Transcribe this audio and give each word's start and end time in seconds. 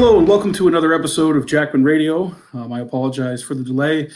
Hello 0.00 0.18
and 0.18 0.26
welcome 0.26 0.50
to 0.54 0.66
another 0.66 0.94
episode 0.94 1.36
of 1.36 1.44
Jackman 1.44 1.84
Radio. 1.84 2.34
Um, 2.54 2.72
I 2.72 2.80
apologize 2.80 3.42
for 3.42 3.54
the 3.54 3.62
delay. 3.62 4.08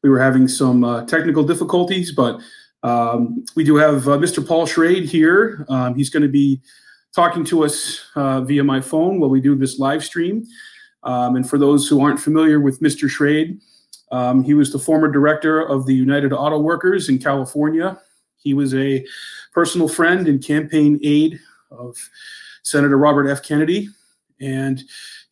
We 0.00 0.08
were 0.08 0.20
having 0.20 0.46
some 0.46 0.84
uh, 0.84 1.04
technical 1.06 1.42
difficulties, 1.42 2.12
but 2.12 2.40
um, 2.84 3.44
we 3.56 3.64
do 3.64 3.74
have 3.74 4.06
uh, 4.06 4.18
Mr. 4.18 4.46
Paul 4.46 4.68
Schrade 4.68 5.04
here. 5.04 5.66
Um, 5.68 5.96
he's 5.96 6.10
going 6.10 6.22
to 6.22 6.28
be 6.28 6.60
talking 7.12 7.44
to 7.46 7.64
us 7.64 8.04
uh, 8.14 8.42
via 8.42 8.62
my 8.62 8.80
phone 8.80 9.18
while 9.18 9.30
we 9.30 9.40
do 9.40 9.56
this 9.56 9.80
live 9.80 10.04
stream. 10.04 10.46
Um, 11.02 11.34
and 11.34 11.50
for 11.50 11.58
those 11.58 11.88
who 11.88 12.00
aren't 12.00 12.20
familiar 12.20 12.60
with 12.60 12.80
Mr. 12.80 13.10
Schrade, 13.10 13.60
um, 14.12 14.44
he 14.44 14.54
was 14.54 14.70
the 14.70 14.78
former 14.78 15.10
director 15.10 15.60
of 15.60 15.86
the 15.86 15.94
United 15.94 16.32
Auto 16.32 16.60
Workers 16.60 17.08
in 17.08 17.18
California. 17.18 18.00
He 18.36 18.54
was 18.54 18.74
a 18.74 19.04
personal 19.52 19.88
friend 19.88 20.28
and 20.28 20.40
campaign 20.40 21.00
aide 21.02 21.40
of 21.72 21.96
Senator 22.62 22.96
Robert 22.96 23.28
F. 23.28 23.42
Kennedy. 23.42 23.88
And 24.40 24.82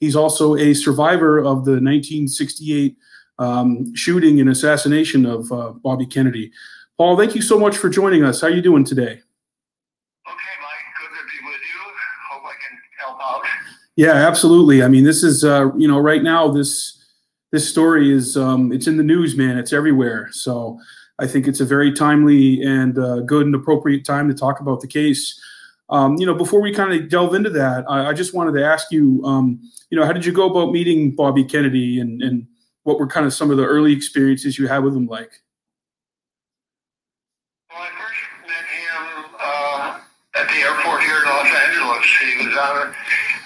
he's 0.00 0.16
also 0.16 0.56
a 0.56 0.74
survivor 0.74 1.38
of 1.38 1.64
the 1.64 1.78
1968 1.78 2.96
um, 3.38 3.94
shooting 3.94 4.40
and 4.40 4.50
assassination 4.50 5.24
of 5.24 5.50
uh, 5.52 5.70
Bobby 5.70 6.06
Kennedy. 6.06 6.52
Paul, 6.98 7.16
thank 7.16 7.34
you 7.34 7.42
so 7.42 7.58
much 7.58 7.76
for 7.76 7.88
joining 7.88 8.24
us. 8.24 8.40
How 8.40 8.48
are 8.48 8.50
you 8.50 8.60
doing 8.60 8.84
today? 8.84 9.12
Okay, 9.12 10.56
Mike. 10.60 10.86
Good 11.00 11.08
to 11.08 11.24
be 11.24 11.46
with 11.46 11.60
you. 11.60 11.80
Hope 12.30 12.42
I 12.44 12.52
can 12.52 12.78
help 12.98 13.18
out. 13.22 13.42
Yeah, 13.96 14.12
absolutely. 14.28 14.82
I 14.82 14.88
mean, 14.88 15.04
this 15.04 15.22
is 15.22 15.44
uh, 15.44 15.74
you 15.76 15.88
know 15.88 15.98
right 15.98 16.22
now 16.22 16.48
this 16.48 16.98
this 17.52 17.68
story 17.68 18.12
is 18.12 18.36
um, 18.36 18.72
it's 18.72 18.86
in 18.86 18.96
the 18.98 19.02
news, 19.02 19.36
man. 19.36 19.56
It's 19.56 19.72
everywhere. 19.72 20.28
So 20.32 20.78
I 21.18 21.26
think 21.26 21.48
it's 21.48 21.60
a 21.60 21.64
very 21.64 21.92
timely 21.92 22.62
and 22.62 22.98
uh, 22.98 23.20
good 23.20 23.46
and 23.46 23.54
appropriate 23.54 24.04
time 24.04 24.28
to 24.28 24.34
talk 24.34 24.60
about 24.60 24.80
the 24.80 24.86
case. 24.86 25.40
Um, 25.90 26.16
you 26.18 26.26
know, 26.26 26.34
before 26.34 26.60
we 26.60 26.72
kind 26.72 26.92
of 26.92 27.08
delve 27.08 27.34
into 27.34 27.50
that, 27.50 27.84
I, 27.88 28.06
I 28.06 28.12
just 28.12 28.32
wanted 28.32 28.52
to 28.52 28.64
ask 28.64 28.92
you, 28.92 29.22
um, 29.24 29.60
you 29.90 29.98
know, 29.98 30.06
how 30.06 30.12
did 30.12 30.24
you 30.24 30.32
go 30.32 30.48
about 30.48 30.72
meeting 30.72 31.14
Bobby 31.16 31.44
Kennedy, 31.44 31.98
and 31.98 32.22
and 32.22 32.46
what 32.84 32.98
were 32.98 33.08
kind 33.08 33.26
of 33.26 33.34
some 33.34 33.50
of 33.50 33.56
the 33.56 33.64
early 33.64 33.92
experiences 33.92 34.58
you 34.58 34.68
had 34.68 34.84
with 34.84 34.94
him 34.94 35.06
like? 35.06 35.32
Well, 37.70 37.82
I 37.82 37.88
first 37.88 38.22
met 38.46 38.64
him 38.70 39.34
uh, 39.38 40.00
at 40.36 40.46
the 40.48 40.60
airport 40.62 41.02
here 41.02 41.18
in 41.18 41.24
Los 41.26 41.46
Angeles. 41.46 42.06
He 42.22 42.46
was 42.46 42.56
on. 42.56 42.94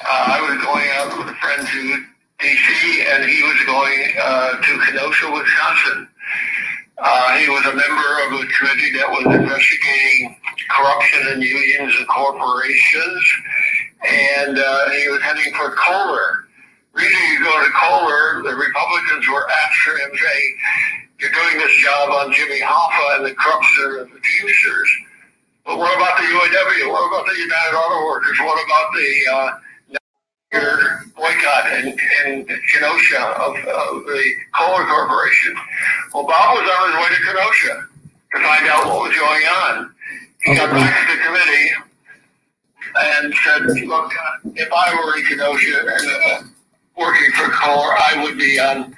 Uh, 0.05 0.37
I 0.37 0.41
was 0.45 0.63
going 0.63 0.89
out 1.01 1.19
with 1.19 1.35
a 1.35 1.37
friend 1.41 1.67
to 1.67 2.05
D.C. 2.41 3.07
and 3.09 3.25
he 3.25 3.43
was 3.43 3.57
going 3.65 4.13
uh, 4.21 4.61
to 4.61 4.79
Kenosha, 4.85 5.31
Wisconsin. 5.33 6.09
Uh, 6.99 7.37
he 7.39 7.49
was 7.49 7.65
a 7.67 7.75
member 7.75 8.11
of 8.27 8.33
a 8.39 8.47
committee 8.55 8.93
that 8.93 9.11
was 9.11 9.27
investigating 9.35 10.37
corruption 10.71 11.27
in 11.35 11.43
unions 11.43 11.95
and 11.99 12.07
corporations, 12.07 13.25
and 14.07 14.59
uh, 14.59 14.91
he 14.91 15.09
was 15.09 15.21
heading 15.23 15.53
for 15.55 15.75
Kohler. 15.75 16.47
Reason 16.93 17.19
you 17.33 17.43
go 17.43 17.65
to 17.65 17.71
Kohler, 17.75 18.43
the 18.47 18.55
Republicans 18.55 19.27
were 19.27 19.51
after 19.51 19.99
him 19.99 20.11
saying, 20.15 20.57
you're 21.19 21.33
doing 21.33 21.59
this 21.59 21.75
job 21.83 22.11
on 22.11 22.33
Jimmy 22.33 22.61
Hoffa 22.61 23.17
and 23.17 23.27
the 23.27 23.35
corruption 23.35 23.99
of 24.01 24.11
the 24.13 24.21
Teamsters. 24.21 24.91
But 25.67 25.79
what 25.79 25.97
about 25.97 26.19
the 26.19 26.25
UAW? 26.25 26.93
What 26.93 27.09
about 27.09 27.27
the 27.27 27.39
United 27.41 27.75
Auto 27.75 28.07
Workers? 28.07 28.39
What 28.41 28.63
about 28.63 28.93
the 28.95 29.11
uh, 29.33 29.51
boycott 31.17 31.73
in, 31.73 31.97
in 32.27 32.47
Kenosha 32.73 33.21
of, 33.21 33.57
of 33.57 34.07
the 34.07 34.33
Kohler 34.55 34.85
Corporation? 34.85 35.55
Well, 36.13 36.25
Bob 36.25 36.57
was 36.57 36.71
on 36.71 36.91
his 36.91 36.97
way 37.01 37.17
to 37.17 37.23
Kenosha 37.25 37.89
to 38.35 38.43
find 38.43 38.69
out 38.69 38.87
what 38.87 39.09
was 39.09 39.19
going 39.19 39.43
on. 39.43 39.95
He 40.45 40.55
got 40.55 40.71
back 40.71 41.09
to 41.09 41.17
the 41.17 41.25
committee 41.25 41.71
and 42.97 43.35
said, 43.45 43.87
look, 43.87 44.13
if 44.55 44.69
I 44.73 44.95
were 44.95 45.17
in 45.19 45.25
Kenosha 45.27 45.81
and 45.81 46.33
uh, 46.33 46.49
working 46.97 47.31
for 47.33 47.49
Kohler, 47.51 47.93
I 47.97 48.23
would 48.23 48.39
be 48.39 48.59
on 48.59 48.95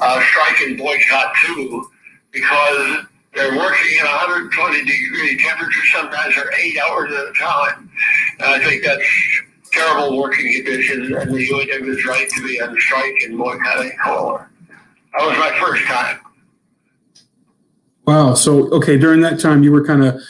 uh, 0.00 0.22
strike 0.22 0.60
and 0.62 0.78
boycott 0.78 1.32
too, 1.44 1.86
because 2.30 3.04
they're 3.34 3.56
working 3.56 3.98
in 3.98 4.04
120 4.04 4.84
degree 4.84 5.38
temperature, 5.38 5.80
sometimes 5.92 6.34
for 6.34 6.52
eight 6.58 6.76
hours 6.78 7.12
at 7.12 7.28
a 7.28 7.32
time. 7.32 7.90
And 8.38 8.48
I 8.48 8.64
think 8.64 8.84
that's 8.84 9.02
terrible 9.72 10.18
working 10.18 10.52
conditions, 10.54 11.10
and 11.10 11.34
the 11.34 11.48
UAW 11.48 11.88
is 11.88 12.04
right 12.06 12.28
to 12.28 12.42
be 12.42 12.60
on 12.60 12.78
strike 12.78 13.14
and 13.24 13.38
boycotting 13.38 13.92
Kohler. 14.04 14.48
That 15.18 15.26
was 15.26 15.36
my 15.38 15.58
first 15.60 15.84
time. 15.84 16.20
Wow. 18.06 18.34
So, 18.34 18.68
okay, 18.70 18.98
during 18.98 19.20
that 19.22 19.40
time, 19.40 19.62
you 19.62 19.72
were 19.72 19.84
kind 19.84 20.04
of 20.04 20.20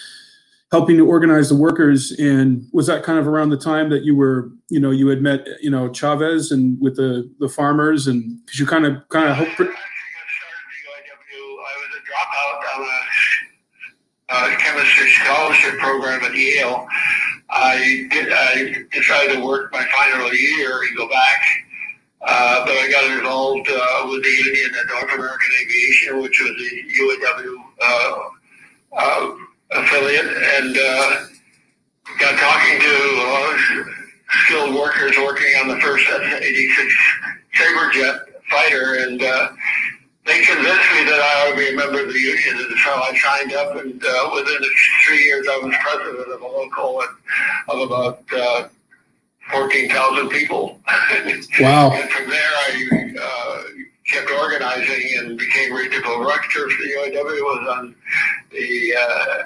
helping 0.71 0.97
to 0.97 1.07
organize 1.07 1.49
the 1.51 1.57
workers 1.57 2.13
and 2.13 2.67
was 2.73 2.87
that 2.87 3.03
kind 3.03 3.19
of 3.19 3.29
around 3.29 3.51
the 3.51 3.59
time 3.59 3.91
that 3.91 4.05
you 4.05 4.17
were 4.17 4.51
you 4.71 4.81
know 4.81 4.91
you 4.91 5.07
had 5.07 5.21
met 5.21 5.47
you 5.61 5.69
know 5.71 5.93
chavez 5.93 6.51
and 6.51 6.81
with 6.81 6.97
the 6.97 7.31
the 7.41 7.49
farmers 7.49 8.07
and 8.07 8.43
because 8.47 8.59
you 8.59 8.65
kind 8.65 8.87
of 8.87 9.07
kind 9.11 9.29
of 9.29 9.37
hope 9.37 9.49
I 9.49 9.65
was 11.77 11.93
a 11.95 12.01
dropout 12.09 12.57
on 12.75 14.49
a, 14.49 14.55
a 14.55 14.57
chemistry 14.57 15.11
scholarship 15.11 15.79
program 15.79 16.25
at 16.25 16.35
Yale. 16.35 16.89
I 17.53 18.07
did. 18.11 18.33
I 18.33 18.85
decided 18.93 19.37
to 19.37 19.45
work 19.45 19.73
my 19.73 19.85
final 19.93 20.33
year 20.33 20.81
and 20.83 20.97
go 20.97 21.07
back, 21.07 21.45
uh, 22.23 22.65
but 22.65 22.73
I 22.73 22.91
got 22.91 23.05
involved 23.19 23.69
uh, 23.69 24.07
with 24.09 24.23
the 24.23 24.31
union 24.31 24.71
at 24.81 24.87
North 24.87 25.15
American 25.15 25.51
Aviation, 25.61 26.23
which 26.23 26.41
was 26.41 26.51
a 26.51 26.73
UAW 27.03 27.57
uh, 27.83 28.19
uh 28.97 29.35
affiliate 29.73 30.27
and 30.27 30.77
uh, 30.77 31.27
got 32.19 32.39
talking 32.39 32.81
to 32.81 33.85
skilled 34.45 34.75
workers 34.75 35.15
working 35.19 35.55
on 35.61 35.69
the 35.69 35.81
first 35.81 36.05
F-86 36.09 36.91
Saberjet 37.55 38.21
fighter, 38.51 38.95
and 38.95 39.23
uh, 39.23 39.49
they 40.25 40.41
convinced 40.45 40.89
me 40.95 41.05
that 41.05 41.21
I 41.21 41.51
to 41.51 41.57
be 41.57 41.69
a 41.71 41.77
member 41.77 42.01
of 42.01 42.13
the 42.13 42.19
union, 42.19 42.57
and 42.57 42.79
so 42.79 42.91
I 42.91 43.17
signed 43.17 43.53
up, 43.55 43.77
and 43.77 44.03
uh, 44.05 44.31
within 44.35 44.59
three 45.07 45.25
years 45.25 45.47
I 45.51 45.57
was 45.59 45.75
president 45.83 46.33
of 46.33 46.41
a 46.41 46.47
local 46.47 47.03
of 47.69 47.79
about 47.81 48.23
uh, 48.33 48.69
14,000 49.51 50.29
people. 50.29 50.79
Wow. 51.61 51.91
and 51.95 52.09
from 52.11 52.31
there 52.31 52.41
I 52.41 53.15
uh, 53.21 53.63
kept 54.07 54.31
organizing 54.31 55.19
and 55.19 55.39
became 55.39 55.73
regional 55.73 56.23
director 56.23 56.71
for 56.71 56.83
the 56.83 56.91
UAW, 56.91 57.25
was 57.25 57.69
on 57.77 57.95
the 58.51 58.95
uh, 58.97 59.43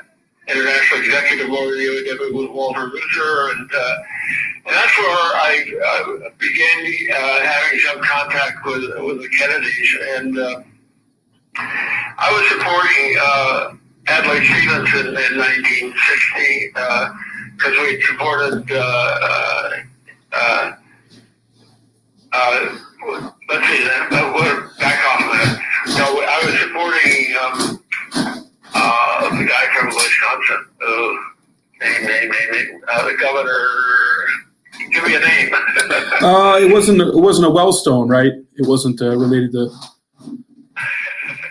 international 0.48 1.00
executive 1.00 1.48
lawyer 1.48 1.74
the 1.74 1.82
UAW 1.82 2.34
with 2.34 2.50
Walter 2.50 2.86
Reuther, 2.86 3.50
and, 3.52 3.70
uh, 3.72 3.96
and 4.66 4.74
that's 4.74 4.98
where 4.98 5.08
I 5.08 5.64
uh, 5.86 6.30
began 6.38 6.86
uh, 7.12 7.40
having 7.42 7.78
some 7.80 8.00
contact 8.02 8.64
with 8.64 8.82
with 9.04 9.22
the 9.22 9.28
Kennedys, 9.38 9.96
and 10.16 10.38
uh, 10.38 10.62
I 11.58 12.30
was 12.32 12.48
supporting 12.48 13.16
uh, 13.20 13.76
Adlai 14.08 14.44
Stevenson 14.44 15.06
in 15.08 15.38
1960 15.38 16.68
because 17.56 17.78
uh, 17.78 17.82
we 17.82 18.02
supported. 18.02 18.70
Uh, 18.70 19.70
uh, 20.32 20.72
uh, 22.32 22.78
let's 23.48 23.66
see, 23.68 23.84
that, 23.84 24.10
we're 24.36 24.68
back 24.78 25.00
off 25.06 25.20
of 25.22 25.32
that. 25.32 25.62
No, 25.96 26.04
I 26.20 26.44
was 26.44 26.60
supporting. 26.60 27.34
Um, 27.40 27.76
uh, 28.76 29.30
the 29.38 29.44
guy 29.44 29.64
from 29.74 29.86
Wisconsin. 29.86 30.66
Uh, 30.82 31.12
name, 31.80 32.06
name, 32.06 32.30
name, 32.30 32.50
name. 32.52 32.80
Uh, 32.88 33.06
the 33.06 33.16
governor. 33.16 33.68
Give 34.92 35.04
me 35.04 35.14
a 35.14 35.20
name. 35.20 35.50
Uh, 36.26 36.58
it 36.58 36.72
wasn't. 36.72 37.00
It 37.00 37.14
wasn't 37.14 37.46
a 37.46 37.50
Wellstone, 37.50 38.10
right? 38.10 38.32
It 38.56 38.66
wasn't 38.66 39.00
uh, 39.00 39.16
related 39.16 39.52
to. 39.52 39.70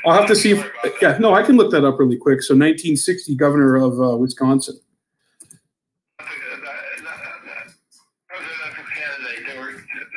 I'll 0.06 0.14
have 0.14 0.28
to 0.28 0.36
see 0.36 0.52
if. 0.52 0.72
Yeah, 1.02 1.18
no, 1.20 1.34
I 1.34 1.44
can 1.44 1.56
look 1.58 1.72
that 1.72 1.86
up 1.86 2.00
really 2.00 2.18
quick. 2.18 2.42
So, 2.42 2.54
1960, 2.54 3.36
governor 3.36 3.76
of 3.78 4.00
uh, 4.00 4.18
Wisconsin. 4.18 4.80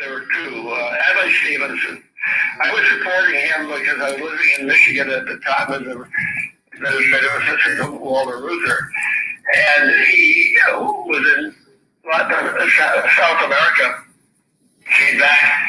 There 0.01 0.13
were 0.13 0.21
two. 0.21 0.69
Uh, 0.69 0.97
Adlai 1.11 1.33
Stevenson. 1.43 2.05
I 2.61 2.73
was 2.73 2.83
supporting 2.91 3.41
him 3.41 3.67
because 3.67 4.01
I 4.01 4.13
was 4.13 4.21
living 4.21 4.51
in 4.59 4.67
Michigan 4.67 5.11
at 5.11 5.25
the 5.27 5.39
time 5.39 5.73
of 5.73 5.85
the 5.85 6.07
administrative 6.75 7.31
assistant 7.43 7.79
to 7.79 7.99
Walter 7.99 8.43
Reuther. 8.43 8.91
And 9.55 10.05
he 10.07 10.57
was 10.69 11.39
in 11.39 11.55
South 12.13 13.45
America, 13.45 14.05
came 14.97 15.19
back, 15.19 15.69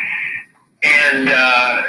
and 0.84 1.30
uh, 1.30 1.82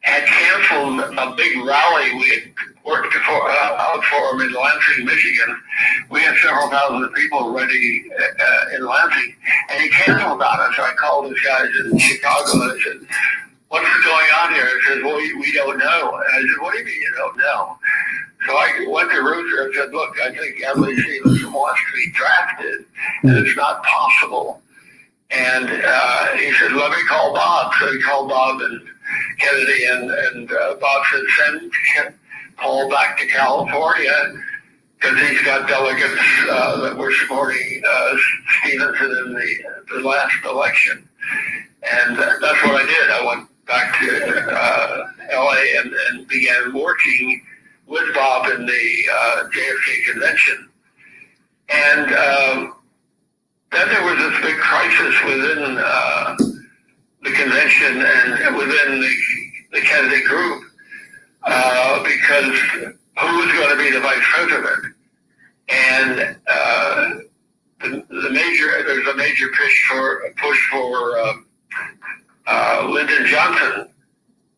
had 0.00 0.26
canceled 0.26 1.00
a 1.18 1.34
big 1.36 1.56
rally 1.64 2.14
we 2.14 2.28
had 2.30 2.52
worked 2.84 3.12
for, 3.12 3.50
uh, 3.50 3.76
out 3.78 4.02
for 4.04 4.34
him 4.34 4.40
in 4.40 4.52
Lansing, 4.54 5.04
Michigan. 5.04 5.60
We 6.10 6.20
had 6.20 6.36
several 6.38 6.70
thousand 6.70 7.12
people 7.12 7.52
ready 7.52 8.04
uh, 8.18 8.76
in 8.76 8.86
Lansing, 8.86 9.34
and 9.70 9.82
he 9.82 9.90
canceled 9.90 10.40
on 10.40 10.60
us. 10.60 10.76
So 10.76 10.82
I 10.82 10.94
called 10.98 11.30
his 11.30 11.40
guys 11.40 11.68
in 11.76 11.98
Chicago 11.98 12.62
and 12.62 12.72
I 12.72 12.78
said, 12.82 13.08
what's 13.68 14.04
going 14.04 14.26
on 14.42 14.54
here? 14.54 14.66
He 14.66 14.86
says, 14.86 15.02
well, 15.04 15.16
we, 15.16 15.52
don't 15.52 15.78
know. 15.78 16.14
And 16.14 16.34
I 16.34 16.40
said, 16.40 16.62
what 16.62 16.72
do 16.72 16.78
you 16.78 16.84
mean 16.86 17.00
you 17.00 17.12
don't 17.16 17.36
know? 17.36 17.76
So 18.46 18.52
I 18.52 18.86
went 18.88 19.10
to 19.10 19.18
Reuther 19.18 19.66
and 19.66 19.74
said, 19.74 19.92
look, 19.92 20.18
I 20.20 20.30
think 20.30 20.62
Adlai 20.64 20.96
Stevenson 21.02 21.52
wants 21.52 21.80
to 21.90 21.96
be 21.96 22.12
drafted, 22.12 22.86
and 23.24 23.46
it's 23.46 23.56
not 23.56 23.82
possible 23.84 24.62
And 25.30 25.68
uh, 25.68 26.26
he 26.36 26.52
said, 26.54 26.72
let 26.72 26.90
me 26.90 26.96
call 27.06 27.34
Bob. 27.34 27.72
So 27.78 27.92
he 27.92 28.00
called 28.00 28.28
Bob 28.30 28.60
and 28.62 28.80
Kennedy, 29.38 29.84
and, 29.84 30.10
and 30.10 30.52
uh, 30.52 30.74
Bob 30.80 31.04
said, 31.12 31.22
send 31.36 32.14
Paul 32.56 32.90
back 32.90 33.18
to 33.18 33.26
California 33.26 34.42
because 34.98 35.20
he's 35.28 35.42
got 35.42 35.68
delegates 35.68 36.20
uh, 36.50 36.80
that 36.80 36.96
were 36.96 37.12
supporting 37.12 37.82
uh, 37.88 38.16
Stevenson 38.60 39.10
in 39.26 39.34
the, 39.34 39.54
the 39.94 40.00
last 40.00 40.44
election. 40.44 41.08
And 41.92 42.16
that's 42.16 42.64
what 42.64 42.82
I 42.82 42.86
did. 42.86 43.10
I 43.10 43.24
went 43.24 43.48
back 43.66 44.00
to 44.00 44.50
uh, 44.50 45.06
LA 45.32 45.80
and, 45.80 45.92
and 45.92 46.26
began 46.26 46.72
working 46.74 47.42
with 47.86 48.12
Bob 48.14 48.50
in 48.50 48.66
the 48.66 49.02
uh, 49.12 49.44
JFK 49.54 50.12
convention. 50.12 50.68
And 51.68 52.14
um, 52.14 52.74
then 53.70 53.88
there 53.88 54.04
was 54.04 54.16
this 54.16 54.40
big 54.42 54.56
crisis 54.58 55.14
within 55.24 55.78
uh, 55.78 56.36
the 57.22 57.30
convention 57.32 58.02
and 58.02 58.56
within 58.56 59.00
the, 59.00 59.14
the 59.72 59.80
Kennedy 59.80 60.22
group 60.24 60.64
uh, 61.44 62.02
because 62.02 62.58
who 63.18 63.38
was 63.38 63.52
going 63.52 63.76
to 63.76 63.82
be 63.82 63.90
the 63.90 64.00
vice 64.00 64.22
president? 64.22 64.94
And 65.68 66.36
uh, 66.50 67.10
the, 67.80 68.04
the 68.08 68.30
major 68.30 68.82
there's 68.86 69.06
a 69.06 69.16
major 69.16 69.48
push 69.48 69.88
for 69.88 70.22
push 70.36 70.70
for 70.70 71.18
um, 71.20 71.46
uh, 72.46 72.88
Lyndon 72.90 73.26
Johnson, 73.26 73.88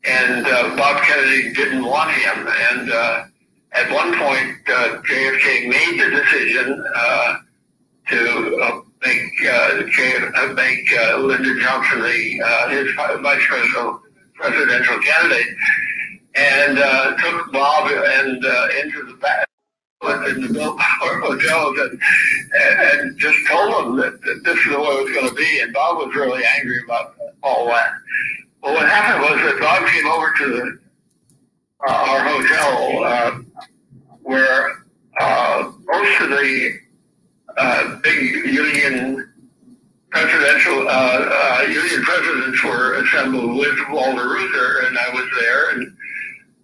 and 0.04 0.46
uh, 0.46 0.76
Bob 0.76 1.02
Kennedy 1.02 1.52
didn't 1.52 1.84
want 1.84 2.12
him. 2.12 2.46
And 2.48 2.92
uh, 2.92 3.24
at 3.72 3.90
one 3.92 4.16
point, 4.16 4.64
JFK 4.66 5.68
made 5.68 6.00
the 6.00 6.10
decision 6.10 6.84
to 8.08 8.49
make 9.04 9.32
uh, 9.48 9.82
J- 9.90 10.28
uh, 10.36 10.52
make 10.54 10.92
uh, 10.98 11.18
Lyndon 11.18 11.60
Johnson 11.60 12.00
the 12.02 12.42
uh, 12.44 12.68
his 12.68 12.92
vice 12.94 13.46
presidential 13.46 14.02
presidential 14.34 14.98
candidate, 15.00 15.54
and 16.34 16.78
uh, 16.78 17.16
took 17.16 17.52
Bob 17.52 17.90
and 17.90 18.44
uh, 18.44 18.68
into 18.82 19.04
the 19.04 19.14
back 19.14 19.46
in 20.02 20.40
the 20.40 20.48
Biltmore 20.52 21.20
hotels 21.20 21.76
and, 21.78 22.00
and, 23.00 23.18
just 23.18 23.36
told 23.46 23.74
them 23.74 23.96
that, 23.96 24.20
that 24.22 24.40
this 24.44 24.58
is 24.58 24.72
the 24.72 24.80
way 24.80 24.86
it 24.86 25.04
was 25.04 25.12
going 25.12 25.28
to 25.28 25.34
be. 25.34 25.60
And 25.60 25.74
Bob 25.74 25.98
was 25.98 26.14
really 26.14 26.42
angry 26.56 26.82
about 26.84 27.16
all 27.42 27.66
that. 27.66 27.92
Well, 28.62 28.74
what 28.74 28.88
happened 28.88 29.22
was 29.22 29.52
that 29.52 29.60
Bob 29.60 29.86
came 29.88 30.06
over 30.06 30.32
to 30.38 30.46
the, 30.46 30.78
uh, 31.86 31.92
our 31.92 32.20
hotel 32.24 33.04
uh, 33.04 33.38
where 34.22 34.84
uh, 35.20 35.70
most 35.84 36.20
of 36.22 36.30
the 36.30 36.79
uh, 37.60 37.96
big 37.96 38.46
union 38.46 39.32
presidential 40.10 40.88
uh, 40.88 40.90
uh, 40.90 41.62
union 41.68 42.02
presidents 42.02 42.64
were 42.64 42.94
assembled 42.94 43.56
with 43.56 43.78
Walter 43.90 44.28
Reuther, 44.28 44.86
and 44.86 44.98
I 44.98 45.10
was 45.10 45.28
there, 45.38 45.70
and 45.70 45.96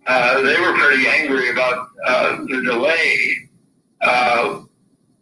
uh, 0.07 0.41
they 0.43 0.59
were 0.61 0.73
pretty 0.79 1.07
angry 1.07 1.51
about 1.51 1.89
uh, 2.07 2.37
the 2.49 2.63
delay. 2.63 3.49
Uh, 4.01 4.63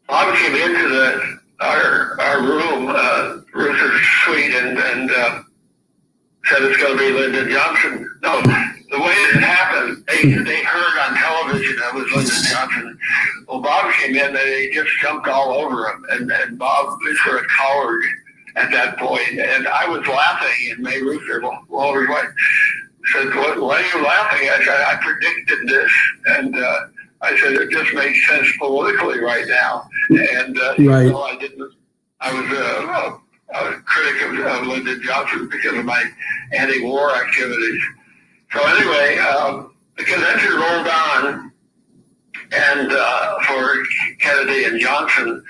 Bob 0.08 0.36
came 0.36 0.54
into 0.54 0.88
the 0.88 1.38
our 1.60 2.20
our 2.20 2.42
room, 2.42 2.86
uh, 2.88 3.38
Reuther's 3.52 4.00
suite, 4.24 4.54
and 4.54 4.78
and 4.78 5.10
uh, 5.10 5.42
said 6.44 6.62
it's 6.62 6.76
going 6.78 6.96
to 6.96 6.98
be 6.98 7.12
Lyndon 7.12 7.50
Johnson. 7.50 8.20
No, 8.22 8.42
the 8.94 9.00
way 9.00 9.12
it 9.12 9.40
happened, 9.42 10.04
they 10.06 10.22
they 10.22 10.62
heard 10.62 10.98
on 11.04 11.16
television 11.16 11.76
that 11.80 11.94
was 11.94 12.10
Lyndon 12.12 12.42
Johnson. 12.50 12.98
Well, 13.48 13.60
Bob 13.60 13.92
came 13.94 14.14
in 14.16 14.26
and 14.26 14.36
they 14.36 14.70
just 14.72 14.90
jumped 15.00 15.26
all 15.28 15.52
over 15.52 15.88
him, 15.88 16.04
and 16.10 16.30
and 16.30 16.58
Bob 16.58 16.98
sort 17.24 17.40
of 17.42 17.46
cowered 17.48 18.04
at 18.56 18.70
that 18.70 18.96
point. 18.98 19.28
and 19.40 19.66
I 19.66 19.88
was 19.88 20.06
laughing, 20.06 20.70
and 20.72 20.80
May 20.80 21.00
Reuther, 21.02 21.42
Walter's 21.68 22.08
wife, 22.08 22.28
said, 23.12 23.34
what, 23.34 23.60
why 23.60 23.82
are 23.82 23.98
you 23.98 24.04
laughing? 24.04 24.48
I 24.48 24.64
said, 24.64 24.80
I 24.80 24.96
predicted 25.02 25.68
this. 25.68 25.90
And 26.26 26.56
uh, 26.56 26.80
I 27.20 27.36
said, 27.38 27.54
it 27.54 27.70
just 27.70 27.92
makes 27.94 28.26
sense 28.28 28.48
politically 28.58 29.18
right 29.20 29.44
now. 29.48 29.88
And 30.10 30.58
uh, 30.58 30.74
Right. 30.78 31.08
so 31.10 31.22
I 31.22 31.36
didn't, 31.36 31.72
I 32.20 32.32
was 32.32 32.50
a, 32.58 33.58
a 33.58 33.80
critic 33.82 34.22
of, 34.22 34.38
of 34.46 34.66
Lyndon 34.68 35.02
Johnson 35.02 35.48
because 35.50 35.76
of 35.76 35.84
my 35.84 36.04
anti-war 36.52 37.14
activities. 37.16 37.82
So 38.54 38.64
anyway, 38.66 39.18
um, 39.18 39.74
the 39.96 40.04
convention 40.04 40.52
rolled 40.52 40.86
on 40.86 41.52
and 42.52 42.92
uh, 42.92 43.40
for 43.40 43.76
Kennedy 44.20 44.64
and 44.64 44.78
Johnson. 44.78 45.44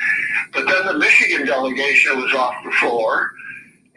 But 0.52 0.66
then 0.66 0.86
the 0.86 0.98
Michigan 0.98 1.46
delegation 1.46 2.20
was 2.20 2.32
off 2.32 2.54
the 2.64 2.70
floor. 2.72 3.30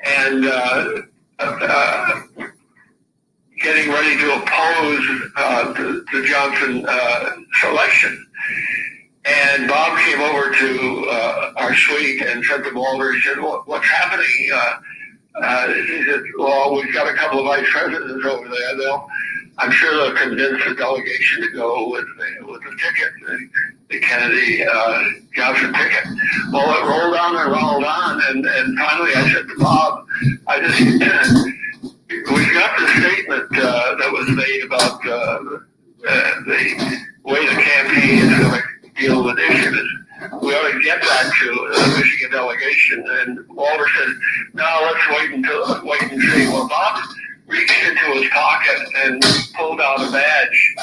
And 0.06 0.46
uh, 0.46 1.02
uh, 1.40 2.22
getting 3.62 3.92
ready 3.92 4.18
to 4.18 4.34
oppose 4.34 5.32
uh, 5.36 5.74
the, 5.74 6.06
the 6.12 6.24
Johnson 6.26 6.86
uh, 6.88 7.30
selection. 7.62 8.26
And 9.26 9.68
Bob 9.68 9.98
came 10.00 10.22
over 10.22 10.54
to 10.54 11.08
uh, 11.10 11.54
our 11.58 11.76
suite 11.76 12.22
and 12.22 12.44
said 12.46 12.64
to 12.64 12.74
Walter, 12.74 13.14
he 13.14 13.22
said, 13.22 13.40
what, 13.40 13.68
what's 13.68 13.88
happening? 13.88 14.52
Uh, 15.42 15.74
well, 16.40 16.74
we've 16.76 16.94
got 16.94 17.08
a 17.08 17.14
couple 17.16 17.40
of 17.40 17.46
vice 17.46 17.68
presidents 17.70 18.26
over 18.26 18.48
there. 18.48 18.78
They'll, 18.78 19.08
I'm 19.60 19.72
sure 19.72 19.96
they'll 19.96 20.16
convince 20.16 20.64
the 20.66 20.76
delegation 20.76 21.42
to 21.42 21.52
go 21.52 21.90
with 21.90 22.06
the, 22.18 22.46
with 22.46 22.62
the 22.64 22.72
ticket, 22.72 23.12
the, 23.26 23.50
the 23.90 24.00
Kennedy 24.00 24.64
uh, 24.66 25.04
Johnson 25.36 25.74
ticket. 25.74 26.06
Well, 26.52 26.70
it 26.70 26.90
rolled 26.90 27.16
on 27.16 27.36
and 27.36 27.52
rolled 27.52 27.84
on, 27.84 28.22
and, 28.30 28.46
and 28.46 28.78
finally 28.78 29.12
I 29.16 29.32
said 29.32 29.48
to 29.48 29.56
Bob, 29.60 30.06
I 30.48 30.60
just, 30.60 30.80
we 32.10 32.54
got 32.54 32.80
the 32.80 32.88
statement 33.00 33.48
uh, 33.58 33.96
that 33.96 34.12
was 34.12 34.30
made 34.30 34.64
about 34.64 35.06
uh, 35.06 35.60
uh, 36.08 36.32
the 36.46 37.06
way 37.24 37.46
the 37.46 37.62
campaign 37.62 38.20
is 38.20 38.40
going 38.40 38.62
to 38.84 39.02
deal 39.02 39.24
with 39.24 39.38
issues. 39.40 39.98
We 40.42 40.54
ought 40.54 40.72
to 40.72 40.82
get 40.82 41.02
that 41.02 41.32
to 41.42 41.46
the 41.46 41.98
Michigan 41.98 42.32
delegation. 42.32 43.06
And 43.08 43.48
Walter 43.50 43.88
said, 43.98 44.10
"No, 44.54 44.92
let's 44.92 45.20
wait 45.20 45.32
until 45.32 45.86
wait 45.86 46.02
and 46.04 46.22
see." 46.22 46.48
Well, 46.48 46.68
Bob 46.68 47.04
reached 47.48 47.88
into 47.88 48.20
his 48.20 48.30
pocket 48.32 48.78
and 48.98 49.24
pulled 49.56 49.80
out 49.82 50.08
a 50.08 50.12
badge, 50.12 50.76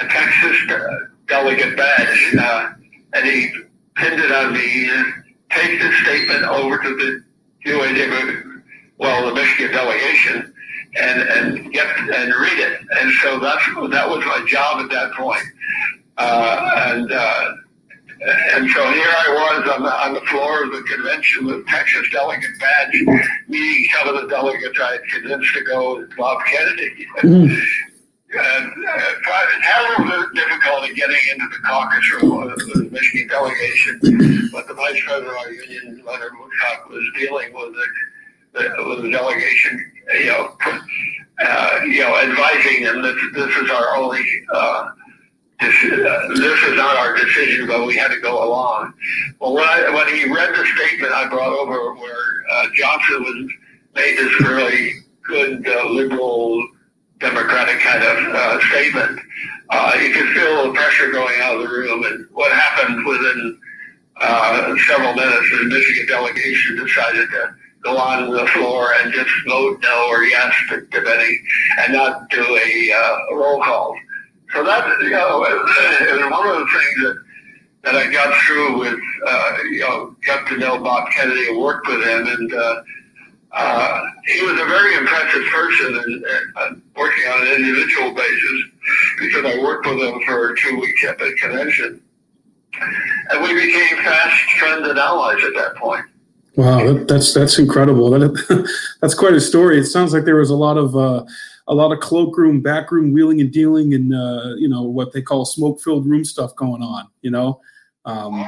a 0.00 0.06
Texas 0.08 0.56
uh, 0.70 0.88
delegate 1.28 1.76
badge, 1.76 2.34
uh, 2.38 2.72
and 3.14 3.26
he 3.26 3.50
pinned 3.96 4.20
it 4.20 4.32
on 4.32 4.52
me. 4.52 4.86
Said, 4.88 5.06
Take 5.50 5.80
this 5.80 5.96
statement 6.02 6.42
over 6.44 6.78
to 6.78 6.96
the 6.96 7.24
UAW, 7.70 8.62
well, 8.98 9.26
the 9.26 9.34
Michigan 9.34 9.72
delegation, 9.72 10.52
and 11.00 11.22
and 11.22 11.72
get 11.72 11.86
and 11.98 12.34
read 12.34 12.58
it. 12.58 12.80
And 12.98 13.12
so 13.22 13.38
that's 13.38 13.64
that 13.90 14.08
was 14.08 14.24
my 14.24 14.44
job 14.48 14.80
at 14.80 14.90
that 14.90 15.12
point. 15.12 15.44
Uh, 16.16 16.70
and 16.88 17.12
uh, 17.12 17.52
and 18.26 18.70
so 18.70 18.90
here 18.92 19.06
I 19.06 19.28
was 19.60 19.70
on 19.70 19.82
the, 19.82 19.92
on 20.04 20.14
the 20.14 20.20
floor 20.22 20.64
of 20.64 20.72
the 20.72 20.82
convention 20.82 21.46
with 21.46 21.66
Texas 21.66 22.08
delegate 22.10 22.50
badge, 22.58 22.94
meeting 23.48 23.86
some 23.98 24.08
of 24.14 24.22
the 24.22 24.28
delegates 24.28 24.78
I 24.80 24.92
had 24.92 25.04
convinced 25.12 25.52
to 25.54 25.64
go 25.64 25.98
with 25.98 26.16
Bob 26.16 26.38
Kennedy. 26.46 27.06
Mhm. 27.22 27.62
And 28.36 28.86
uh, 28.88 29.32
I 29.32 29.60
had 29.62 29.98
a 30.00 30.02
little 30.08 30.28
difficulty 30.34 30.92
getting 30.94 31.16
into 31.32 31.46
the 31.50 31.62
caucus 31.64 32.12
room 32.14 32.50
of 32.50 32.58
the 32.58 32.88
Michigan 32.90 33.28
delegation, 33.28 34.48
but 34.50 34.66
the 34.66 34.74
vice 34.74 35.00
president 35.06 35.30
of 35.30 35.36
our 35.38 35.52
union, 35.52 36.02
Leonard 36.04 36.32
Woodcock, 36.40 36.88
was 36.90 37.04
dealing 37.16 37.52
with 37.54 37.74
the, 37.74 38.60
the, 38.60 38.88
with 38.88 39.02
the 39.02 39.10
delegation, 39.10 39.92
you 40.18 40.26
know, 40.26 40.56
uh, 41.46 41.80
you 41.84 42.00
know, 42.00 42.16
advising 42.16 42.82
them 42.82 43.02
that 43.02 43.30
this 43.34 43.54
is 43.56 43.70
our 43.70 43.96
only, 43.98 44.24
uh, 44.52 44.88
this, 45.64 45.92
uh, 45.92 46.28
this 46.28 46.62
is 46.64 46.76
not 46.76 46.96
our 46.96 47.16
decision, 47.16 47.66
but 47.66 47.86
we 47.86 47.96
had 47.96 48.08
to 48.08 48.20
go 48.20 48.46
along. 48.46 48.94
Well, 49.40 49.54
when, 49.54 49.64
I, 49.64 49.90
when 49.90 50.08
he 50.08 50.30
read 50.32 50.54
the 50.54 50.66
statement 50.76 51.12
I 51.12 51.28
brought 51.28 51.52
over 51.52 51.94
where 51.94 52.44
uh, 52.50 52.66
Johnson 52.74 53.22
was 53.22 53.52
made 53.94 54.18
this 54.18 54.40
really 54.40 54.92
good 55.22 55.66
uh, 55.66 55.88
liberal 55.88 56.66
democratic 57.20 57.80
kind 57.80 58.02
of 58.02 58.34
uh, 58.34 58.60
statement, 58.68 59.20
uh, 59.70 59.92
you 60.00 60.12
could 60.12 60.28
feel 60.34 60.64
the 60.64 60.72
pressure 60.72 61.10
going 61.10 61.40
out 61.40 61.56
of 61.56 61.62
the 61.62 61.68
room. 61.68 62.04
And 62.04 62.26
what 62.32 62.52
happened 62.52 63.06
within 63.06 63.60
uh, 64.20 64.74
several 64.86 65.14
minutes, 65.14 65.50
the 65.50 65.64
Michigan 65.64 66.06
delegation 66.06 66.76
decided 66.76 67.28
to 67.30 67.54
go 67.82 67.96
on 67.96 68.30
the 68.30 68.46
floor 68.48 68.92
and 69.00 69.12
just 69.12 69.30
vote 69.46 69.78
no 69.82 70.08
or 70.08 70.24
yes 70.24 70.54
to, 70.70 70.80
to 70.86 71.02
Benny 71.02 71.38
and 71.78 71.92
not 71.92 72.28
do 72.30 72.42
a 72.42 72.92
uh, 72.92 73.36
roll 73.36 73.62
call. 73.62 73.94
So 74.54 74.62
that, 74.62 74.86
you 75.02 75.10
know, 75.10 75.44
it 75.48 76.30
one 76.30 76.48
of 76.48 76.58
the 76.58 76.66
things 76.66 77.02
that, 77.02 77.24
that 77.84 77.94
I 77.96 78.12
got 78.12 78.34
through 78.42 78.78
with, 78.78 79.00
uh, 79.26 79.58
you 79.70 79.80
know, 79.80 80.16
got 80.24 80.46
to 80.48 80.56
know 80.56 80.78
Bob 80.78 81.10
Kennedy 81.10 81.48
and 81.48 81.58
worked 81.58 81.88
with 81.88 82.06
him. 82.06 82.26
And 82.26 82.54
uh, 82.54 82.82
uh, 83.52 84.02
he 84.26 84.42
was 84.42 84.60
a 84.60 84.64
very 84.66 84.96
impressive 84.96 85.44
person 85.52 85.96
and, 85.96 86.24
and 86.24 86.56
uh, 86.56 86.70
working 86.96 87.24
on 87.24 87.46
an 87.46 87.52
individual 87.54 88.14
basis 88.14 88.62
because 89.18 89.44
I 89.44 89.58
worked 89.60 89.86
with 89.86 89.98
him 89.98 90.20
for 90.24 90.54
two 90.54 90.78
weeks 90.78 91.04
at 91.04 91.18
the 91.18 91.34
convention. 91.40 92.00
And 93.30 93.42
we 93.42 93.54
became 93.54 93.96
fast 93.98 94.50
friends 94.52 94.88
and 94.88 94.98
allies 94.98 95.42
at 95.44 95.54
that 95.54 95.76
point. 95.76 96.04
Wow, 96.56 96.92
that, 96.92 97.08
that's 97.08 97.34
that's 97.34 97.58
incredible. 97.58 98.10
That, 98.10 98.68
that's 99.00 99.14
quite 99.14 99.34
a 99.34 99.40
story. 99.40 99.78
It 99.78 99.86
sounds 99.86 100.12
like 100.12 100.24
there 100.24 100.36
was 100.36 100.50
a 100.50 100.56
lot 100.56 100.76
of 100.76 100.94
uh, 100.94 101.24
a 101.66 101.74
lot 101.74 101.92
of 101.92 102.00
cloakroom, 102.00 102.60
backroom 102.60 103.12
wheeling 103.12 103.40
and 103.40 103.50
dealing, 103.50 103.94
and 103.94 104.14
uh, 104.14 104.54
you 104.56 104.68
know 104.68 104.82
what 104.82 105.12
they 105.12 105.22
call 105.22 105.44
smoke-filled 105.44 106.06
room 106.06 106.24
stuff 106.24 106.54
going 106.56 106.82
on. 106.82 107.08
You 107.22 107.30
know, 107.30 107.60
um, 108.04 108.44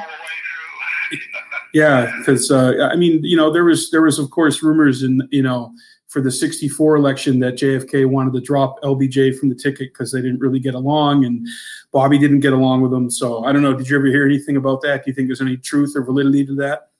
yeah, 1.74 2.12
because 2.18 2.50
uh, 2.50 2.88
I 2.92 2.96
mean, 2.96 3.22
you 3.24 3.36
know, 3.36 3.52
there 3.52 3.64
was 3.64 3.90
there 3.90 4.02
was 4.02 4.18
of 4.18 4.30
course 4.30 4.62
rumors 4.62 5.02
and 5.02 5.22
you 5.30 5.42
know 5.42 5.72
for 6.08 6.20
the 6.20 6.30
64 6.30 6.96
election 6.96 7.40
that 7.40 7.54
JFK 7.54 8.08
wanted 8.08 8.32
to 8.34 8.40
drop 8.40 8.80
LBJ 8.82 9.38
from 9.38 9.48
the 9.48 9.54
ticket 9.54 9.92
because 9.92 10.12
they 10.12 10.22
didn't 10.22 10.38
really 10.38 10.60
get 10.60 10.74
along 10.74 11.24
and 11.24 11.46
Bobby 11.92 12.16
didn't 12.16 12.40
get 12.40 12.52
along 12.52 12.80
with 12.80 12.90
them. 12.90 13.10
So 13.10 13.44
I 13.44 13.52
don't 13.52 13.62
know. 13.62 13.74
Did 13.74 13.88
you 13.88 13.96
ever 13.96 14.06
hear 14.06 14.24
anything 14.24 14.56
about 14.56 14.80
that? 14.82 15.04
Do 15.04 15.10
you 15.10 15.14
think 15.14 15.28
there's 15.28 15.40
any 15.40 15.56
truth 15.56 15.94
or 15.96 16.04
validity 16.04 16.46
to 16.46 16.54
that? 16.56 16.90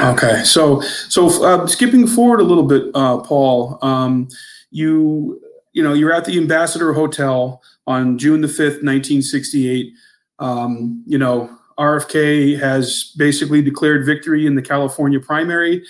Okay, 0.00 0.42
so 0.44 0.80
so 0.80 1.44
uh, 1.44 1.66
skipping 1.66 2.06
forward 2.06 2.40
a 2.40 2.44
little 2.44 2.64
bit, 2.64 2.84
uh, 2.94 3.18
Paul, 3.18 3.78
um, 3.82 4.28
you 4.70 5.40
you 5.72 5.82
know 5.82 5.92
you're 5.92 6.12
at 6.12 6.24
the 6.24 6.38
Ambassador 6.38 6.92
Hotel 6.92 7.60
on 7.86 8.16
June 8.16 8.40
the 8.40 8.48
fifth, 8.48 8.82
nineteen 8.82 9.22
sixty 9.22 9.68
eight. 9.68 9.92
Um, 10.38 11.02
you 11.06 11.18
know 11.18 11.50
RFK 11.78 12.58
has 12.60 13.12
basically 13.16 13.62
declared 13.62 14.04
victory 14.04 14.46
in 14.46 14.54
the 14.54 14.62
California 14.62 15.20
primary. 15.20 15.84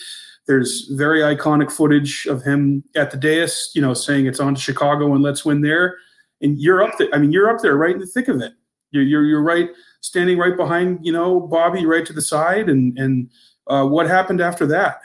There's 0.46 0.88
very 0.92 1.20
iconic 1.20 1.70
footage 1.70 2.26
of 2.26 2.42
him 2.42 2.84
at 2.94 3.10
the 3.10 3.16
dais, 3.16 3.70
you 3.74 3.82
know, 3.82 3.92
saying 3.92 4.26
it's 4.26 4.40
on 4.40 4.54
to 4.54 4.60
Chicago 4.60 5.12
and 5.14 5.22
let's 5.22 5.44
win 5.44 5.60
there. 5.60 5.96
And 6.40 6.58
you're 6.58 6.82
up 6.82 6.96
there. 6.98 7.08
I 7.12 7.18
mean, 7.18 7.32
you're 7.32 7.50
up 7.50 7.60
there 7.60 7.76
right 7.76 7.94
in 7.94 8.00
the 8.00 8.06
thick 8.06 8.28
of 8.28 8.40
it. 8.40 8.52
You're 8.90 9.02
you're, 9.02 9.24
you're 9.24 9.42
right, 9.42 9.68
standing 10.00 10.38
right 10.38 10.56
behind, 10.56 11.04
you 11.04 11.12
know, 11.12 11.40
Bobby 11.40 11.84
right 11.84 12.06
to 12.06 12.12
the 12.14 12.22
side, 12.22 12.70
and 12.70 12.98
and 12.98 13.30
uh, 13.68 13.84
what 13.84 14.06
happened 14.06 14.40
after 14.40 14.64
that? 14.66 15.00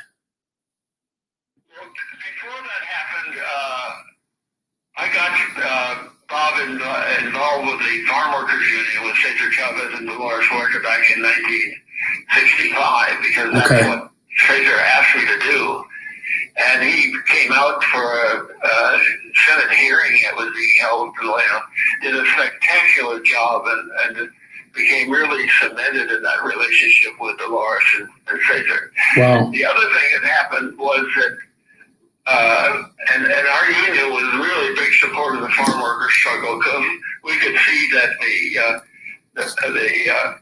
Well, 1.70 1.90
before 1.90 2.62
that 2.64 2.84
happened, 2.88 3.36
uh, 3.38 3.92
I 4.98 5.08
got 5.14 5.32
uh, 5.58 6.08
Bob 6.30 6.60
in, 6.62 6.82
uh, 6.82 7.18
involved 7.28 7.68
with 7.68 7.80
the 7.80 8.06
Farm 8.08 8.34
Workers 8.34 8.70
Union 8.70 9.04
with 9.06 9.16
Cesar 9.18 9.52
Chavez 9.52 9.94
and 10.00 10.08
Dolores 10.08 10.48
Huerta 10.48 10.80
back 10.82 11.10
in 11.16 11.22
1965 11.22 13.22
because 13.22 13.54
that's 13.54 13.72
okay. 13.72 13.90
what 13.90 14.10
Cesar 14.48 14.80
asked 14.80 15.16
me 15.16 15.26
to 15.28 15.40
do. 15.40 15.84
And 16.56 16.84
he 16.84 17.16
came 17.28 17.52
out 17.52 17.84
for 17.86 18.00
a, 18.00 18.48
a 18.64 19.00
Senate 19.48 19.72
hearing 19.76 20.22
that 20.24 20.36
was 20.36 20.52
being 20.56 20.76
held 20.80 21.08
in 21.08 21.14
Delano, 21.22 21.62
did 22.02 22.16
a 22.16 22.26
spectacular 22.32 23.20
job 23.22 23.66
and, 23.66 23.92
and 24.18 24.30
became 24.74 25.12
really 25.12 25.48
cemented 25.62 26.12
in 26.12 26.22
that 26.22 26.44
relationship 26.44 27.14
with 27.20 27.38
Dolores 27.38 27.84
and, 28.00 28.10
and 28.28 28.40
Cesar. 28.48 28.92
Wow. 29.18 29.50
The 29.52 29.66
other 29.66 29.82
thing 29.82 30.22
that 30.22 30.24
happened 30.24 30.78
was 30.78 31.06
that, 31.18 31.38
uh, 32.26 32.84
and, 33.14 33.26
and 33.26 33.48
our 33.48 33.72
union 33.72 34.14
was 34.14 34.24
really 34.34 34.74
a 34.74 34.76
big 34.76 34.94
supporter 34.94 35.38
of 35.38 35.42
the 35.44 35.50
farm 35.50 35.82
worker 35.82 36.10
struggle 36.12 36.58
because 36.58 36.86
we 37.24 37.38
could 37.38 37.58
see 37.60 37.90
that 37.94 38.10
the, 38.20 38.60
uh, 38.60 38.80
the, 39.36 39.72
the 39.72 40.14
uh, 40.14 40.34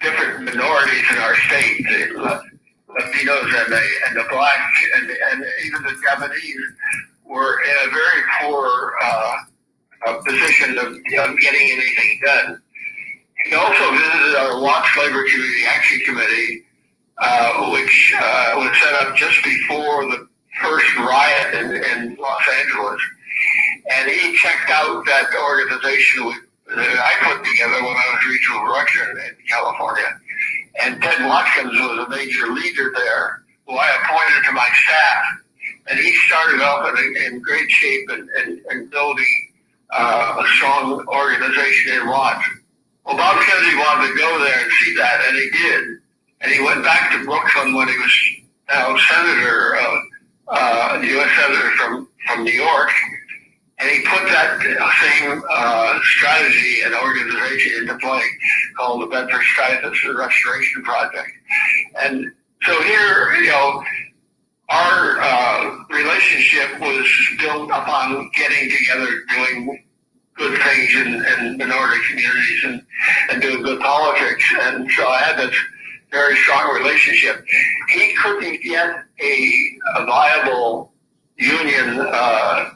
different 0.00 0.44
minorities 0.44 1.04
in 1.10 1.18
our 1.18 1.36
state, 1.36 1.84
the 1.84 2.42
Latinos 2.88 3.64
and 3.64 3.72
the, 3.72 3.82
and 4.08 4.16
the 4.16 4.24
black 4.30 4.72
and, 4.96 5.10
and 5.10 5.44
even 5.64 5.82
the 5.82 5.94
Japanese 6.02 6.56
were 7.24 7.60
in 7.62 7.88
a 7.88 7.90
very 7.90 8.22
poor 8.40 8.92
uh, 9.02 9.36
uh, 10.06 10.16
position 10.26 10.78
of, 10.78 10.86
of 10.94 11.38
getting 11.38 11.70
anything 11.70 12.20
done. 12.24 12.62
He 13.46 13.54
also 13.54 13.90
visited 13.92 14.36
our 14.36 14.60
Watts 14.60 14.88
Labor 14.96 15.24
Community 15.28 15.64
Action 15.66 16.00
Committee, 16.04 16.64
uh, 17.18 17.70
which 17.70 18.14
uh, 18.16 18.52
was 18.56 18.76
set 18.82 18.94
up 18.94 19.16
just 19.16 19.42
before 19.42 20.04
the 20.10 20.28
first 20.60 20.96
riot 20.96 21.54
in, 21.54 21.70
in 21.72 22.16
Los 22.16 22.42
Angeles. 22.60 23.00
And 23.96 24.10
he 24.10 24.36
checked 24.36 24.70
out 24.70 25.04
that 25.06 25.30
organization 25.34 26.32
that 26.68 26.98
I 26.98 27.12
put 27.22 27.44
together 27.44 27.82
when 27.82 27.96
I 27.96 28.14
was 28.14 28.26
regional 28.26 28.66
director 28.66 29.18
in 29.18 29.36
California. 29.48 30.20
And 30.82 31.02
Ted 31.02 31.26
Watkins 31.26 31.72
was 31.72 32.06
a 32.06 32.10
major 32.10 32.48
leader 32.48 32.92
there, 32.94 33.42
who 33.66 33.74
I 33.74 33.88
appointed 34.02 34.46
to 34.46 34.52
my 34.52 34.68
staff. 34.84 35.24
And 35.88 35.98
he 35.98 36.14
started 36.26 36.60
off 36.60 36.96
in, 36.98 37.16
in 37.26 37.40
great 37.40 37.70
shape 37.70 38.08
and, 38.10 38.28
and, 38.30 38.60
and 38.70 38.90
building 38.90 39.52
uh, 39.90 40.36
a 40.38 40.46
strong 40.56 41.04
organization 41.08 42.00
in 42.00 42.08
Watts. 42.08 42.46
Well, 43.10 43.18
Bob 43.18 43.42
Kennedy 43.42 43.74
wanted 43.74 44.12
to 44.12 44.18
go 44.18 44.38
there 44.38 44.62
and 44.62 44.70
see 44.70 44.94
that, 44.94 45.24
and 45.26 45.36
he 45.36 45.50
did. 45.50 45.98
And 46.42 46.52
he 46.52 46.62
went 46.62 46.84
back 46.84 47.10
to 47.10 47.24
Brooklyn 47.24 47.74
when 47.74 47.88
he 47.88 47.98
was 47.98 48.14
now 48.68 48.96
senator, 48.96 49.74
uh, 49.74 50.00
uh, 50.46 51.00
U.S. 51.02 51.30
senator 51.36 51.70
from, 51.72 52.08
from 52.24 52.44
New 52.44 52.52
York, 52.52 52.88
and 53.80 53.90
he 53.90 54.06
put 54.06 54.22
that 54.28 54.60
same 55.02 55.42
uh, 55.50 55.98
strategy 56.04 56.82
and 56.84 56.94
organization 56.94 57.82
into 57.82 57.98
play 57.98 58.22
called 58.78 59.02
the 59.02 59.06
Bedford 59.06 59.42
Stuyvesant 59.54 60.16
Restoration 60.16 60.84
Project. 60.84 61.32
And 62.00 62.30
so 62.62 62.80
here, 62.80 63.34
you 63.42 63.50
know, 63.50 63.82
our 64.68 65.20
uh, 65.20 65.78
relationship 65.90 66.78
was 66.78 67.08
built 67.40 67.70
upon 67.70 68.30
getting 68.36 68.70
together, 68.70 69.24
doing 69.34 69.82
good 70.40 70.58
things 70.62 70.94
in, 70.96 71.08
in 71.32 71.58
minority 71.58 72.00
communities 72.08 72.64
and, 72.64 72.82
and 73.30 73.42
doing 73.42 73.62
good 73.62 73.78
politics. 73.80 74.44
And 74.62 74.90
so 74.92 75.06
I 75.06 75.18
had 75.18 75.36
this 75.36 75.54
very 76.10 76.34
strong 76.38 76.74
relationship. 76.74 77.44
He 77.90 78.14
couldn't 78.14 78.62
get 78.62 79.04
a, 79.20 79.78
a 79.96 80.06
viable 80.06 80.92
union 81.36 82.00
uh, 82.00 82.70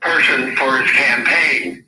person 0.00 0.56
for 0.56 0.78
his 0.78 0.90
campaign 0.92 1.84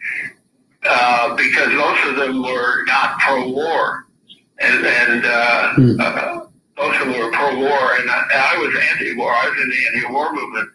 uh, 0.89 1.35
because 1.35 1.73
most 1.75 2.07
of 2.09 2.17
them 2.17 2.43
were 2.43 2.85
not 2.85 3.19
pro-war. 3.21 4.07
And, 4.61 4.87
and 4.87 5.25
uh, 5.25 5.75
hmm. 5.75 5.97
uh, 5.99 6.41
most 6.77 7.01
of 7.01 7.09
them 7.09 7.19
were 7.19 7.33
pro-war, 7.33 7.97
and 7.99 8.11
I, 8.11 8.55
I 8.55 8.59
was 8.59 8.75
anti-war. 8.93 9.33
I 9.33 9.49
was 9.49 9.61
in 9.61 9.71
the 9.71 9.87
anti-war 9.87 10.33
movement 10.33 10.69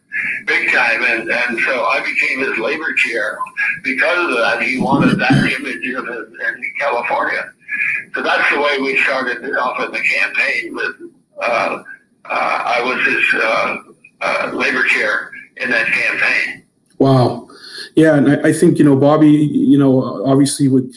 big 0.45 0.71
time, 0.71 1.03
and, 1.03 1.29
and 1.29 1.59
so 1.61 1.85
I 1.85 1.99
became 2.03 2.39
his 2.39 2.57
labor 2.57 2.93
chair 2.93 3.37
because 3.83 4.29
of 4.29 4.37
that. 4.37 4.61
He 4.61 4.79
wanted 4.79 5.19
that 5.19 5.31
image 5.31 5.87
of 5.95 6.07
it 6.07 6.27
in 6.29 6.61
California. 6.79 7.51
So 8.15 8.23
that's 8.23 8.49
the 8.53 8.59
way 8.59 8.79
we 8.79 8.97
started 9.03 9.43
off 9.55 9.79
in 9.83 9.91
the 9.91 10.01
campaign. 10.01 10.75
With 10.75 11.11
uh, 11.41 11.43
uh, 11.45 11.83
I 12.29 12.81
was 12.83 13.05
his 13.05 13.41
uh, 13.41 13.77
uh 14.21 14.51
labor 14.53 14.83
chair 14.85 15.31
in 15.57 15.69
that 15.69 15.87
campaign. 15.87 16.63
Wow, 16.97 17.47
yeah, 17.95 18.15
and 18.15 18.31
I, 18.31 18.49
I 18.49 18.53
think 18.53 18.79
you 18.79 18.85
know 18.85 18.95
Bobby. 18.95 19.29
You 19.29 19.77
know, 19.77 20.25
obviously 20.25 20.67
would 20.67 20.91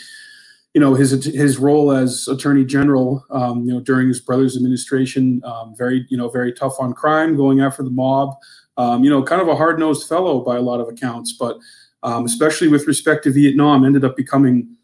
you 0.74 0.80
know 0.80 0.94
his 0.94 1.10
his 1.24 1.58
role 1.58 1.90
as 1.90 2.28
attorney 2.28 2.64
general 2.64 3.24
um, 3.30 3.64
you 3.64 3.72
know 3.72 3.80
during 3.80 4.08
his 4.08 4.20
brother's 4.20 4.56
administration 4.56 5.42
um, 5.44 5.74
very 5.76 6.06
you 6.08 6.16
know 6.16 6.28
very 6.28 6.52
tough 6.52 6.74
on 6.78 6.92
crime 6.92 7.36
going 7.36 7.60
after 7.60 7.82
the 7.82 7.90
mob 7.90 8.36
um, 8.80 9.04
you 9.04 9.10
know, 9.10 9.22
kind 9.22 9.42
of 9.42 9.48
a 9.48 9.54
hard 9.54 9.78
nosed 9.78 10.08
fellow 10.08 10.40
by 10.40 10.56
a 10.56 10.62
lot 10.62 10.80
of 10.80 10.88
accounts, 10.88 11.34
but 11.34 11.58
um, 12.02 12.24
especially 12.24 12.66
with 12.66 12.86
respect 12.86 13.24
to 13.24 13.30
Vietnam, 13.30 13.84
ended 13.84 14.06
up 14.06 14.16
becoming 14.16 14.74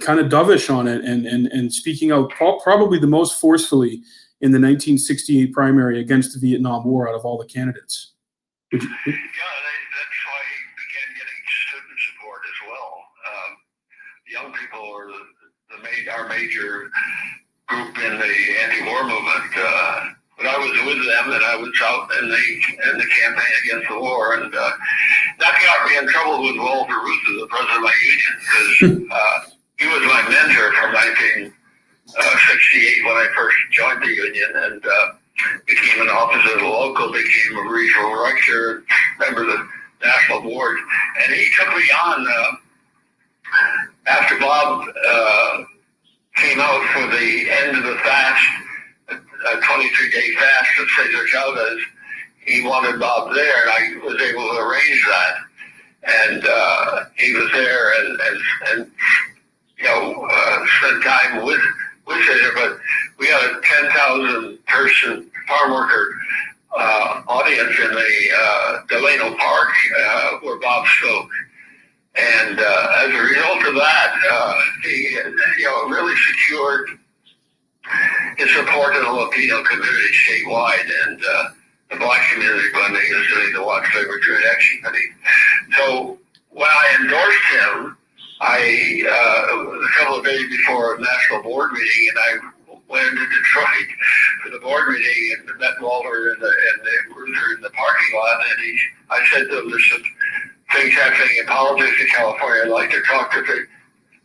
kind 0.00 0.18
of 0.18 0.26
dovish 0.26 0.68
on 0.68 0.88
it 0.88 1.04
and 1.04 1.24
and 1.24 1.46
and 1.46 1.72
speaking 1.72 2.10
out 2.10 2.28
probably 2.30 2.98
the 2.98 3.06
most 3.06 3.40
forcefully 3.40 4.02
in 4.40 4.50
the 4.50 4.58
1968 4.58 5.52
primary 5.52 6.00
against 6.00 6.34
the 6.34 6.40
Vietnam 6.40 6.84
War 6.84 7.08
out 7.08 7.14
of 7.14 7.24
all 7.24 7.38
the 7.38 7.46
candidates. 7.46 8.14
You, 8.72 8.80
yeah, 8.80 8.88
that's 9.06 10.20
why 10.26 10.40
he 10.50 10.58
began 10.82 11.08
getting 11.14 11.40
student 11.70 11.98
support 12.10 12.42
as 12.50 12.58
well. 12.66 12.92
Um, 13.30 13.50
young 14.26 14.52
people 14.58 14.82
are 14.92 15.06
the, 15.06 15.22
the, 15.70 16.12
our 16.12 16.28
major 16.28 16.90
group 17.68 17.96
in 17.96 18.18
the 18.18 18.34
anti-war 18.64 19.04
movement. 19.04 19.52
Uh, 19.56 20.04
but 20.36 20.46
I 20.46 20.58
was 20.58 20.72
with 20.86 20.98
them 20.98 21.32
and 21.32 21.44
I 21.44 21.56
was 21.56 21.70
out 21.82 22.10
in 22.20 22.28
the 22.28 22.42
in 22.90 22.98
the 22.98 23.06
campaign 23.06 23.54
against 23.64 23.88
the 23.88 23.98
war, 23.98 24.34
and 24.34 24.54
uh, 24.54 24.72
that 25.38 25.54
got 25.62 25.88
me 25.88 25.96
in 25.98 26.08
trouble 26.08 26.42
with 26.42 26.58
Walter 26.58 26.98
Reuther, 26.98 27.40
the 27.40 27.46
president 27.46 27.78
of 27.78 27.84
my 27.86 27.94
union, 28.02 28.34
because 28.42 29.08
uh, 29.14 29.38
he 29.78 29.86
was 29.86 30.02
my 30.10 30.22
mentor 30.26 30.72
from 30.74 30.92
1968 30.94 31.54
uh, 31.54 33.06
when 33.06 33.16
I 33.16 33.26
first 33.34 33.56
joined 33.70 34.02
the 34.02 34.10
union, 34.10 34.50
and 34.54 34.82
uh, 34.84 35.06
became 35.66 36.02
an 36.02 36.10
officer 36.10 36.54
of 36.54 36.60
the 36.60 36.66
local, 36.66 37.12
became 37.12 37.58
a 37.58 37.70
regional 37.70 38.10
director, 38.10 38.84
member 39.20 39.42
of 39.42 39.54
the 39.54 39.68
national 40.02 40.42
board, 40.42 40.78
and 41.22 41.32
he 41.32 41.46
took 41.56 41.68
me 41.68 41.84
on 42.04 42.26
uh, 42.26 42.52
after 44.06 44.38
Bob 44.38 44.86
uh, 45.06 45.64
came 46.36 46.58
out 46.58 46.82
for 46.90 47.06
the 47.06 47.50
end 47.50 47.76
of 47.76 47.84
the 47.84 47.94
fast 48.02 48.63
a 49.46 49.60
23 49.60 50.10
day 50.10 50.34
fast 50.34 50.80
of 50.80 50.88
Cesar 50.90 51.26
Chavez. 51.26 51.80
He 52.46 52.62
wanted 52.62 53.00
Bob 53.00 53.34
there, 53.34 53.62
and 53.62 53.70
I 53.70 54.06
was 54.06 54.20
able 54.20 54.42
to 54.42 54.58
arrange 54.58 55.06
that. 55.08 55.36
And 56.06 56.46
uh, 56.46 57.04
he 57.16 57.32
was 57.32 57.50
there, 57.52 57.92
and, 58.00 58.20
and, 58.20 58.40
and 58.68 58.92
you 59.78 59.84
know, 59.84 60.28
uh, 60.30 60.66
spend 60.78 61.02
time 61.02 61.44
with 61.44 61.60
with 62.06 62.18
it. 62.20 62.54
But 62.54 62.78
we 63.18 63.28
had 63.28 63.42
a 63.42 63.60
ten 63.62 63.90
thousand 63.90 64.64
person 64.66 65.30
farm 65.48 65.72
worker 65.72 66.14
uh, 66.76 67.22
audience 67.28 67.78
in 67.78 67.90
the 67.90 68.28
uh, 68.36 68.80
Delano 68.88 69.34
Park 69.36 69.70
uh, 69.98 70.30
where 70.42 70.58
Bob 70.58 70.86
spoke. 70.98 71.30
And 72.16 72.60
uh, 72.60 72.88
as 72.98 73.10
a 73.14 73.22
result 73.22 73.66
of 73.66 73.74
that, 73.74 74.14
uh, 74.30 74.60
he 74.82 75.18
you 75.58 75.64
know 75.64 75.88
really 75.88 76.14
secured 76.16 76.90
his 78.36 78.50
support 78.54 78.96
in 78.96 79.02
the 79.02 79.12
Latino 79.12 79.62
community 79.64 80.08
statewide 80.26 80.90
and 81.06 81.22
uh, 81.24 81.48
the 81.90 81.96
black 81.96 82.30
community 82.32 82.68
he 82.68 83.14
was 83.14 83.26
doing 83.28 83.52
the 83.52 83.62
Watts 83.62 83.88
Labor 83.94 84.18
Joint 84.20 84.44
Action 84.52 84.80
Committee. 84.82 85.10
So 85.76 86.18
when 86.50 86.68
I 86.68 86.96
endorsed 87.00 87.44
him, 87.52 87.96
I 88.40 89.04
uh, 89.06 89.56
a 89.56 89.88
couple 89.98 90.18
of 90.18 90.24
days 90.24 90.46
before 90.48 90.96
a 90.96 91.00
national 91.00 91.42
board 91.42 91.72
meeting, 91.72 92.08
and 92.08 92.18
I 92.18 92.78
went 92.88 93.10
to 93.10 93.26
Detroit 93.26 93.88
for 94.42 94.50
the 94.50 94.58
board 94.58 94.88
meeting 94.88 95.36
and 95.38 95.58
met 95.58 95.80
Walter 95.80 96.32
and 96.32 96.42
the, 96.42 96.46
and 96.46 96.80
the 96.82 97.14
Reuther 97.14 97.56
in 97.56 97.60
the 97.62 97.70
parking 97.70 98.18
lot, 98.18 98.40
and 98.50 98.60
he, 98.60 98.78
I 99.10 99.26
said 99.32 99.48
to 99.48 99.60
him, 99.60 99.70
"There's 99.70 99.90
some 99.90 100.02
things 100.72 100.94
happening 100.94 101.36
in 101.40 101.46
politics 101.46 101.96
in 102.00 102.06
California. 102.08 102.62
I'd 102.64 102.70
like 102.70 102.90
to 102.90 103.02
talk 103.02 103.32
to 103.32 103.42
the, 103.42 103.66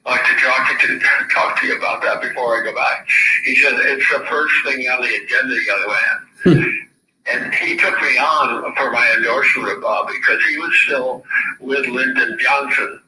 like 0.10 0.26
to 0.26 0.36
talk 0.46 0.80
to 0.82 1.00
talk 1.34 1.60
to 1.62 1.68
you 1.68 1.78
about 1.78 2.02
that 2.02 2.22
before 2.22 2.60
I 2.60 2.64
go 2.64 2.74
back." 2.74 3.08
He 3.46 3.56
said, 3.56 3.74
"It's 3.74 4.10
the 4.12 4.26
first 4.26 4.54
thing 4.66 4.88
on 4.90 5.02
the 5.02 5.16
agenda, 5.16 5.56
young 5.66 5.86
man." 5.88 6.86
and 7.32 7.54
he 7.54 7.78
took 7.78 8.02
me 8.02 8.18
on 8.18 8.74
for 8.76 8.92
my 8.92 9.14
endorsement 9.18 9.72
of 9.72 9.82
Bob 9.82 10.08
because 10.08 10.44
he 10.46 10.58
was 10.58 10.72
still 10.84 11.24
with 11.60 11.86
Lyndon 11.88 12.38
Johnson 12.40 13.02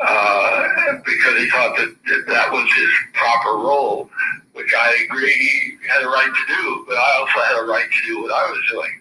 uh, 0.00 0.68
because 1.04 1.38
he 1.38 1.50
thought 1.50 1.76
that, 1.76 1.94
that 2.06 2.24
that 2.28 2.52
was 2.52 2.68
his 2.76 2.88
proper 3.14 3.58
role, 3.58 4.08
which 4.52 4.72
I 4.76 5.04
agree 5.04 5.32
he 5.32 5.88
had 5.88 6.02
a 6.02 6.08
right 6.08 6.30
to 6.32 6.54
do, 6.54 6.84
but 6.88 6.96
I 6.96 7.18
also 7.18 7.40
had 7.40 7.64
a 7.64 7.66
right 7.66 7.88
to 7.90 8.06
do 8.06 8.22
what 8.22 8.32
I 8.32 8.50
was 8.50 8.60
doing. 8.70 9.00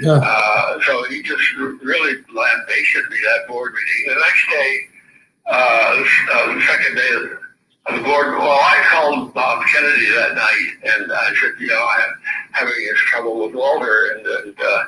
Yeah. 0.00 0.20
Uh, 0.22 0.80
so 0.86 1.04
he 1.04 1.22
just 1.22 1.42
really 1.56 2.22
lambasted 2.32 3.10
me 3.10 3.16
that 3.24 3.48
board 3.48 3.74
meeting. 3.74 4.14
The 4.14 4.20
next 4.20 4.50
day, 4.50 4.78
uh, 5.48 5.96
the 5.96 6.62
second 6.66 6.94
day 6.96 7.10
of 7.86 7.94
the 7.96 8.02
board, 8.02 8.38
well, 8.38 8.50
I 8.50 8.82
called 8.90 9.32
Bob 9.34 9.64
Kennedy 9.66 10.10
that 10.10 10.34
night, 10.34 10.70
and 10.82 11.12
I 11.12 11.34
said, 11.40 11.52
you 11.60 11.68
know, 11.68 11.86
I'm 11.86 12.14
having 12.52 12.74
this 12.74 12.98
trouble 13.06 13.44
with 13.44 13.54
Walter, 13.54 14.16
and, 14.16 14.26
and 14.26 14.56
uh, 14.60 14.84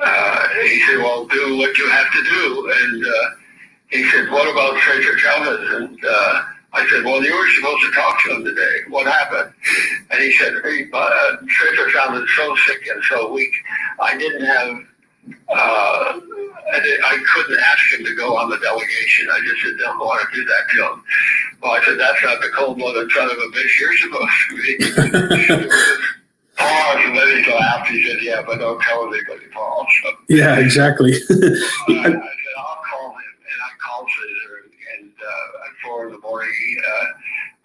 uh, 0.00 0.48
he 0.62 0.80
said, 0.86 0.98
well, 0.98 1.26
do 1.26 1.58
what 1.58 1.76
you 1.76 1.88
have 1.88 2.10
to 2.12 2.22
do, 2.24 2.72
and 2.82 3.04
uh, 3.04 3.30
he 3.90 4.08
said, 4.10 4.30
what 4.30 4.50
about 4.50 4.80
Cesar 4.82 5.18
Chavez? 5.18 5.70
And 5.82 6.04
uh, 6.04 6.42
I 6.72 6.88
said, 6.88 7.04
well, 7.04 7.22
you 7.22 7.32
were 7.36 7.48
supposed 7.54 7.84
to 7.84 7.92
talk 7.92 8.20
to 8.24 8.34
him 8.34 8.44
today. 8.44 8.78
What 8.88 9.06
happened? 9.06 9.52
And 10.10 10.22
he 10.22 10.32
said, 10.32 10.54
hey, 10.64 10.88
uh, 10.92 11.36
Chavez 11.46 12.22
is 12.22 12.30
so 12.36 12.56
sick 12.66 12.86
and 12.92 13.02
so 13.04 13.32
weak. 13.32 13.54
I 14.00 14.16
didn't 14.18 14.44
have, 14.44 14.78
uh, 15.48 16.20
I, 16.72 16.98
I 17.04 17.24
couldn't 17.32 17.60
ask 17.60 17.98
him 17.98 18.04
to 18.06 18.14
go 18.14 18.36
on 18.36 18.50
the 18.50 18.58
delegation. 18.58 19.28
I 19.30 19.40
just 19.40 19.62
said, 19.62 19.72
don't 19.78 19.98
want 19.98 20.28
to 20.28 20.34
do 20.34 20.44
that 20.44 20.70
to 20.70 20.92
him. 20.92 21.04
Well, 21.62 21.72
I 21.72 21.84
said, 21.84 21.98
that's 21.98 22.22
not 22.22 22.40
the 22.40 22.48
cold-blooded 22.54 23.10
son 23.10 23.30
of 23.30 23.36
a 23.38 23.48
bitch 23.56 23.80
you're 23.80 23.96
supposed 23.98 24.32
to 24.48 24.56
be. 24.56 25.70
Pause, 26.56 26.98
and 27.04 27.16
then 27.16 27.44
he 27.44 27.50
laughed. 27.52 27.90
He 27.90 28.06
said, 28.06 28.22
yeah, 28.22 28.42
but 28.46 28.58
don't 28.58 28.80
tell 28.82 29.02
anybody, 29.12 29.46
Paul. 29.52 29.86
So, 30.02 30.10
yeah, 30.28 30.58
exactly. 30.58 31.14
I, 31.14 31.18
said, 31.18 31.32
"I'll 31.36 32.82
call 32.90 33.10
him," 33.10 33.34
and 33.42 33.60
I 33.60 33.70
called 33.82 34.08
him, 34.08 34.70
and 35.00 35.10
at 35.10 35.72
four 35.84 36.06
in 36.06 36.12
the 36.12 36.20
morning. 36.20 36.52
Uh, 36.86 37.04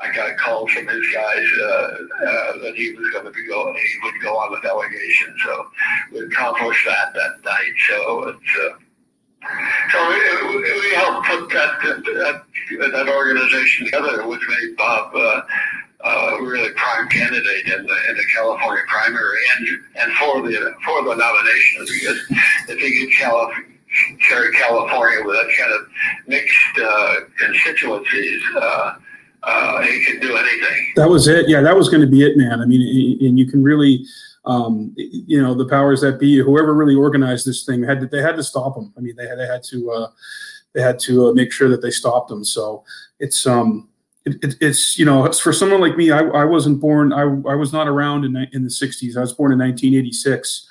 I 0.01 0.11
got 0.13 0.29
a 0.29 0.35
call 0.35 0.67
from 0.67 0.87
his 0.87 1.05
guys 1.13 1.47
uh, 1.61 1.65
uh, 1.65 2.57
that 2.63 2.73
he 2.75 2.93
was 2.93 3.09
going 3.11 3.25
to 3.25 3.31
be 3.31 3.45
going. 3.47 3.75
He 3.75 3.99
would 4.03 4.21
go 4.21 4.37
on 4.37 4.51
the 4.53 4.61
delegation, 4.61 5.35
so 5.43 5.67
we 6.11 6.19
accomplished 6.19 6.85
that 6.85 7.13
that 7.13 7.43
night. 7.43 7.73
So 7.87 8.29
it's. 8.29 8.59
Uh, 8.59 8.77
so 9.91 10.09
we, 10.09 10.57
we 10.57 10.95
helped 10.95 11.27
put 11.27 11.49
that, 11.49 11.79
that 11.81 12.43
that 12.91 13.09
organization 13.09 13.85
together, 13.85 14.27
which 14.27 14.41
made 14.49 14.75
Bob 14.75 15.15
uh, 15.15 15.41
uh, 16.03 16.37
really 16.41 16.71
prime 16.73 17.07
candidate 17.09 17.65
in 17.65 17.85
the 17.85 18.09
in 18.09 18.17
the 18.17 18.25
California 18.35 18.83
primary 18.87 19.39
and 19.57 19.67
and 19.95 20.13
for 20.13 20.41
the 20.41 20.73
for 20.85 21.03
the 21.03 21.15
nomination 21.15 21.85
because 21.85 22.21
if 22.67 22.79
he 22.79 23.05
gets 23.05 23.17
California 23.17 23.65
carry 24.27 24.53
California 24.53 25.25
with 25.25 25.35
that 25.35 25.51
kind 25.57 25.73
of 25.73 25.87
mixed 26.27 26.79
uh, 26.81 27.15
constituencies, 27.37 28.41
uh, 28.55 28.93
uh, 29.49 29.81
can 30.05 30.19
do 30.19 30.35
anything. 30.35 30.93
That 30.95 31.09
was 31.09 31.27
it. 31.27 31.47
Yeah, 31.47 31.61
that 31.61 31.75
was 31.75 31.89
going 31.89 32.01
to 32.01 32.07
be 32.07 32.23
it, 32.23 32.37
man. 32.37 32.61
I 32.61 32.65
mean, 32.65 32.81
and 33.25 33.37
you 33.37 33.45
can 33.45 33.63
really, 33.63 34.05
um, 34.45 34.93
you 34.95 35.41
know, 35.41 35.53
the 35.53 35.67
powers 35.67 36.01
that 36.01 36.19
be, 36.19 36.37
whoever 36.37 36.73
really 36.73 36.95
organized 36.95 37.45
this 37.45 37.65
thing, 37.65 37.83
had 37.83 38.01
to, 38.01 38.07
they 38.07 38.21
had 38.21 38.35
to 38.35 38.43
stop 38.43 38.77
him. 38.77 38.93
I 38.97 39.01
mean, 39.01 39.15
they 39.15 39.27
had 39.27 39.39
they 39.39 39.47
had 39.47 39.63
to 39.63 39.91
uh, 39.91 40.07
they 40.73 40.81
had 40.81 40.99
to 40.99 41.27
uh, 41.27 41.33
make 41.33 41.51
sure 41.51 41.69
that 41.69 41.81
they 41.81 41.91
stopped 41.91 42.31
him. 42.31 42.43
So 42.43 42.83
it's 43.19 43.45
um. 43.45 43.87
It, 44.25 44.43
it, 44.43 44.55
it's 44.59 44.99
you 44.99 45.05
know 45.05 45.23
it's 45.23 45.39
for 45.39 45.53
someone 45.53 45.79
like 45.79 45.95
me 45.95 46.11
I, 46.11 46.19
I 46.19 46.43
wasn't 46.43 46.81
born 46.81 47.13
I, 47.13 47.21
I 47.21 47.55
was 47.55 47.71
not 47.71 47.87
around 47.87 48.25
in, 48.25 48.35
in 48.51 48.63
the 48.63 48.69
60s 48.69 49.15
I 49.15 49.21
was 49.21 49.31
born 49.31 49.53
in 49.53 49.57
1986 49.57 50.67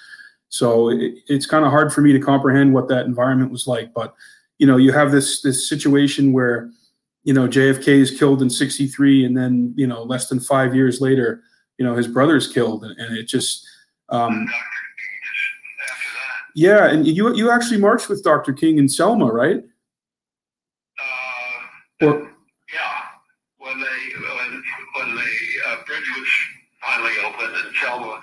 so 0.49 0.91
it, 0.91 1.19
it's 1.27 1.47
kind 1.47 1.65
of 1.65 1.71
hard 1.71 1.93
for 1.93 2.01
me 2.01 2.13
to 2.13 2.21
comprehend 2.21 2.73
what 2.73 2.89
that 2.89 3.07
environment 3.07 3.51
was 3.51 3.67
like. 3.67 3.93
But 3.95 4.15
you 4.59 4.67
know, 4.67 4.77
you 4.77 4.93
have 4.93 5.13
this 5.13 5.43
this 5.43 5.69
situation 5.69 6.33
where 6.33 6.71
you 7.29 7.35
know 7.35 7.47
JFK 7.47 7.89
is 7.89 8.19
killed 8.19 8.41
in 8.41 8.49
'63, 8.49 9.27
and 9.27 9.37
then 9.37 9.75
you 9.77 9.87
know 9.87 10.03
less 10.03 10.31
than 10.31 10.41
five 10.41 10.75
years 10.75 11.03
later, 11.03 11.43
you 11.77 11.85
know 11.85 11.95
his 11.95 12.09
brother's 12.09 12.51
killed, 12.51 12.85
and, 12.85 12.99
and 12.99 13.19
it 13.19 13.25
just. 13.25 13.69
Um, 14.09 14.49
yeah, 16.55 16.87
and 16.87 17.07
you 17.07 17.37
you 17.37 17.51
actually 17.51 17.81
marched 17.81 18.09
with 18.09 18.25
Dr. 18.25 18.55
King 18.55 18.79
in 18.79 18.89
Selma, 18.89 19.27
right? 19.27 19.63
Uh, 22.01 22.07
or, 22.07 22.33
yeah, 22.73 22.99
when 23.59 23.79
they 23.79 24.01
when, 24.23 24.63
when 24.97 25.15
the 25.15 25.31
uh, 25.69 25.77
bridge 25.87 26.11
was 26.17 26.29
finally 26.81 27.13
opened 27.27 27.55
and 27.55 27.77
Selma, 27.83 28.21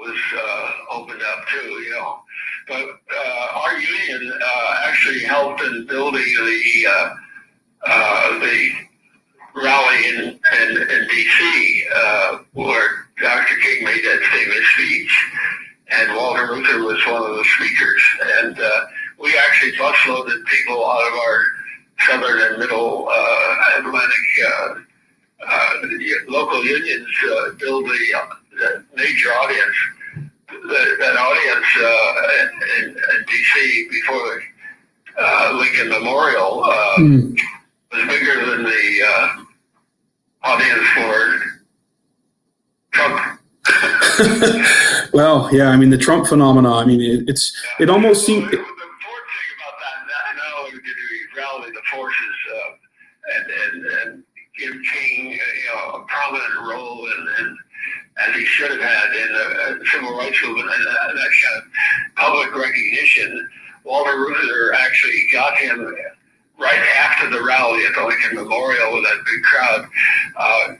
was 0.00 0.18
uh, 0.36 0.70
opened 0.90 1.22
up 1.22 1.46
too, 1.46 1.68
you 1.68 1.90
know. 1.90 2.22
But 2.66 2.88
uh, 3.16 3.58
our 3.60 3.78
union 3.78 4.32
uh, 4.32 4.74
actually 4.84 5.20
helped 5.20 5.62
in 5.62 5.86
building 5.86 6.24
the 6.24 6.58
uh, 7.86 7.90
uh, 7.90 8.38
the 8.40 8.70
rally 9.54 10.08
in 10.08 10.40
in, 10.60 10.90
in 10.90 11.08
D.C. 11.08 11.84
Uh, 11.94 12.38
where 12.52 13.06
Dr. 13.20 13.56
King 13.56 13.84
made 13.84 14.04
that 14.04 14.20
famous 14.32 14.66
speech, 14.74 15.30
and 15.90 16.16
Walter 16.16 16.52
Reuther 16.52 16.82
was 16.82 17.04
one 17.06 17.30
of 17.30 17.36
the 17.36 17.44
speakers, 17.56 18.02
and 18.38 18.58
we 19.18 19.36
actually 19.36 19.72
busloaded 19.72 20.44
people 20.46 20.84
out 20.84 21.06
of 21.08 21.14
our 21.14 21.44
southern 22.06 22.52
and 22.52 22.58
middle 22.58 23.10
Atlantic 23.78 24.26
local 26.28 26.64
unions 26.64 27.06
build 27.58 27.84
the 27.84 28.14
that 28.58 28.84
major 28.96 29.30
audience, 29.30 29.76
that, 30.48 31.16
audience 31.18 31.66
uh, 31.78 32.82
in, 32.82 32.88
in, 32.88 33.24
D.C. 33.26 33.88
before 33.90 34.42
uh, 35.18 35.52
Lincoln 35.58 35.88
Memorial 35.88 36.64
uh, 36.64 36.96
mm. 36.96 37.38
Was 37.92 38.06
bigger 38.06 38.46
than 38.46 38.64
the 38.64 39.02
uh, 39.06 39.28
audience 40.42 40.88
for 40.94 41.40
Trump. 42.92 43.40
well, 45.12 45.48
yeah, 45.52 45.68
I 45.68 45.76
mean 45.76 45.90
the 45.90 45.98
Trump 45.98 46.26
phenomenon. 46.26 46.72
I 46.72 46.84
mean, 46.86 47.00
it, 47.00 47.28
it's 47.28 47.56
it 47.78 47.90
almost 47.90 48.24
seems. 48.24 48.50
the 48.50 48.58
important 48.58 49.28
thing 49.36 49.50
about 49.56 49.74
that, 49.78 50.58
only 50.58 50.70
did 50.72 50.82
he 50.82 51.38
rally 51.38 51.70
the 51.70 51.82
forces 51.92 52.36
uh, 52.54 52.70
and, 53.36 53.46
and 53.46 53.86
and 53.86 54.24
give 54.58 54.74
King 54.92 55.32
you 55.32 55.38
know 55.74 55.96
a 55.96 56.04
prominent 56.06 56.68
role 56.68 57.06
in, 57.06 57.28
in 57.40 57.56
as 58.18 58.34
he 58.34 58.44
should 58.44 58.70
have 58.70 58.80
had 58.80 59.14
in 59.14 59.78
the 59.78 59.84
civil 59.92 60.16
rights 60.16 60.42
movement 60.44 60.68
and 60.74 60.86
that 60.86 61.30
kind 61.44 61.56
of 61.56 61.62
public 62.16 62.54
recognition. 62.56 63.48
Walter 63.84 64.18
Reuther 64.18 64.74
actually 64.74 65.28
got 65.32 65.56
him 65.56 65.94
right 66.58 66.80
after 66.98 67.30
the 67.30 67.42
rally 67.42 67.84
at 67.86 67.94
the 67.94 68.04
Lincoln 68.04 68.36
Memorial 68.36 68.94
with 68.94 69.04
that 69.04 69.24
big 69.24 69.42
crowd. 69.42 69.88
Uh, 70.36 70.74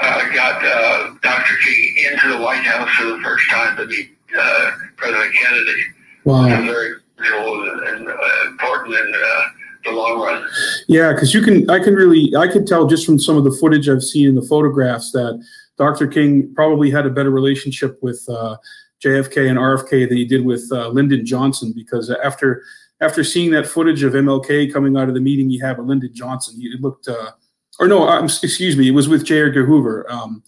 uh, 0.00 0.34
got 0.34 0.62
uh, 0.64 1.14
Dr. 1.22 1.54
King 1.64 1.96
into 2.12 2.36
the 2.36 2.42
White 2.42 2.64
House 2.64 2.90
for 2.96 3.04
the 3.04 3.20
first 3.22 3.48
time 3.50 3.76
to 3.76 3.86
meet 3.86 4.10
uh, 4.38 4.70
President 4.96 5.34
Kennedy. 5.34 5.82
Wow. 6.24 6.44
Which 6.44 6.58
was 6.58 6.66
very 6.66 6.94
cool 7.16 7.70
and, 7.88 8.08
uh, 8.08 8.46
important 8.48 8.94
in 8.94 9.14
uh, 9.14 9.42
the 9.84 9.90
long 9.92 10.20
run. 10.20 10.46
Yeah, 10.88 11.12
because 11.12 11.32
you 11.32 11.40
can, 11.40 11.68
I 11.70 11.78
can 11.78 11.94
really, 11.94 12.34
I 12.36 12.46
can 12.46 12.66
tell 12.66 12.86
just 12.86 13.06
from 13.06 13.18
some 13.18 13.36
of 13.36 13.44
the 13.44 13.52
footage 13.52 13.88
I've 13.88 14.02
seen 14.02 14.28
in 14.28 14.34
the 14.34 14.42
photographs 14.42 15.12
that 15.12 15.42
Dr. 15.78 16.06
King 16.06 16.52
probably 16.54 16.90
had 16.90 17.06
a 17.06 17.10
better 17.10 17.30
relationship 17.30 17.98
with 18.02 18.22
uh, 18.28 18.56
JFK 19.02 19.48
and 19.48 19.58
RFK 19.58 20.08
than 20.08 20.16
he 20.16 20.24
did 20.24 20.44
with 20.44 20.68
uh, 20.72 20.88
Lyndon 20.88 21.24
Johnson 21.24 21.72
because 21.74 22.10
after 22.10 22.62
after 23.00 23.22
seeing 23.22 23.50
that 23.50 23.66
footage 23.66 24.02
of 24.02 24.14
MLK 24.14 24.72
coming 24.72 24.96
out 24.96 25.08
of 25.08 25.14
the 25.14 25.20
meeting 25.20 25.50
he 25.50 25.58
had 25.58 25.78
with 25.78 25.86
Lyndon 25.86 26.14
Johnson, 26.14 26.60
he 26.60 26.72
looked 26.80 27.08
uh, 27.08 27.32
or 27.78 27.88
no, 27.88 28.08
um, 28.08 28.24
excuse 28.24 28.76
me, 28.76 28.88
it 28.88 28.92
was 28.92 29.08
with 29.08 29.24
J. 29.24 29.42
Edgar 29.42 29.66
Hoover. 29.66 30.10
Um, 30.10 30.42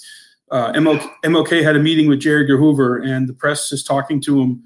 uh, 0.50 0.72
MLK, 0.72 1.10
MLK 1.24 1.62
had 1.62 1.76
a 1.76 1.80
meeting 1.80 2.08
with 2.08 2.20
J. 2.20 2.40
Edgar 2.40 2.56
Hoover, 2.56 2.98
and 2.98 3.28
the 3.28 3.34
press 3.34 3.70
is 3.70 3.84
talking 3.84 4.20
to 4.22 4.40
him 4.40 4.62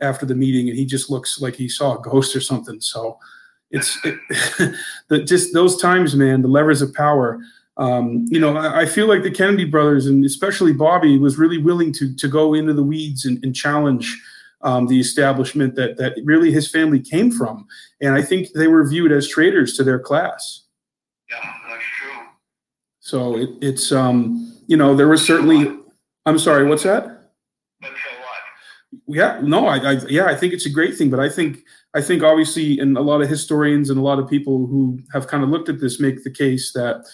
after 0.00 0.24
the 0.24 0.34
meeting, 0.34 0.68
and 0.68 0.78
he 0.78 0.84
just 0.84 1.10
looks 1.10 1.40
like 1.40 1.54
he 1.54 1.68
saw 1.68 1.98
a 1.98 2.02
ghost 2.02 2.34
or 2.34 2.40
something. 2.40 2.80
So 2.80 3.18
it's 3.70 3.98
it, 4.04 4.18
the, 5.08 5.22
just 5.24 5.52
those 5.52 5.80
times, 5.80 6.14
man. 6.14 6.42
The 6.42 6.48
levers 6.48 6.82
of 6.82 6.94
power. 6.94 7.40
Um, 7.78 8.24
you 8.30 8.40
know, 8.40 8.56
I, 8.56 8.82
I, 8.82 8.86
feel 8.86 9.06
like 9.06 9.22
the 9.22 9.30
Kennedy 9.30 9.66
brothers, 9.66 10.06
and 10.06 10.24
especially 10.24 10.72
Bobby, 10.72 11.18
was 11.18 11.36
really 11.36 11.58
willing 11.58 11.92
to 11.94 12.14
to 12.14 12.28
go 12.28 12.54
into 12.54 12.72
the 12.72 12.82
weeds 12.82 13.26
and, 13.26 13.42
and 13.44 13.54
challenge 13.54 14.18
um, 14.62 14.86
the 14.86 15.00
establishment 15.00 15.74
that 15.76 15.96
that 15.98 16.14
really 16.24 16.50
his 16.50 16.70
family 16.70 17.00
came 17.00 17.30
from, 17.30 17.66
and 18.00 18.14
I 18.14 18.22
think 18.22 18.48
they 18.54 18.68
were 18.68 18.88
viewed 18.88 19.12
as 19.12 19.28
traitors 19.28 19.76
to 19.76 19.84
their 19.84 19.98
class. 19.98 20.64
Yeah, 21.30 21.54
that's 21.68 21.84
true. 22.00 22.24
So 23.00 23.36
it, 23.36 23.50
it's 23.60 23.92
um, 23.92 24.54
you 24.66 24.76
know, 24.76 24.94
there 24.94 25.08
was 25.08 25.24
certainly. 25.24 25.78
I'm 26.24 26.40
sorry, 26.40 26.66
what's 26.66 26.82
that? 26.82 27.16
Yeah, 29.06 29.40
no, 29.42 29.66
I, 29.68 29.76
I, 29.76 29.92
yeah, 30.08 30.24
I 30.24 30.34
think 30.34 30.52
it's 30.52 30.66
a 30.66 30.70
great 30.70 30.96
thing, 30.96 31.10
but 31.10 31.20
I 31.20 31.28
think 31.28 31.62
I 31.94 32.02
think 32.02 32.22
obviously, 32.22 32.78
and 32.78 32.96
a 32.96 33.00
lot 33.00 33.22
of 33.22 33.28
historians 33.28 33.90
and 33.90 33.98
a 33.98 34.02
lot 34.02 34.18
of 34.18 34.28
people 34.28 34.66
who 34.66 34.98
have 35.12 35.28
kind 35.28 35.44
of 35.44 35.50
looked 35.50 35.68
at 35.68 35.80
this 35.80 36.00
make 36.00 36.24
the 36.24 36.30
case 36.30 36.72
that 36.72 37.04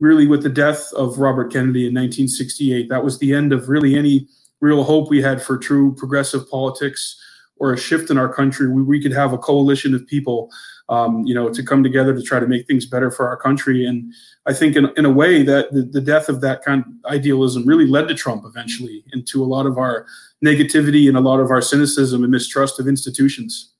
really, 0.00 0.26
with 0.26 0.42
the 0.42 0.48
death 0.48 0.92
of 0.94 1.18
Robert 1.18 1.52
Kennedy 1.52 1.80
in 1.80 1.94
1968, 1.94 2.88
that 2.88 3.04
was 3.04 3.18
the 3.18 3.34
end 3.34 3.52
of 3.52 3.68
really 3.68 3.96
any 3.96 4.28
real 4.60 4.84
hope 4.84 5.10
we 5.10 5.22
had 5.22 5.42
for 5.42 5.56
true 5.58 5.94
progressive 5.94 6.48
politics 6.50 7.16
or 7.56 7.72
a 7.72 7.78
shift 7.78 8.10
in 8.10 8.18
our 8.18 8.32
country. 8.32 8.68
We, 8.68 8.82
we 8.82 9.02
could 9.02 9.12
have 9.12 9.32
a 9.32 9.38
coalition 9.38 9.94
of 9.94 10.06
people, 10.06 10.50
um, 10.88 11.24
you 11.26 11.34
know, 11.34 11.50
to 11.50 11.62
come 11.62 11.82
together 11.82 12.14
to 12.14 12.22
try 12.22 12.40
to 12.40 12.46
make 12.46 12.66
things 12.66 12.86
better 12.86 13.10
for 13.10 13.28
our 13.28 13.36
country. 13.36 13.84
And 13.84 14.12
I 14.46 14.54
think, 14.54 14.76
in, 14.76 14.90
in 14.96 15.04
a 15.04 15.10
way, 15.10 15.42
that 15.42 15.72
the, 15.72 15.82
the 15.82 16.00
death 16.00 16.28
of 16.28 16.40
that 16.40 16.64
kind 16.64 16.82
of 16.84 17.12
idealism 17.12 17.66
really 17.66 17.86
led 17.86 18.08
to 18.08 18.14
Trump 18.14 18.44
eventually 18.46 19.04
into 19.12 19.44
a 19.44 19.46
lot 19.46 19.66
of 19.66 19.76
our 19.78 20.06
negativity 20.44 21.06
and 21.06 21.16
a 21.16 21.20
lot 21.20 21.38
of 21.38 21.50
our 21.50 21.60
cynicism 21.60 22.22
and 22.22 22.32
mistrust 22.32 22.80
of 22.80 22.88
institutions. 22.88 23.74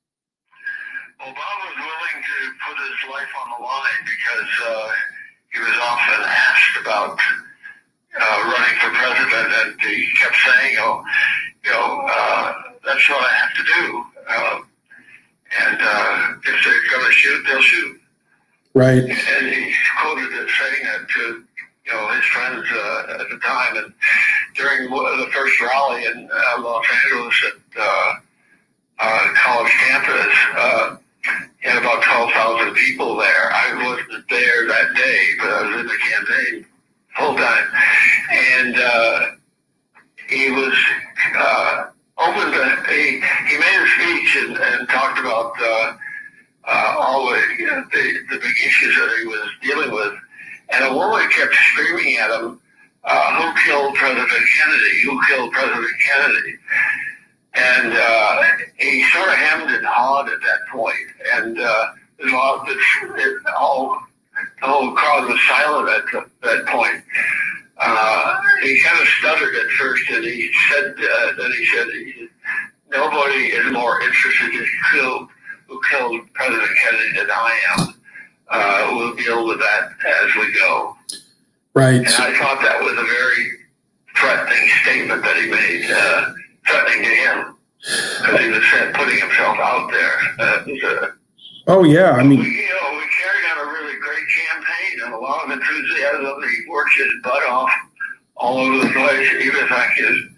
Obama 1.19 1.33
was 1.33 1.75
willing 1.77 2.21
to 2.21 2.35
put 2.65 2.77
his 2.77 3.11
life 3.11 3.33
on 3.43 3.49
the 3.57 3.65
line 3.65 4.01
because 4.05 4.51
uh, 4.67 4.89
he 5.53 5.59
was 5.59 5.77
often 5.81 6.21
asked 6.23 6.77
about 6.81 7.19
uh, 8.19 8.43
running 8.43 8.79
for 8.79 8.89
president, 8.91 9.53
and 9.53 9.81
he 9.81 10.07
kept 10.19 10.35
saying, 10.45 10.75
"Oh, 10.79 11.03
you 11.63 11.71
know, 11.71 12.07
uh, 12.09 12.53
that's 12.85 13.09
what 13.09 13.23
I 13.23 13.33
have 13.33 13.53
to 13.53 13.63
do." 13.63 14.05
Uh, 14.27 14.59
and 15.59 15.81
uh, 15.81 16.33
if 16.43 16.63
they're 16.63 16.89
going 16.91 17.05
to 17.05 17.11
shoot, 17.11 17.43
they'll 17.47 17.61
shoot. 17.61 18.01
Right. 18.73 19.03
And 19.03 19.47
he 19.47 19.73
quoted 20.01 20.31
it 20.31 20.49
saying 20.49 20.83
that 20.83 21.09
to 21.09 21.43
you 21.85 21.93
know 21.93 22.07
his 22.09 22.25
friends 22.25 22.65
uh, 22.71 23.17
at 23.19 23.29
the 23.29 23.39
time, 23.43 23.77
and 23.77 23.93
during 24.55 24.89
the 24.89 25.29
first 25.33 25.61
rally 25.61 26.05
in 26.05 26.29
uh, 26.31 26.61
Los 26.61 26.85
Angeles 27.03 27.43
at 27.47 27.81
uh, 27.81 28.13
uh, 28.99 29.33
college 29.35 29.71
campus, 29.71 30.35
uh, 30.55 30.95
had 31.59 31.77
about 31.77 32.03
12,000 32.03 32.73
people 32.75 33.15
there. 33.17 33.51
I 33.51 33.83
wasn't 33.83 34.27
there 34.29 34.67
that 34.67 34.95
day, 34.95 35.27
but 35.39 35.49
I 35.49 35.61
was 35.67 35.81
in 35.81 35.87
the 35.87 35.97
campaign 35.97 36.65
full 37.17 37.35
time. 37.35 37.67
And 38.31 38.75
uh, 38.75 39.27
he 40.29 40.51
was 40.51 40.73
uh, 41.35 41.85
open 42.17 42.51
to, 42.51 42.83
he, 42.89 43.21
he 43.49 43.57
made 43.57 43.79
a 43.81 43.87
speech 43.87 44.37
and, 44.37 44.57
and 44.57 44.89
talked 44.89 45.19
about 45.19 45.53
uh, 45.61 45.93
uh, 46.65 46.95
all 46.99 47.29
the, 47.29 47.41
you 47.57 47.67
know, 47.67 47.83
the, 47.91 48.19
the 48.29 48.37
big 48.39 48.55
issues 48.65 48.95
that 48.95 49.17
he 49.19 49.27
was 49.27 49.49
dealing 49.61 49.91
with. 49.91 50.13
And 50.69 50.85
a 50.85 50.93
woman 50.93 51.29
kept 51.31 51.53
screaming 51.53 52.17
at 52.17 52.31
him, 52.31 52.59
uh, 53.03 53.41
who 53.41 53.61
killed 53.65 53.95
President 53.95 54.27
Kennedy? 54.29 55.01
Who 55.03 55.19
killed 55.27 55.51
President 55.51 55.91
Kennedy? 56.07 56.57
And 57.53 57.93
uh, 57.93 58.43
he 58.77 59.03
sort 59.09 59.27
of 59.27 59.35
hemmed 59.35 59.71
and 59.71 59.85
hawed 59.85 60.29
at 60.29 60.39
that. 60.39 60.93
And 61.35 61.59
uh, 61.59 61.87
there's 62.17 62.31
a 62.31 62.35
lot 62.35 62.69
it, 62.69 63.37
all, 63.59 64.01
the 64.61 64.67
whole 64.67 64.91
crowd 64.91 65.27
was 65.27 65.39
silent 65.47 65.89
at 65.89 66.25
that 66.41 66.65
point. 66.67 67.03
Uh, 67.77 68.41
he 68.61 68.79
kind 68.81 69.01
of 69.01 69.07
stuttered 69.07 69.55
at 69.55 69.67
first, 69.71 70.09
and 70.11 70.23
he 70.23 70.51
said, 70.69 70.93
uh, 70.97 71.31
then 71.37 71.51
he 71.51 71.65
said, 71.65 71.87
nobody 72.91 73.45
is 73.47 73.71
more 73.71 74.01
interested 74.01 74.53
in 74.53 74.67
who, 74.91 75.27
who 75.67 75.81
killed 75.89 76.21
President 76.33 76.69
Kennedy 76.77 77.17
than 77.17 77.31
I 77.31 77.59
am. 77.77 77.93
Uh, 78.49 78.91
we'll 78.91 79.15
deal 79.15 79.47
with 79.47 79.59
that 79.59 79.89
as 80.05 80.35
we 80.35 80.53
go. 80.53 80.95
Right. 81.73 81.95
And 81.95 82.07
I 82.07 82.37
thought 82.37 82.61
that 82.61 82.81
was 82.81 82.93
a 82.93 83.03
very 83.03 83.47
threatening 84.17 84.67
statement 84.83 85.23
that 85.23 85.37
he 85.37 85.49
made, 85.49 85.89
uh, 85.89 86.33
threatening 86.67 87.03
to 87.03 87.15
him 87.15 87.57
because 87.81 88.39
he 88.41 88.49
was 88.49 88.63
putting 88.93 89.19
himself 89.19 89.57
out 89.57 89.89
there. 89.91 90.19
Uh, 90.39 91.07
oh 91.67 91.83
yeah, 91.83 92.11
I 92.11 92.23
mean, 92.23 92.39
you 92.39 92.45
know, 92.45 92.91
we 92.97 93.05
carried 93.21 93.45
out 93.49 93.65
a 93.65 93.67
really 93.71 93.99
great 93.99 94.23
campaign 94.49 95.05
and 95.05 95.13
a 95.13 95.17
lot 95.17 95.45
of 95.45 95.51
enthusiasm. 95.51 96.41
He 96.41 96.69
worked 96.69 96.93
his 96.97 97.11
butt 97.23 97.43
off 97.49 97.71
all 98.35 98.57
over 98.57 98.85
the 98.85 98.93
place. 98.93 99.29
Even 99.43 99.67
back 99.67 99.97
in 99.97 100.35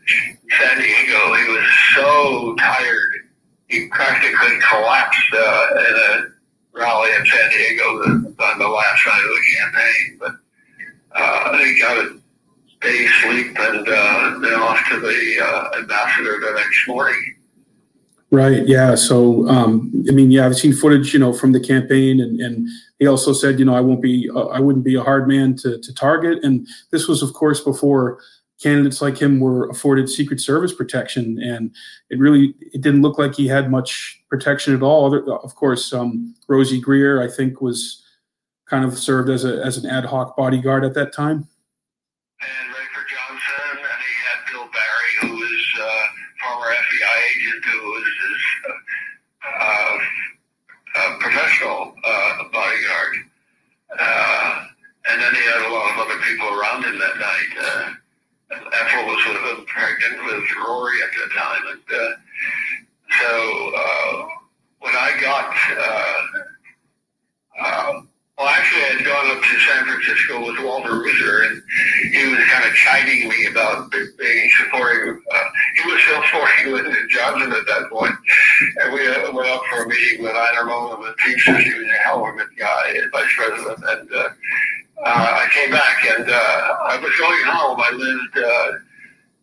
San 0.59 0.77
Diego, 0.77 1.33
he 1.35 1.49
was 1.49 1.65
so 1.95 2.55
tired 2.55 3.23
he 3.73 3.87
practically 3.89 4.59
collapsed 4.69 5.33
uh, 5.33 5.67
in 5.79 5.95
a 5.95 6.79
rally 6.79 7.09
in 7.19 7.25
San 7.25 7.49
Diego 7.49 7.83
on 7.83 8.59
the 8.59 8.67
last 8.67 9.07
night 9.07 9.23
of 9.23 9.29
the 9.29 9.43
campaign. 9.57 10.17
But 10.19 10.35
uh, 11.15 11.57
he 11.57 11.79
got 11.79 11.97
a 11.97 12.19
day's 12.81 13.11
sleep 13.23 13.57
and 13.59 13.87
uh, 13.87 14.39
then 14.39 14.59
off 14.59 14.79
to 14.89 14.99
the 14.99 15.39
uh, 15.43 15.79
ambassador 15.79 16.39
the 16.39 16.53
next 16.55 16.87
morning. 16.87 17.32
Right. 18.33 18.67
Yeah. 18.67 18.95
So, 18.95 19.47
um, 19.47 19.93
I 20.09 20.11
mean, 20.11 20.31
yeah, 20.31 20.47
I've 20.47 20.57
seen 20.57 20.73
footage, 20.73 21.13
you 21.13 21.19
know, 21.19 21.33
from 21.33 21.51
the 21.51 21.59
campaign, 21.59 22.19
and, 22.19 22.39
and 22.39 22.67
he 22.97 23.05
also 23.05 23.31
said, 23.31 23.59
you 23.59 23.65
know, 23.65 23.75
I 23.75 23.79
won't 23.79 24.01
be, 24.01 24.27
uh, 24.33 24.47
I 24.47 24.59
wouldn't 24.59 24.83
be 24.83 24.95
a 24.95 25.03
hard 25.03 25.27
man 25.27 25.55
to, 25.57 25.79
to 25.79 25.93
target. 25.93 26.43
And 26.43 26.67
this 26.89 27.07
was, 27.07 27.21
of 27.21 27.31
course, 27.33 27.59
before 27.59 28.17
candidates 28.59 29.03
like 29.03 29.19
him 29.19 29.39
were 29.39 29.69
afforded 29.69 30.09
Secret 30.09 30.41
Service 30.41 30.73
protection, 30.73 31.39
and 31.43 31.75
it 32.09 32.17
really, 32.17 32.55
it 32.59 32.81
didn't 32.81 33.03
look 33.03 33.19
like 33.19 33.35
he 33.35 33.47
had 33.47 33.69
much 33.69 34.19
protection 34.29 34.73
at 34.75 34.81
all. 34.81 35.05
Other, 35.05 35.31
of 35.31 35.53
course, 35.53 35.93
um, 35.93 36.33
Rosey 36.49 36.81
Grier, 36.81 37.21
I 37.21 37.27
think, 37.27 37.61
was 37.61 38.03
kind 38.67 38.83
of 38.83 38.97
served 38.97 39.29
as 39.29 39.45
a 39.45 39.63
as 39.63 39.77
an 39.77 39.87
ad 39.87 40.05
hoc 40.05 40.35
bodyguard 40.35 40.83
at 40.83 40.95
that 40.95 41.13
time. 41.13 41.47
And 42.43 42.75
Rafer 42.75 43.05
Johnson, 43.07 43.77
and 43.79 43.99
he 44.03 44.13
had 44.27 44.39
Bill 44.51 44.67
Barry, 44.67 45.11
who 45.21 45.39
was 45.39 45.63
uh, 45.79 46.03
former 46.43 46.75
FBI 46.75 47.17
agent, 47.31 47.65
who 47.65 47.79
was 47.91 48.03
his 48.03 48.41
uh, 49.47 49.97
uh, 50.95 51.17
professional 51.19 51.93
uh, 52.03 52.43
bodyguard. 52.51 53.15
Uh, 53.97 54.65
and 55.09 55.21
then 55.21 55.33
he 55.35 55.41
had 55.41 55.69
a 55.69 55.73
lot 55.73 55.93
of 55.93 56.05
other 56.05 56.19
people 56.21 56.47
around 56.47 56.83
him 56.83 56.99
that 56.99 57.17
night. 57.17 57.51
Uh, 57.61 57.93
Ethel 58.51 59.05
was 59.05 59.25
with 59.25 59.57
him, 59.57 59.65
pregnant 59.65 60.25
with 60.25 60.43
Rory 60.57 60.97
at 61.01 61.11
the 61.11 61.33
time, 61.33 61.61
and 61.71 62.15
so 63.19 63.79
when 64.79 64.95
I 64.95 65.17
got 65.21 65.47
um, 65.79 66.42
well, 68.43 68.51
actually, 68.51 68.83
I 68.83 68.87
had 68.99 69.05
gone 69.05 69.31
up 69.31 69.41
to 69.41 69.55
San 69.63 69.85
Francisco 69.85 70.45
with 70.45 70.59
Walter 70.65 70.99
Reuther, 70.99 71.43
and 71.47 71.63
he 72.11 72.27
was 72.27 72.43
kind 72.51 72.67
of 72.67 72.75
chiding 72.75 73.29
me 73.29 73.47
about 73.47 73.89
being 73.91 74.49
supporting. 74.59 75.15
Uh, 75.15 75.43
he 75.79 75.89
was 75.89 76.01
still 76.03 76.21
supporting 76.27 76.73
Lyndon 76.73 77.07
Johnson 77.09 77.53
at 77.53 77.65
that 77.65 77.87
point, 77.89 78.11
and 78.83 78.93
we 78.93 79.07
uh, 79.07 79.31
went 79.31 79.47
up 79.47 79.63
for 79.71 79.83
a 79.83 79.87
meeting 79.87 80.23
with 80.23 80.35
Einar 80.35 80.65
Mohn 80.65 81.01
the 81.07 81.15
Teamsters. 81.23 81.63
He 81.63 81.73
was 81.73 81.87
a 81.87 82.03
hell 82.03 82.27
of 82.27 82.35
a 82.35 82.43
guy, 82.59 82.99
vice 83.13 83.31
president, 83.37 83.79
and 83.79 84.11
uh, 84.11 84.29
uh, 85.07 85.39
I 85.39 85.47
came 85.53 85.71
back 85.71 86.03
and 86.03 86.29
uh, 86.29 86.77
I 86.83 86.99
was 86.99 87.15
going 87.15 87.43
home. 87.47 87.79
I 87.79 87.91
lived 87.95 88.37
uh, 88.43 88.71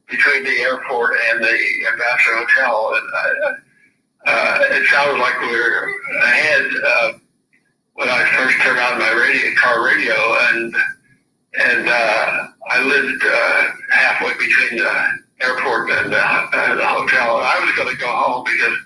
between 0.08 0.44
the 0.44 0.60
airport 0.60 1.16
and 1.32 1.42
the 1.42 1.58
Ambassador 1.90 2.36
Hotel, 2.36 3.00
and 3.00 3.08
uh, 3.16 4.30
uh, 4.30 4.58
it 4.76 4.86
sounded 4.92 5.18
like 5.22 5.40
we 5.40 5.56
were 5.56 5.88
ahead. 6.20 6.68
Uh, 6.84 7.12
when 8.00 8.08
I 8.08 8.24
first 8.34 8.56
turned 8.62 8.78
on 8.80 8.98
my 8.98 9.12
radio, 9.12 9.54
car 9.60 9.84
radio, 9.84 10.14
and 10.48 10.74
and 11.52 11.86
uh, 11.86 12.46
I 12.70 12.82
lived 12.82 13.22
uh, 13.22 13.64
halfway 13.92 14.32
between 14.38 14.78
the 14.78 15.18
airport 15.42 15.90
and, 15.90 16.14
uh, 16.14 16.46
the 16.76 16.86
hotel, 16.86 17.36
and 17.36 17.46
I 17.46 17.60
was 17.60 17.76
going 17.76 17.94
to 17.94 18.00
go 18.00 18.06
home 18.06 18.44
because 18.44 18.78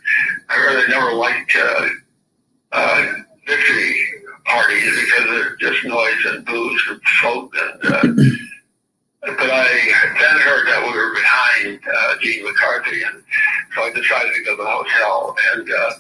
I 0.49 0.57
really 0.57 0.89
never 0.89 1.13
liked 1.13 1.55
uh, 1.57 1.89
uh, 2.73 3.13
victory 3.47 4.05
parties 4.47 5.01
because 5.05 5.31
they're 5.31 5.57
just 5.57 5.85
noise 5.85 6.25
and 6.27 6.45
booze 6.45 6.83
and 6.91 7.01
smoke 7.21 7.55
and. 7.57 7.95
Uh, 7.95 8.35
but 9.23 9.51
I 9.51 9.65
then 10.21 10.41
heard 10.41 10.67
that 10.67 10.83
we 10.83 10.99
were 10.99 11.15
behind 11.15 11.81
uh, 11.87 12.17
Gene 12.21 12.45
McCarthy, 12.45 13.05
and 13.05 13.23
so 13.75 13.83
I 13.83 13.91
decided 13.93 14.35
to 14.35 14.45
go 14.45 14.57
to 14.57 14.63
the 14.63 14.69
hotel. 14.69 15.37
And 15.55 15.71
uh, 15.71 15.93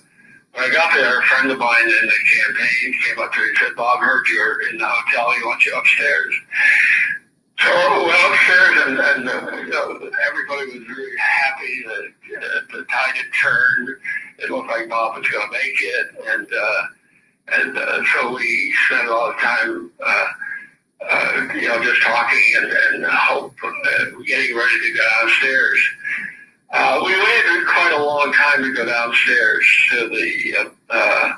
when 0.55 0.71
I 0.71 0.73
got 0.73 0.95
there, 0.95 1.21
a 1.21 1.23
friend 1.25 1.51
of 1.51 1.59
mine 1.59 1.85
in 1.85 2.07
the 2.07 2.21
campaign 2.47 2.95
came 3.05 3.19
up 3.19 3.33
to 3.33 3.41
me 3.41 3.49
and 3.49 3.59
said, 3.59 3.77
Bob 3.77 3.99
heard 4.01 4.25
you're 4.33 4.69
in 4.71 4.79
the 4.79 4.87
hotel. 4.87 5.33
He 5.33 5.43
wants 5.45 5.67
you 5.67 5.77
upstairs. 5.77 6.35
So 7.59 7.99
we 7.99 8.07
went 8.07 8.33
upstairs, 8.33 8.79
and, 8.87 8.99
and 8.99 9.29
uh, 9.29 9.57
you 9.57 9.69
know, 9.69 10.11
everybody 10.29 10.79
was 10.79 10.89
really 10.89 11.17
happy 11.19 11.83
that 11.87 12.39
uh, 12.39 12.61
the 12.73 12.85
tide 12.85 13.17
had 13.17 13.27
turned. 13.41 13.89
It 14.39 14.51
looked 14.51 14.69
like 14.69 14.89
Bob 14.89 15.17
was 15.17 15.29
going 15.29 15.47
to 15.47 15.53
make 15.53 15.77
it, 15.81 16.07
and 16.29 16.47
uh, 16.53 16.83
and 17.49 17.79
uh, 17.79 18.03
so 18.13 18.35
we 18.35 18.75
spent 18.87 19.09
a 19.09 19.13
lot 19.13 19.35
of 19.35 19.41
time, 19.41 19.91
uh, 20.05 20.27
uh, 21.11 21.49
you 21.55 21.69
know, 21.69 21.83
just 21.83 22.03
talking 22.03 22.43
and, 22.57 22.73
and 22.95 23.05
hope, 23.07 23.55
uh, 23.63 24.05
getting 24.27 24.57
ready 24.57 24.81
to 24.81 24.95
go 24.97 25.05
downstairs. 25.21 25.79
Uh, 26.73 27.01
we 27.05 27.13
waited 27.13 27.67
quite 27.67 27.93
a 27.93 28.03
long 28.03 28.33
time 28.33 28.63
to 28.63 28.73
go 28.75 28.85
downstairs 28.85 29.67
to 29.91 30.09
the 30.09 30.71
uh, 30.91 31.33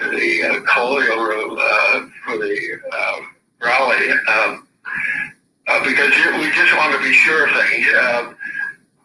to 0.00 0.10
the 0.10 0.42
uh, 0.42 0.60
colonial 0.72 1.22
room 1.22 1.58
uh, 1.60 2.00
for 2.24 2.38
the 2.38 2.78
uh, 2.92 3.20
rally 3.62 4.10
um, 4.10 4.66
uh, 5.68 5.84
because 5.84 6.12
we 6.38 6.50
just 6.52 6.76
wanted 6.76 6.98
to 6.98 7.02
be 7.02 7.12
sure 7.12 7.46
of 7.46 7.66
things. 7.66 7.86
Uh, 7.94 8.32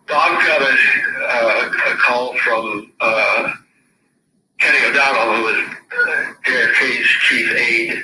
Bob 0.07 0.41
got 0.45 0.61
a, 0.61 0.77
uh, 1.29 1.93
a 1.93 1.97
call 1.97 2.37
from 2.39 2.91
uh, 2.99 3.53
Kenny 4.59 4.85
O'Donnell, 4.85 5.35
who 5.35 5.43
was 5.43 5.75
uh, 5.91 6.33
JFK's 6.45 7.07
chief 7.27 7.51
aide, 7.53 8.03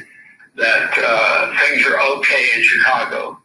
that 0.56 0.92
uh, 0.98 1.54
things 1.60 1.86
are 1.86 2.00
okay 2.00 2.48
in 2.56 2.64
Chicago 2.64 3.38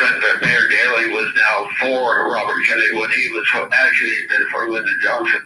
meant 0.00 0.22
that 0.22 0.42
Mayor 0.42 0.68
Daley 0.68 1.12
was 1.12 1.32
now 1.36 1.68
for 1.80 2.30
Robert 2.30 2.64
Kennedy 2.66 2.94
when 2.94 3.10
he 3.10 3.28
was 3.30 3.46
actually 3.72 4.12
been 4.28 4.46
for 4.50 4.70
Lyndon 4.70 4.98
Johnson. 5.02 5.40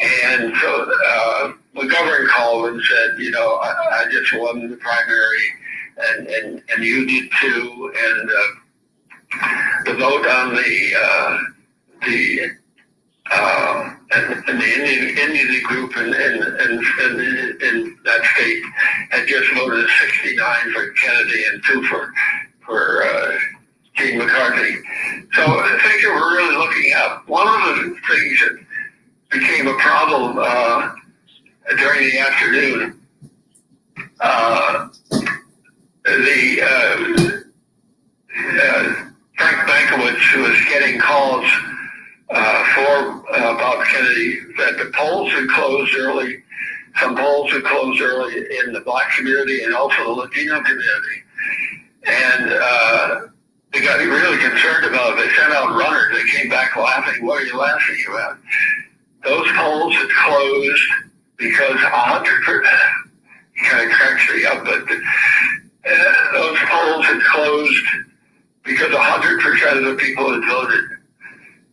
And 0.00 0.54
so 0.56 0.92
uh, 1.08 1.52
McGovern 1.74 2.28
called 2.28 2.66
and 2.66 2.82
said, 2.82 3.18
you 3.18 3.30
know, 3.30 3.54
I, 3.56 4.02
I 4.02 4.04
just 4.10 4.32
won 4.34 4.70
the 4.70 4.76
primary, 4.76 5.48
and, 5.98 6.26
and, 6.28 6.62
and 6.72 6.84
you 6.84 7.06
did 7.06 7.30
too. 7.40 7.92
And 7.96 8.30
uh, 8.30 9.84
the 9.84 9.94
vote 9.94 10.26
on 10.26 10.54
the 10.54 10.92
uh, 11.02 11.38
the 12.06 12.50
uh, 13.30 13.94
and, 14.14 14.48
and 14.48 14.60
the 14.60 14.64
Indian, 14.64 15.18
Indian 15.18 15.62
group 15.64 15.96
in, 15.96 16.06
in, 16.06 16.42
in, 16.42 16.80
in, 17.00 17.58
in 17.60 17.98
that 18.04 18.24
state 18.34 18.62
had 19.10 19.26
just 19.26 19.52
voted 19.54 19.86
69 20.00 20.72
for 20.72 20.90
Kennedy 20.92 21.44
and 21.44 21.62
two 21.64 21.82
for 21.84 22.10
for 22.68 23.02
uh, 23.02 23.38
Gene 23.96 24.18
McCarthy. 24.18 24.76
So 25.32 25.42
things 25.42 26.02
that 26.02 26.12
we're 26.14 26.36
really 26.36 26.56
looking 26.56 26.92
at. 26.92 27.26
One 27.26 27.48
of 27.48 27.76
the 27.76 27.96
things 28.08 28.40
that 28.40 28.58
became 29.30 29.66
a 29.66 29.74
problem 29.78 30.38
uh, 30.38 30.90
during 31.78 32.10
the 32.10 32.18
afternoon, 32.18 33.00
uh, 34.20 34.88
the 36.04 36.60
uh, 36.62 37.30
uh, 38.62 38.94
Frank 39.36 39.68
Mankiewicz 39.68 40.42
was 40.42 40.64
getting 40.66 41.00
calls 41.00 41.50
uh, 42.30 42.64
for 42.74 43.24
Bob 43.32 43.84
Kennedy 43.86 44.40
that 44.58 44.76
the 44.76 44.92
polls 44.94 45.32
had 45.32 45.48
closed 45.48 45.94
early. 45.96 46.42
Some 47.00 47.16
polls 47.16 47.50
had 47.52 47.64
closed 47.64 48.00
early 48.00 48.36
in 48.36 48.72
the 48.72 48.80
black 48.80 49.10
community 49.16 49.62
and 49.62 49.74
also 49.74 50.04
the 50.04 50.10
Latino 50.10 50.60
community 50.62 51.22
and 52.04 52.52
uh, 52.52 53.20
they 53.72 53.80
got 53.80 53.98
really 53.98 54.38
concerned 54.38 54.86
about 54.86 55.18
it. 55.18 55.26
They 55.26 55.34
sent 55.34 55.52
out 55.52 55.76
runners. 55.76 56.16
They 56.16 56.28
came 56.30 56.48
back 56.48 56.76
laughing. 56.76 57.24
What 57.26 57.42
are 57.42 57.46
you 57.46 57.56
laughing 57.56 57.96
about? 58.08 58.38
Those 59.24 59.46
polls 59.56 59.94
had 59.94 60.08
closed 60.08 60.82
because 61.36 61.76
percent. 62.44 62.64
Kind 63.64 63.90
of 63.90 63.96
cracks 63.96 64.32
me 64.32 64.44
up, 64.44 64.64
but 64.64 64.82
uh, 65.90 66.32
those 66.32 66.58
polls 66.70 67.04
had 67.06 67.20
closed 67.22 67.86
because 68.62 68.92
a 68.92 69.02
hundred 69.02 69.40
percent 69.40 69.78
of 69.78 69.84
the 69.84 69.94
people 69.96 70.32
had 70.32 70.44
voted, 70.48 70.84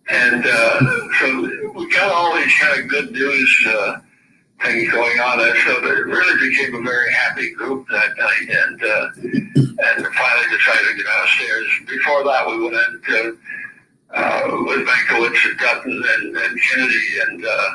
and 0.09 0.45
uh, 0.47 0.79
so 1.19 1.71
we 1.75 1.91
got 1.91 2.11
all 2.11 2.35
these 2.35 2.51
kind 2.59 2.81
of 2.81 2.87
good 2.89 3.11
news. 3.11 3.65
Uh, 3.67 3.99
things 4.63 4.91
going 4.91 5.19
on. 5.19 5.39
And 5.39 5.57
so 5.65 5.85
it 5.85 6.05
really 6.05 6.49
became 6.49 6.75
a 6.75 6.81
very 6.81 7.11
happy 7.11 7.51
group 7.53 7.87
that 7.89 8.17
night, 8.17 8.49
and 8.49 8.83
uh, 8.83 9.09
and 9.15 10.05
finally 10.05 10.57
decided 10.57 10.87
to 10.89 10.95
get 10.97 11.05
downstairs. 11.05 11.67
Before 11.87 12.23
that, 12.23 12.47
we 12.47 12.61
went 12.61 12.75
into 12.75 13.37
uh, 14.13 14.41
with 14.67 14.87
Mankiewicz 14.87 15.49
and 15.49 15.59
Dutton 15.59 16.03
and, 16.17 16.37
and 16.37 16.61
Kennedy 16.61 17.07
and 17.27 17.45
uh, 17.45 17.69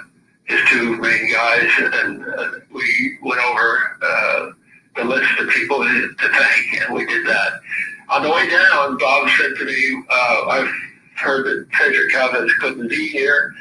his 0.44 0.60
two 0.68 0.96
main 0.96 1.32
guys, 1.32 1.70
and 1.78 2.24
uh, 2.26 2.50
we 2.72 3.18
went 3.22 3.40
over 3.40 3.98
uh, 4.02 4.50
the 4.96 5.04
list 5.04 5.38
of 5.38 5.48
people 5.50 5.78
to 5.78 6.14
thank, 6.18 6.82
and 6.82 6.94
we 6.94 7.06
did 7.06 7.26
that. 7.26 7.60
On 8.08 8.22
the 8.22 8.30
way 8.30 8.48
down, 8.48 8.98
Bob 8.98 9.28
said 9.38 9.54
to 9.56 9.64
me, 9.64 10.02
uh, 10.10 10.46
"I've 10.48 10.74
heard 11.20 11.46
that 11.46 11.66
Frederick 11.72 12.10
Chavez 12.10 12.52
couldn't 12.60 12.88
be 12.88 13.08
here." 13.08 13.54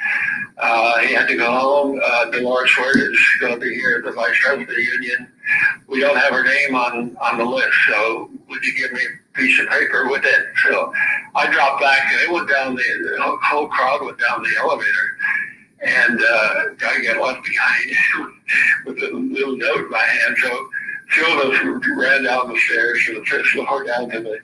Uh, 0.60 1.00
he 1.00 1.14
had 1.14 1.28
to 1.28 1.38
go 1.38 1.50
home. 1.52 2.02
Uh, 2.04 2.26
Dolores 2.32 2.70
Huerta 2.72 3.12
is 3.12 3.20
going 3.40 3.54
to 3.54 3.60
be 3.60 3.74
here 3.76 4.02
the 4.04 4.12
Vice 4.12 4.36
President 4.42 4.70
of 4.70 4.76
the 4.76 4.82
Union. 4.82 5.32
We 5.88 6.02
don't 6.02 6.18
have 6.18 6.34
her 6.34 6.44
name 6.44 6.76
on, 6.76 7.16
on 7.22 7.38
the 7.38 7.46
list, 7.46 7.74
so 7.88 8.30
would 8.50 8.64
you 8.64 8.76
give 8.76 8.92
me 8.92 9.00
a 9.00 9.38
piece 9.38 9.60
of 9.60 9.70
paper 9.70 10.10
with 10.10 10.26
it? 10.26 10.46
So 10.68 10.92
I 11.36 11.50
dropped 11.50 11.82
back, 11.82 12.12
and 12.12 12.22
it 12.22 12.32
went 12.32 12.50
down 12.50 12.76
the, 12.76 12.84
the 12.84 13.38
whole 13.44 13.68
crowd 13.70 14.04
went 14.04 14.20
down 14.20 14.44
the 14.44 14.54
elevator. 14.60 15.18
And 15.82 16.20
uh, 16.22 16.86
I 16.86 17.02
got 17.04 17.26
left 17.26 17.48
behind 17.48 18.34
with 18.86 18.98
a 18.98 19.16
little 19.16 19.56
note 19.56 19.86
in 19.86 19.90
my 19.90 20.00
hand. 20.00 20.36
So 20.42 20.68
two 21.16 21.26
of 21.26 21.52
us 21.52 21.88
ran 21.96 22.24
down 22.24 22.52
the 22.52 22.60
stairs 22.60 23.06
to 23.06 23.16
the 23.16 23.26
fifth 23.26 23.46
floor 23.48 23.86
down 23.86 24.10
to 24.10 24.20
the 24.20 24.40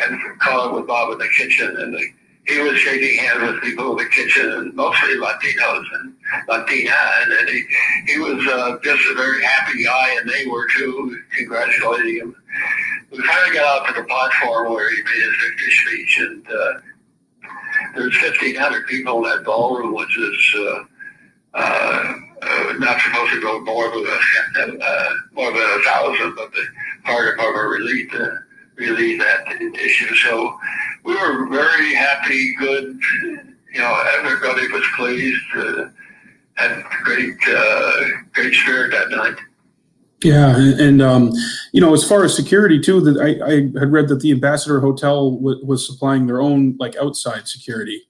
and 0.00 0.40
called 0.40 0.72
with 0.72 0.86
Bob 0.86 1.12
in 1.12 1.18
the 1.18 1.28
kitchen, 1.36 1.76
and 1.76 1.92
the 1.92 2.06
he 2.46 2.58
was 2.60 2.78
shaking 2.78 3.18
hands 3.18 3.52
with 3.52 3.62
people 3.62 3.92
in 3.92 4.04
the 4.04 4.10
kitchen, 4.10 4.50
and 4.50 4.74
mostly 4.74 5.16
Latinos 5.16 5.84
and 5.94 6.14
Latina, 6.48 6.94
and, 7.22 7.48
he, 7.48 7.64
he 8.06 8.18
was 8.18 8.46
uh, 8.46 8.78
just 8.82 9.02
a 9.10 9.14
very 9.14 9.42
happy 9.42 9.84
guy, 9.84 10.16
and 10.18 10.28
they 10.28 10.46
were 10.46 10.66
too, 10.76 11.18
congratulating 11.36 12.16
him. 12.16 12.36
We 13.10 13.18
finally 13.26 13.56
got 13.56 13.82
out 13.82 13.88
to 13.88 14.00
the 14.00 14.06
platform 14.06 14.72
where 14.72 14.90
he 14.90 15.02
made 15.02 15.22
his 15.22 15.34
victory 15.42 15.72
speech, 15.72 16.18
and 16.20 16.46
uh, 16.46 16.80
there 17.94 18.04
was 18.04 18.16
1,500 18.22 18.86
people 18.86 19.24
in 19.24 19.30
that 19.30 19.44
ballroom, 19.44 19.94
which 19.94 20.16
is 20.18 20.54
uh, 20.58 20.84
uh, 21.54 22.14
uh, 22.42 22.72
not 22.78 23.00
supposed 23.00 23.32
to 23.32 23.40
go 23.40 23.60
more 23.60 23.90
than 23.90 24.06
a, 24.06 24.84
uh, 24.84 25.12
more 25.32 25.52
than 25.52 25.62
a 25.62 25.82
thousand, 25.82 26.34
but 26.36 26.52
the 26.52 26.64
fire 27.04 27.32
department 27.32 27.68
relieved, 27.68 28.14
uh, 28.14 28.28
relieved 28.80 29.20
that 29.22 29.60
issue. 29.60 30.14
So 30.16 30.58
we 31.04 31.14
were 31.14 31.48
very 31.48 31.94
happy, 31.94 32.54
good. 32.56 32.98
You 33.22 33.80
know, 33.80 34.04
everybody 34.18 34.66
was 34.72 34.84
pleased. 34.96 35.42
Uh, 35.56 35.84
had 36.54 36.82
great, 37.04 37.36
uh, 37.48 38.02
great 38.32 38.54
spirit 38.54 38.90
that 38.90 39.10
night. 39.10 39.36
Yeah, 40.22 40.54
and, 40.54 40.80
and 40.80 41.02
um, 41.02 41.32
you 41.72 41.80
know, 41.80 41.94
as 41.94 42.06
far 42.06 42.24
as 42.24 42.36
security 42.36 42.78
too, 42.78 43.00
that 43.00 43.18
I, 43.18 43.46
I 43.46 43.80
had 43.80 43.90
read 43.90 44.08
that 44.08 44.20
the 44.20 44.32
Ambassador 44.32 44.80
Hotel 44.80 45.30
w- 45.30 45.64
was 45.64 45.86
supplying 45.86 46.26
their 46.26 46.42
own 46.42 46.76
like 46.78 46.94
outside 46.96 47.48
security, 47.48 48.02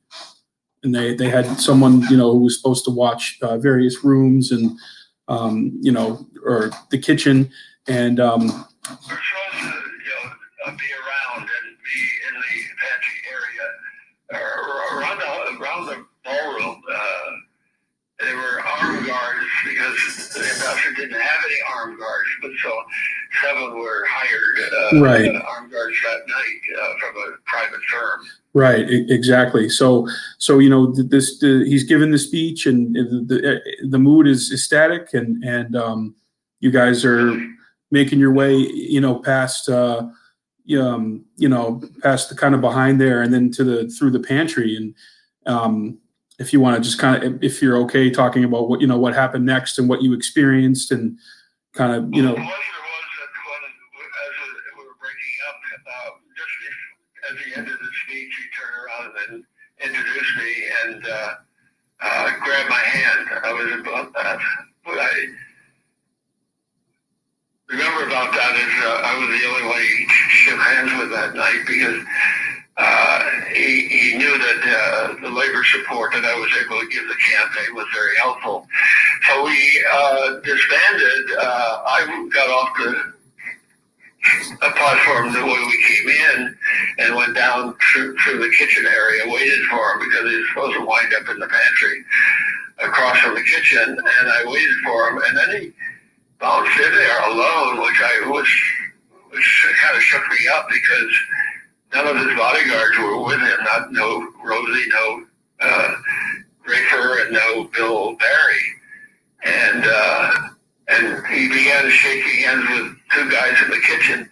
and 0.82 0.92
they 0.92 1.14
they 1.14 1.28
had 1.28 1.60
someone 1.60 2.02
you 2.10 2.16
know 2.16 2.32
who 2.32 2.40
was 2.40 2.56
supposed 2.56 2.84
to 2.86 2.90
watch 2.90 3.38
uh, 3.42 3.58
various 3.58 4.02
rooms 4.02 4.50
and 4.50 4.76
um, 5.28 5.78
you 5.82 5.92
know 5.92 6.26
or 6.44 6.70
the 6.90 6.98
kitchen 6.98 7.48
and 7.86 8.18
um, 8.18 8.66
uh, 10.70 10.76
be 10.76 10.90
around 10.94 11.42
and 11.48 11.76
be 11.82 12.00
in 12.28 12.34
the 12.34 12.56
Apache 12.74 13.18
area 13.34 13.66
or 14.32 14.98
around 14.98 15.18
the 15.18 15.62
around 15.62 15.86
the 15.86 16.04
ballroom. 16.24 16.82
Uh, 16.90 17.30
there 18.20 18.36
were 18.36 18.60
armed 18.60 19.06
guards 19.06 19.46
because 19.64 20.28
the 20.34 20.40
ambassador 20.40 20.94
didn't 20.94 21.20
have 21.20 21.40
any 21.46 21.56
armed 21.74 21.98
guards, 21.98 22.28
but 22.42 22.50
so 22.62 22.70
seven 23.42 23.78
were 23.78 24.04
hired 24.06 24.58
uh, 24.94 25.00
Right. 25.00 25.34
uh, 25.34 25.40
armed 25.48 25.72
guards 25.72 25.96
that 26.04 26.20
night 26.28 26.82
uh, 26.82 26.92
from 27.00 27.16
a 27.16 27.36
private 27.46 27.80
firm. 27.90 28.20
Right, 28.52 28.84
exactly. 28.88 29.68
So, 29.68 30.06
so 30.38 30.58
you 30.58 30.68
know, 30.68 30.92
this 30.92 31.38
the, 31.38 31.64
he's 31.66 31.84
given 31.84 32.10
the 32.10 32.18
speech, 32.18 32.66
and 32.66 32.94
the 32.94 33.24
the, 33.26 33.88
the 33.88 33.98
mood 33.98 34.26
is 34.26 34.52
ecstatic, 34.52 35.14
and 35.14 35.42
and 35.42 35.74
um, 35.76 36.14
you 36.58 36.70
guys 36.70 37.04
are 37.04 37.40
making 37.90 38.18
your 38.18 38.32
way, 38.32 38.54
you 38.56 39.00
know, 39.00 39.18
past 39.20 39.68
uh, 39.68 40.06
um, 40.78 41.24
you 41.36 41.48
know, 41.48 41.82
past 42.02 42.28
the 42.28 42.34
kind 42.34 42.54
of 42.54 42.60
behind 42.60 43.00
there, 43.00 43.22
and 43.22 43.32
then 43.32 43.50
to 43.52 43.64
the 43.64 43.88
through 43.88 44.10
the 44.10 44.20
pantry, 44.20 44.76
and 44.76 44.94
um, 45.46 45.98
if 46.38 46.52
you 46.52 46.60
want 46.60 46.76
to 46.76 46.82
just 46.82 46.98
kind 46.98 47.22
of, 47.22 47.42
if 47.42 47.60
you're 47.60 47.76
okay 47.78 48.10
talking 48.10 48.44
about 48.44 48.68
what 48.68 48.80
you 48.80 48.86
know 48.86 48.98
what 48.98 49.14
happened 49.14 49.44
next 49.44 49.78
and 49.78 49.88
what 49.88 50.02
you 50.02 50.12
experienced, 50.12 50.90
and 50.90 51.18
kind 51.72 51.92
of 51.92 52.12
you 52.14 52.22
know, 52.22 52.34
The 52.34 52.42
he 57.44 57.54
ended 57.54 57.74
the 57.74 57.90
speech, 58.04 58.32
he 58.34 58.46
turned 58.58 58.76
around 58.82 59.12
and 59.28 59.44
introduced 59.84 60.36
me 60.36 60.52
and 60.84 61.06
uh, 61.06 61.34
uh, 62.02 62.30
grabbed 62.42 62.68
my 62.68 62.78
hand. 62.78 63.28
I 63.44 63.52
was 63.52 63.80
about 63.80 64.12
uh, 64.16 64.38
remember 67.70 68.06
about 68.06 68.32
that 68.34 68.54
is 68.56 68.72
uh, 68.82 69.02
I 69.06 69.18
was 69.18 69.28
the 69.30 69.46
only 69.46 69.66
one 69.68 69.80
he 69.80 70.06
shook 70.44 70.58
hands 70.58 70.92
with 70.98 71.10
that 71.10 71.34
night 71.34 71.62
because 71.66 72.02
uh, 72.76 73.30
he, 73.54 73.86
he 73.88 74.18
knew 74.18 74.38
that 74.38 74.60
uh, 74.64 75.20
the 75.20 75.30
labor 75.30 75.62
support 75.64 76.12
that 76.12 76.24
I 76.24 76.34
was 76.34 76.50
able 76.64 76.80
to 76.80 76.88
give 76.88 77.06
the 77.06 77.14
campaign 77.14 77.74
was 77.74 77.86
very 77.94 78.16
helpful. 78.16 78.66
So 79.28 79.44
we 79.44 79.84
uh, 79.92 80.40
disbanded. 80.40 81.24
Uh, 81.38 81.82
I 81.86 82.28
got 82.32 82.50
off 82.50 82.70
the 82.78 83.12
a 84.62 84.70
platform 84.72 85.32
the 85.32 85.42
way 85.42 85.58
we 85.66 85.84
came 85.88 86.08
in 86.08 86.56
and 86.98 87.14
went 87.16 87.34
down 87.34 87.74
through, 87.80 88.14
through 88.18 88.38
the 88.38 88.50
kitchen 88.54 88.84
area, 88.86 89.22
waited 89.26 89.60
for 89.70 89.92
him 89.92 90.00
because 90.00 90.30
he 90.30 90.36
was 90.36 90.48
supposed 90.48 90.74
to 90.74 90.84
wind 90.84 91.14
up 91.14 91.28
in 91.30 91.38
the 91.38 91.48
pantry 91.48 92.04
across 92.82 93.18
from 93.18 93.34
the 93.34 93.42
kitchen, 93.42 93.88
and 93.88 94.28
I 94.28 94.44
waited 94.44 94.76
for 94.84 95.08
him, 95.08 95.22
and 95.26 95.36
then 95.36 95.60
he 95.62 95.72
bounced 96.40 96.78
in 96.78 96.92
there 96.92 97.30
alone, 97.30 97.80
which 97.80 98.00
I 98.02 98.28
was, 98.28 98.48
which 99.30 99.66
kind 99.82 99.96
of 99.96 100.02
shook 100.02 100.28
me 100.28 100.48
up 100.54 100.66
because 100.72 101.12
none 101.94 102.06
of 102.06 102.26
his 102.26 102.36
bodyguards 102.36 102.98
were 102.98 103.24
with 103.24 103.40
him, 103.40 103.64
not 103.64 103.92
no 103.92 104.32
Rosey, 104.44 104.88
no 104.88 105.24
uh, 105.60 105.94
Rafer, 106.66 107.26
and 107.26 107.32
no 107.32 107.64
Bill 107.64 108.16
Barry, 108.16 108.62
and 109.44 109.84
uh, 109.86 110.30
and 110.88 111.26
he 111.26 111.48
began 111.48 111.88
shaking 111.90 112.42
hands 112.42 112.68
with 112.70 112.96
two 113.12 113.30
guys 113.30 113.56
in 113.62 113.70
the 113.70 113.80
kitchen. 113.80 114.28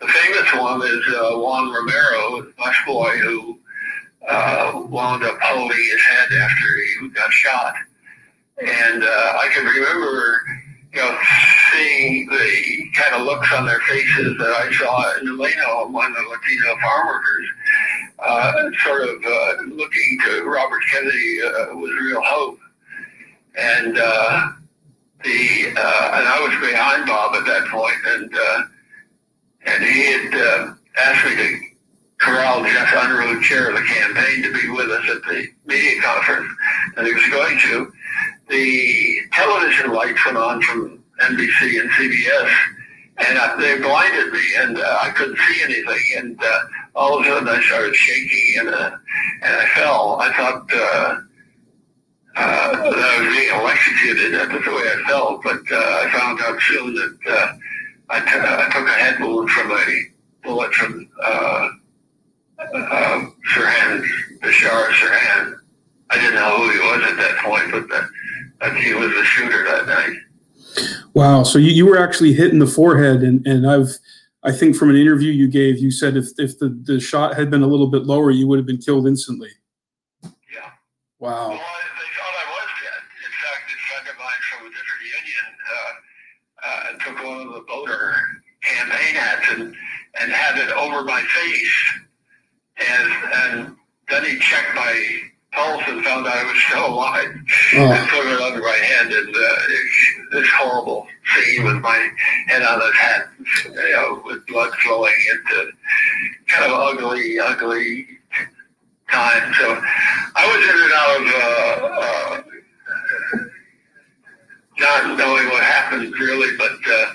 The 0.00 0.06
famous 0.06 0.54
one 0.54 0.82
is 0.82 1.14
uh, 1.14 1.36
Juan 1.38 1.70
Romero, 1.72 2.46
a 2.58 2.72
boy 2.86 3.18
who 3.18 3.58
uh, 4.28 4.82
wound 4.88 5.24
up 5.24 5.38
holding 5.42 5.76
his 5.76 6.00
head 6.00 6.28
after 6.40 6.66
he 7.00 7.08
got 7.10 7.32
shot. 7.32 7.74
And 8.58 9.04
uh, 9.04 9.38
I 9.38 9.48
can 9.52 9.64
remember, 9.64 10.42
you 10.92 11.00
know, 11.00 11.18
seeing 11.72 12.26
the 12.28 12.90
kind 12.94 13.14
of 13.14 13.26
looks 13.26 13.52
on 13.52 13.66
their 13.66 13.80
faces 13.80 14.38
that 14.38 14.48
I 14.48 14.72
saw 14.72 15.18
in 15.18 15.26
Delano 15.26 15.84
among 15.84 16.12
the 16.12 16.20
Latino 16.20 16.80
farm 16.80 17.06
workers, 17.08 17.46
uh, 18.18 18.52
sort 18.84 19.02
of 19.02 19.24
uh, 19.24 19.62
looking 19.74 20.18
to 20.24 20.44
Robert 20.44 20.82
Kennedy 20.90 21.42
uh, 21.42 21.76
with 21.76 21.90
real 21.90 22.22
hope. 22.22 22.58
And 23.56 23.98
uh, 23.98 24.50
the 25.24 25.72
uh, 25.76 26.10
and 26.14 26.28
I 26.28 26.40
was 26.40 26.70
behind 26.70 27.06
Bob 27.06 27.34
at 27.34 27.44
that 27.46 27.66
point, 27.68 27.96
and 28.06 28.34
uh, 28.34 28.62
and 29.66 29.84
he 29.84 30.12
had 30.12 30.34
uh, 30.34 30.74
asked 30.98 31.26
me 31.26 31.36
to 31.36 31.60
corral 32.18 32.62
Jess 32.62 32.88
Unruh, 32.92 33.42
chair 33.42 33.70
of 33.70 33.76
the 33.76 33.82
campaign, 33.82 34.42
to 34.42 34.52
be 34.52 34.68
with 34.70 34.90
us 34.90 35.04
at 35.10 35.22
the 35.22 35.46
media 35.66 36.00
conference, 36.02 36.48
and 36.96 37.06
he 37.06 37.12
was 37.12 37.28
going 37.30 37.58
to. 37.60 37.92
The 38.48 39.18
television 39.32 39.92
lights 39.92 40.24
went 40.24 40.38
on 40.38 40.62
from 40.62 41.02
NBC 41.20 41.80
and 41.80 41.90
CBS, 41.90 42.50
and 43.28 43.38
uh, 43.38 43.56
they 43.56 43.78
blinded 43.78 44.32
me, 44.32 44.40
and 44.58 44.78
uh, 44.78 44.98
I 45.02 45.10
couldn't 45.10 45.38
see 45.38 45.62
anything. 45.62 46.04
And 46.16 46.42
uh, 46.42 46.60
all 46.94 47.18
of 47.18 47.26
a 47.26 47.28
sudden, 47.28 47.48
I 47.48 47.60
started 47.62 47.94
shaking, 47.94 48.60
and 48.60 48.68
uh, 48.70 48.90
and 49.42 49.56
I 49.56 49.68
fell. 49.74 50.18
I 50.20 50.32
thought. 50.32 50.72
Uh, 50.72 51.20
uh, 52.38 52.70
that 52.70 52.94
I 52.94 53.20
was 53.20 53.36
being 53.36 53.60
electrocuted. 53.60 54.34
That's 54.34 54.64
the 54.64 54.70
way 54.70 54.82
I 54.82 55.02
felt. 55.08 55.42
But 55.42 55.60
uh, 55.72 55.76
I 55.76 56.10
found 56.16 56.40
out 56.40 56.60
soon 56.62 56.94
that 56.94 57.18
uh, 57.28 57.52
I, 58.10 58.20
t- 58.20 58.26
I 58.30 58.70
took 58.72 58.86
a 58.86 58.92
head 58.92 59.20
wound 59.20 59.50
from 59.50 59.72
a 59.72 60.02
bullet 60.44 60.72
from 60.72 61.08
uh, 61.24 61.68
uh, 62.60 63.26
Sirhan, 63.52 64.04
Bishara 64.40 64.88
Sirhan. 64.92 65.54
I 66.10 66.16
didn't 66.16 66.36
know 66.36 66.56
who 66.58 66.70
he 66.70 66.78
was 66.78 67.10
at 67.10 67.16
that 67.16 67.36
point, 67.38 67.72
but 67.72 67.88
that, 67.88 68.08
that 68.60 68.76
he 68.76 68.94
was 68.94 69.10
the 69.12 69.24
shooter 69.24 69.64
that 69.64 69.86
night. 69.86 70.16
Wow. 71.14 71.42
So 71.42 71.58
you, 71.58 71.70
you 71.70 71.86
were 71.86 71.98
actually 71.98 72.32
hit 72.32 72.52
in 72.52 72.58
the 72.58 72.66
forehead, 72.66 73.22
and, 73.22 73.46
and 73.46 73.68
I've 73.68 73.90
I 74.44 74.52
think 74.52 74.76
from 74.76 74.90
an 74.90 74.96
interview 74.96 75.32
you 75.32 75.48
gave, 75.48 75.78
you 75.78 75.90
said 75.90 76.16
if 76.16 76.26
if 76.38 76.58
the, 76.58 76.68
the 76.84 77.00
shot 77.00 77.34
had 77.34 77.50
been 77.50 77.62
a 77.62 77.66
little 77.66 77.88
bit 77.88 78.04
lower, 78.04 78.30
you 78.30 78.46
would 78.46 78.58
have 78.58 78.66
been 78.66 78.78
killed 78.78 79.06
instantly. 79.06 79.50
Yeah. 80.22 80.70
Wow. 81.18 81.50
Well, 81.50 81.60
uh, 86.64 86.92
took 87.04 87.24
one 87.24 87.40
of 87.46 87.52
the 87.54 87.64
voter 87.68 88.14
campaign 88.62 89.14
hats 89.14 89.46
and, 89.50 89.74
and 90.20 90.32
had 90.32 90.58
it 90.58 90.70
over 90.72 91.04
my 91.04 91.22
face. 91.22 91.92
And, 92.78 93.12
and 93.34 93.76
then 94.08 94.24
he 94.24 94.38
checked 94.38 94.74
my 94.74 95.20
pulse 95.52 95.82
and 95.86 96.04
found 96.04 96.26
out 96.26 96.36
I 96.36 96.44
was 96.44 96.62
still 96.64 96.86
alive 96.86 97.34
oh. 97.74 97.92
and 97.92 98.08
put 98.08 98.26
it 98.26 98.40
under 98.40 98.60
my 98.60 98.76
hand. 98.76 99.12
And 99.12 99.34
uh, 99.34 99.56
this 100.32 100.48
horrible 100.50 101.06
scene 101.34 101.64
with 101.64 101.80
my 101.80 102.08
head 102.46 102.62
on 102.62 102.80
his 102.80 102.94
hat, 102.94 103.28
you 103.64 103.92
know, 103.92 104.22
with 104.24 104.46
blood 104.46 104.72
flowing 104.84 105.14
into 105.32 105.72
kind 106.48 106.72
of 106.72 106.78
ugly, 106.78 107.38
ugly 107.38 108.06
time. 109.10 109.54
So 109.54 109.80
I 110.36 110.46
was 110.46 110.62
in 110.68 110.82
and 110.82 110.92
out 110.94 111.16
of 111.16 111.26
uh, 111.34 111.98
uh, 112.00 112.42
not 114.78 115.18
knowing 115.18 115.48
what 115.48 115.62
happened 115.62 116.12
really, 116.18 116.56
but 116.56 116.72
uh, 116.72 117.14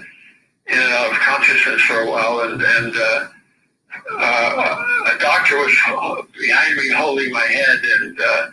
in 0.68 0.80
and 0.80 0.94
out 0.94 1.12
of 1.12 1.18
consciousness 1.20 1.82
for 1.82 2.02
a 2.02 2.10
while, 2.10 2.42
and 2.42 2.62
and 2.62 2.96
uh, 4.12 5.14
a 5.16 5.20
doctor 5.20 5.58
was 5.58 6.26
behind 6.40 6.76
me 6.78 6.90
holding 6.92 7.32
my 7.32 7.46
head 7.46 7.80
and 8.02 8.20
uh, 8.20 8.48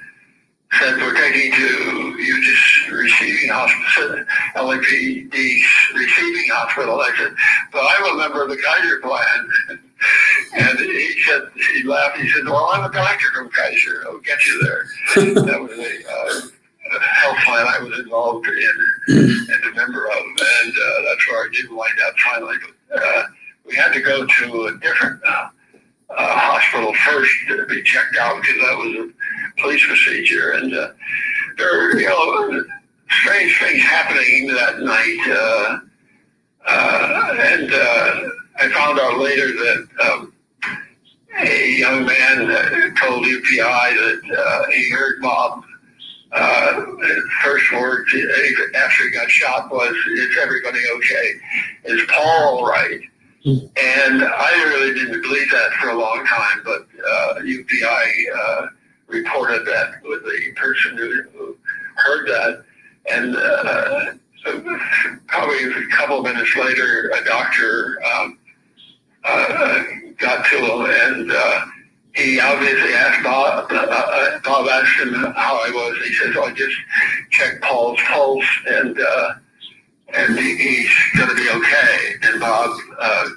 said, 0.79 0.97
"We're 0.99 1.15
taking 1.15 1.53
to 1.53 2.17
you 2.19 2.45
just 2.45 2.91
receiving 2.91 3.51
hospital, 3.51 4.25
LAPD 4.57 5.33
receiving 5.95 6.49
hospital." 6.51 7.01
I 7.01 7.13
said, 7.17 7.35
"But 7.73 7.83
I'm 7.89 8.15
a 8.15 8.19
member 8.19 8.43
of 8.43 8.51
the 8.51 8.57
Kaiser 8.57 9.01
plan." 9.01 9.79
And 10.57 10.79
he 10.79 11.23
said, 11.27 11.43
he 11.75 11.83
laughed. 11.83 12.17
He 12.17 12.29
said, 12.31 12.47
"Well, 12.47 12.71
I'm 12.73 12.89
a 12.89 12.91
doctor 12.91 13.27
from 13.37 13.51
Kaiser. 13.51 14.03
I'll 14.07 14.19
get 14.21 14.43
you 14.47 14.63
there." 14.63 14.85
that 15.45 15.61
was 15.61 15.79
a 15.79 16.09
uh, 16.09 16.99
health 16.99 17.37
plan 17.45 17.67
I 17.69 17.83
was 17.83 17.99
involved 17.99 18.47
in 18.47 18.73
and 19.09 19.65
a 19.65 19.75
member 19.77 20.07
of, 20.07 20.17
and 20.17 20.73
uh, 20.73 21.03
that's 21.05 21.31
where 21.31 21.45
I 21.45 21.49
did 21.53 21.71
wind 21.71 21.99
up 22.07 22.15
finally. 22.19 22.57
But 22.89 23.03
uh, 23.03 23.23
we 23.71 23.77
had 23.77 23.93
to 23.93 24.01
go 24.01 24.27
to 24.27 24.65
a 24.65 24.79
different 24.79 25.21
uh, 25.25 25.49
uh, 26.11 26.39
hospital 26.39 26.93
first 27.07 27.33
to 27.49 27.67
be 27.67 27.83
checked 27.83 28.17
out 28.17 28.41
because 28.43 28.57
that 28.57 28.77
was 28.77 29.09
a 29.09 29.61
police 29.61 29.87
procedure, 29.87 30.53
and 30.53 30.75
uh, 30.75 30.89
there 31.57 31.73
were 31.79 32.01
you 32.01 32.09
know 32.09 32.65
strange 33.09 33.59
things 33.61 33.83
happening 33.83 34.49
that 34.49 34.81
night, 34.81 35.19
uh, 35.31 35.79
uh, 36.67 37.37
and 37.39 37.73
uh, 37.73 38.29
I 38.59 38.69
found 38.73 38.99
out 38.99 39.19
later 39.19 39.47
that. 39.47 39.89
Um, 40.05 40.33
a 41.39 41.79
young 41.79 42.05
man 42.05 42.49
told 43.01 43.25
UPI 43.25 43.95
that 43.95 44.67
he 44.75 44.91
heard 44.91 45.23
Bob 45.23 45.63
uh, 46.33 46.85
first 47.45 47.73
words 47.73 48.13
after 48.75 49.05
he 49.05 49.11
got 49.11 49.31
shot 49.31 49.71
was, 49.71 49.95
"Is 50.17 50.37
everybody 50.43 50.81
okay? 50.97 51.33
Is 51.85 52.03
Paul 52.09 52.59
all 52.59 52.67
right?" 52.67 53.01
And 53.45 54.23
I 54.23 54.65
really 54.69 54.95
didn't 54.95 55.23
believe 55.23 55.51
that 55.51 55.73
for 55.81 55.89
a 55.91 55.99
long 55.99 56.25
time, 56.27 56.61
but 56.65 56.87
uh, 57.03 57.35
UPI 57.41 58.13
uh, 58.37 58.67
reported 59.07 59.67
that 59.67 60.03
with 60.03 60.23
the 60.25 60.53
person 60.57 60.97
who, 60.97 61.23
who 61.33 61.57
heard 61.97 62.27
that, 62.29 62.65
and 63.11 63.37
uh, 63.37 64.13
probably 65.27 65.65
a 65.65 65.87
couple 65.97 66.19
of 66.19 66.25
minutes 66.25 66.55
later, 66.57 67.11
a 67.15 67.25
doctor 67.25 67.99
um, 68.15 68.39
uh, 69.25 69.85
got 70.19 70.45
to 70.47 70.57
him 70.57 70.87
and 70.87 71.33
uh, 71.33 71.65
he 72.15 72.41
obviously 72.41 72.93
asked 72.93 73.23
Bob, 73.23 73.71
uh, 73.71 73.75
uh, 73.75 74.41
Bob 74.45 74.69
asked 74.69 74.99
him 75.01 75.15
how 75.15 75.61
I 75.65 75.71
was. 75.73 75.97
He 76.07 76.15
says, 76.15 76.35
oh, 76.37 76.45
I 76.45 76.53
just 76.53 76.77
checked 77.31 77.63
Paul's 77.63 78.01
pulse 78.07 78.45
and, 78.67 78.99
uh, 79.01 79.35
and 80.15 80.39
he, 80.39 80.57
he's 80.57 80.91
going 81.17 81.29
to 81.29 81.35
be 81.35 81.49
okay. 81.51 82.15
And 82.23 82.41
Bob, 82.41 82.71
uh, 82.99 83.29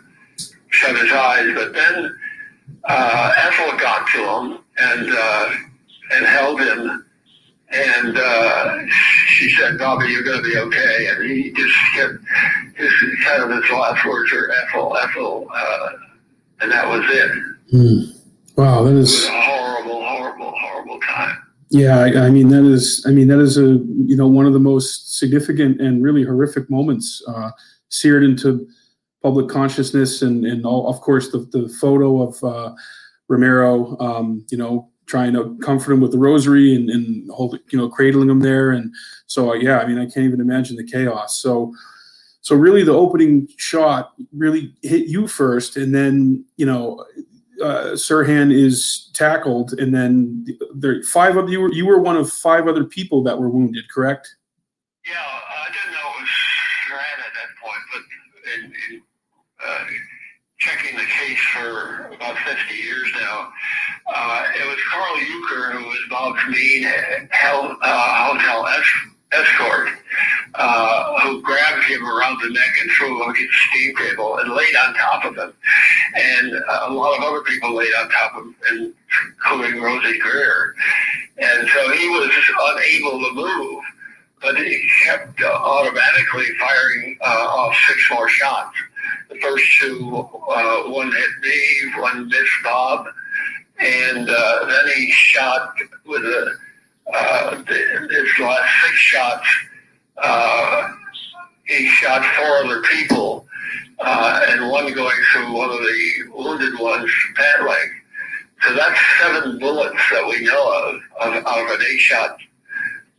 shut 0.70 0.96
his 0.98 1.12
eyes, 1.12 1.52
but 1.54 1.74
then, 1.74 2.16
uh, 2.86 3.34
Ethel 3.38 3.78
got 3.78 4.08
to 4.08 4.20
him 4.20 4.60
and, 4.78 5.14
uh, 5.14 5.50
and 6.12 6.26
held 6.26 6.60
him. 6.62 7.06
And, 7.72 8.18
uh, 8.18 8.80
she 9.28 9.50
said, 9.52 9.78
Bobby, 9.78 10.08
you're 10.08 10.24
going 10.24 10.44
to 10.44 10.50
be 10.50 10.58
okay. 10.58 11.08
And 11.10 11.30
he 11.30 11.52
just 11.52 11.74
kept, 11.96 12.14
his, 12.76 12.92
kind 13.24 13.44
of 13.44 13.50
his 13.62 13.72
last 13.72 14.06
words 14.06 14.32
were 14.32 14.52
Ethel, 14.52 14.96
Ethel, 14.98 15.48
uh, 15.54 15.90
and 16.62 16.72
that 16.72 16.88
was 16.88 17.04
it. 17.10 17.32
Mm. 17.74 18.20
Wow, 18.56 18.84
that 18.84 18.94
is 18.94 19.28
horrible, 19.28 20.06
horrible, 20.06 20.54
horrible 20.56 21.00
time. 21.00 21.43
Yeah, 21.74 22.02
I, 22.02 22.28
I, 22.28 22.30
mean 22.30 22.50
that 22.50 22.66
is, 22.66 23.04
I 23.08 23.10
mean 23.10 23.28
that 23.30 23.40
is 23.40 23.58
a 23.58 23.80
you 24.06 24.16
know 24.16 24.28
one 24.28 24.46
of 24.46 24.54
the 24.54 24.60
most 24.60 25.18
significant 25.18 25.82
and 25.82 26.04
really 26.04 26.24
horrific 26.24 26.70
moments 26.70 27.24
uh, 27.28 27.50
seared 27.90 28.24
into 28.24 28.68
public 29.24 29.50
consciousness, 29.50 30.22
and 30.22 30.46
and 30.46 30.68
all, 30.68 30.88
of 30.88 31.02
course 31.02 31.32
the 31.32 31.40
the 31.52 31.68
photo 31.82 32.22
of 32.22 32.44
uh, 32.44 32.76
Romero, 33.28 33.98
um, 34.00 34.46
you 34.52 34.58
know, 34.58 34.92
trying 35.08 35.34
to 35.34 35.58
comfort 35.64 35.94
him 35.94 36.00
with 36.00 36.12
the 36.12 36.20
rosary 36.20 36.76
and 36.76 36.92
and 36.92 37.28
hold 37.32 37.58
you 37.72 37.80
know 37.80 37.90
cradling 37.90 38.30
him 38.30 38.42
there, 38.42 38.70
and 38.70 38.94
so 39.26 39.50
uh, 39.50 39.56
yeah, 39.56 39.80
I 39.80 39.88
mean 39.88 39.98
I 39.98 40.06
can't 40.06 40.28
even 40.28 40.42
imagine 40.42 40.78
the 40.78 40.86
chaos. 40.86 41.42
So. 41.42 41.74
So 42.46 42.58
really, 42.58 42.84
the 42.84 42.92
opening 42.92 43.48
shot 43.56 44.12
really 44.34 44.76
hit 44.82 45.08
you 45.08 45.30
first, 45.30 45.78
and 45.78 45.96
then 45.96 46.44
you 46.58 46.66
know 46.66 47.06
uh, 47.64 47.92
Sirhan 47.94 48.54
is 48.54 49.10
tackled, 49.14 49.74
and 49.74 49.96
then 49.96 50.46
there 50.76 51.02
five 51.04 51.38
of 51.38 51.50
you 51.50 51.62
were 51.62 51.72
you 51.72 51.86
were 51.86 52.00
one 52.00 52.18
of 52.18 52.30
five 52.30 52.68
other 52.68 52.84
people 52.84 53.24
that 53.24 53.40
were 53.40 53.50
wounded, 53.50 53.90
correct? 53.90 54.36
Yeah, 55.08 55.14
I 55.16 55.68
didn't 55.72 55.94
know 55.94 56.10
it 56.10 56.22
was 56.22 56.30
Sirhan 56.90 57.20
at 57.20 57.34
that 57.34 57.50
point, 57.64 57.84
but 57.94 58.02
in, 58.54 58.96
in 58.96 59.02
uh, 59.66 59.86
checking 60.60 60.98
the 60.98 61.06
case 61.06 61.40
for 61.54 62.08
about 62.14 62.38
50 62.38 62.76
years 62.76 63.10
now, 63.20 63.52
uh, 64.14 64.46
it 64.56 64.68
was 64.68 64.78
Karl 64.92 65.16
Uecker 65.16 65.72
who 65.78 65.86
was 65.86 66.00
Bob's 66.10 66.42
main 66.50 66.84
hel- 67.32 67.78
uh, 67.82 68.34
hotel 68.34 68.68
escort 69.34 69.90
uh, 70.56 71.20
who 71.22 71.42
grabbed 71.42 71.84
him 71.86 72.06
around 72.08 72.40
the 72.42 72.50
neck 72.50 72.74
and 72.82 72.92
threw 72.92 73.24
him 73.24 73.30
against 73.30 73.52
the 73.52 73.78
steam 73.78 73.96
table 73.96 74.38
and 74.38 74.54
laid 74.54 74.76
on 74.76 74.94
top 74.94 75.26
of 75.26 75.36
him. 75.36 75.54
And 76.16 76.56
uh, 76.56 76.88
a 76.88 76.94
lot 76.94 77.18
of 77.18 77.24
other 77.24 77.42
people 77.42 77.76
laid 77.76 77.94
on 77.96 78.10
top 78.10 78.36
of 78.36 78.46
him, 78.46 78.94
including 79.38 79.82
Rosey 79.82 80.20
Grier. 80.20 80.76
And 81.38 81.68
so 81.70 81.92
he 81.92 82.10
was 82.10 82.32
unable 82.62 83.20
to 83.20 83.34
move, 83.34 83.84
but 84.42 84.58
he 84.58 84.88
kept 85.06 85.42
uh, 85.42 85.48
automatically 85.48 86.46
firing 86.60 87.18
uh, 87.22 87.26
off 87.26 87.76
six 87.88 88.10
more 88.12 88.30
shots. 88.30 88.76
The 89.30 89.40
first 89.40 89.66
two, 89.80 90.30
uh, 90.50 90.84
one 90.84 91.12
hit 91.12 91.30
me, 91.42 92.02
one 92.02 92.28
missed 92.28 92.52
Bob, 92.64 93.08
and 93.80 94.30
uh, 94.30 94.66
then 94.66 94.96
he 94.96 95.12
shot 95.12 95.74
with 96.06 96.24
a, 96.24 96.56
his 98.10 98.40
last 98.40 98.72
six 98.82 98.96
shots 98.96 99.48
uh, 100.18 100.94
he 101.66 101.88
shot 101.88 102.26
four 102.36 102.58
other 102.64 102.82
people, 102.82 103.46
uh, 104.00 104.46
and 104.50 104.70
one 104.70 104.92
going 104.94 105.18
through 105.32 105.54
one 105.54 105.70
of 105.70 105.80
the 105.80 106.12
wounded 106.34 106.80
one's 106.80 107.12
pant 107.36 107.68
leg. 107.68 107.90
So 108.62 108.74
that's 108.76 109.00
seven 109.22 109.60
bullets 109.60 110.00
that 110.12 110.26
we 110.28 110.44
know 110.46 110.72
of, 110.88 110.96
of 111.22 111.46
out 111.46 111.66
of 111.66 111.80
an 111.80 111.86
eight-shot 111.90 112.38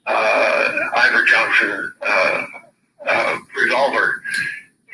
uh, 0.07 0.73
Iver 0.97 1.25
Johnson 1.25 1.93
uh, 2.07 2.47
uh, 3.07 3.39
revolver. 3.57 4.23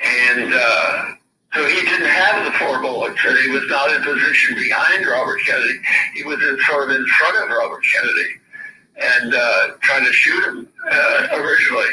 And 0.05 0.55
uh, 0.55 1.13
so 1.55 1.67
he 1.67 1.81
didn't 1.83 2.09
have 2.09 2.45
the 2.45 2.59
four 2.59 2.81
bullets, 2.81 3.19
and 3.25 3.39
he 3.39 3.51
was 3.51 3.65
not 3.69 3.93
in 3.93 4.03
position 4.03 4.57
behind 4.57 5.07
Robert 5.07 5.41
Kennedy. 5.45 5.79
He 6.15 6.23
was 6.25 6.41
in, 6.43 6.59
sort 6.69 6.91
of 6.91 6.97
in 6.97 7.07
front 7.07 7.37
of 7.45 7.57
Robert 7.57 7.83
Kennedy 7.85 8.31
and 9.01 9.35
uh, 9.35 9.69
trying 9.81 10.05
to 10.05 10.13
shoot 10.13 10.45
him 10.45 10.69
uh, 10.91 11.29
originally. 11.33 11.91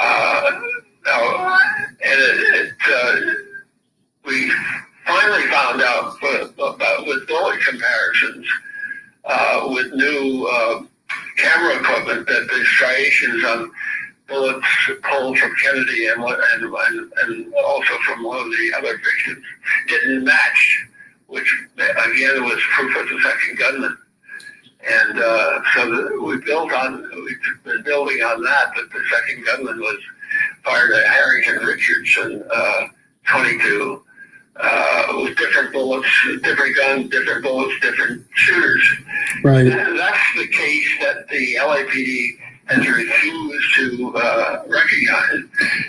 Uh, 0.00 0.60
now, 1.04 1.58
and 2.02 2.20
it, 2.20 2.54
it 2.54 2.72
uh, 2.90 3.34
we 4.24 4.50
finally 5.06 5.46
found 5.48 5.82
out 5.82 6.16
about 6.58 7.06
with 7.06 7.26
bullet 7.28 7.60
comparisons 7.60 8.46
uh, 9.24 9.68
with 9.68 9.92
new 9.92 10.48
uh, 10.50 10.82
camera 11.36 11.80
equipment 11.80 12.26
that 12.26 12.46
the 12.48 12.64
striations 12.64 13.44
on 13.44 13.70
bullets 14.26 14.66
pulled 15.02 15.36
from 15.38 15.52
Kennedy 15.62 16.06
and, 16.06 16.22
and, 16.22 17.12
and 17.22 17.54
also 17.54 17.94
from 18.06 18.22
one 18.22 18.38
of 18.38 18.50
the 18.50 18.72
other 18.76 18.96
victims 18.98 19.44
didn't 19.88 20.24
match, 20.24 20.86
which 21.26 21.66
again 21.76 22.44
was 22.44 22.60
proof 22.74 22.96
of 22.96 23.08
the 23.08 23.20
second 23.22 23.58
gunman. 23.58 23.98
And 24.88 25.18
uh, 25.18 25.60
so 25.74 25.90
the, 25.90 26.22
we 26.22 26.38
built 26.38 26.72
on, 26.72 27.02
we've 27.24 27.64
been 27.64 27.82
building 27.82 28.22
on 28.22 28.42
that, 28.42 28.72
that 28.76 28.90
the 28.90 29.02
second 29.10 29.44
gunman 29.44 29.78
was 29.78 29.98
fired 30.64 30.92
at 30.92 31.06
Harrington 31.06 31.66
Richardson 31.66 32.44
uh, 32.52 32.86
22 33.26 34.02
uh, 34.56 35.06
with 35.22 35.36
different 35.36 35.72
bullets, 35.72 36.08
different 36.42 36.76
guns, 36.76 37.10
different 37.10 37.42
bullets, 37.42 37.78
different 37.80 38.24
shooters. 38.34 38.88
Right. 39.42 39.66
And 39.66 39.98
that's 39.98 40.34
the 40.36 40.48
case 40.48 40.88
that 41.00 41.28
the 41.28 41.56
LAPD 41.56 42.38
has 42.66 42.86
refused 42.86 43.74
to 43.76 44.16
uh, 44.16 44.62
recognize. 44.66 45.44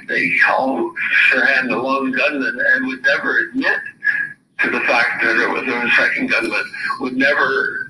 They 0.08 0.38
call 0.40 0.94
Sirhan 1.30 1.70
the 1.70 1.78
lone 1.78 2.12
gunman 2.12 2.60
and 2.74 2.88
would 2.88 3.04
never 3.04 3.40
admit 3.40 3.80
to 4.62 4.70
the 4.70 4.80
fact 4.82 5.24
that 5.24 5.38
it 5.38 5.50
was 5.50 5.64
a 5.68 5.96
second 5.96 6.30
gunman, 6.30 6.64
would 7.00 7.18
never 7.18 7.81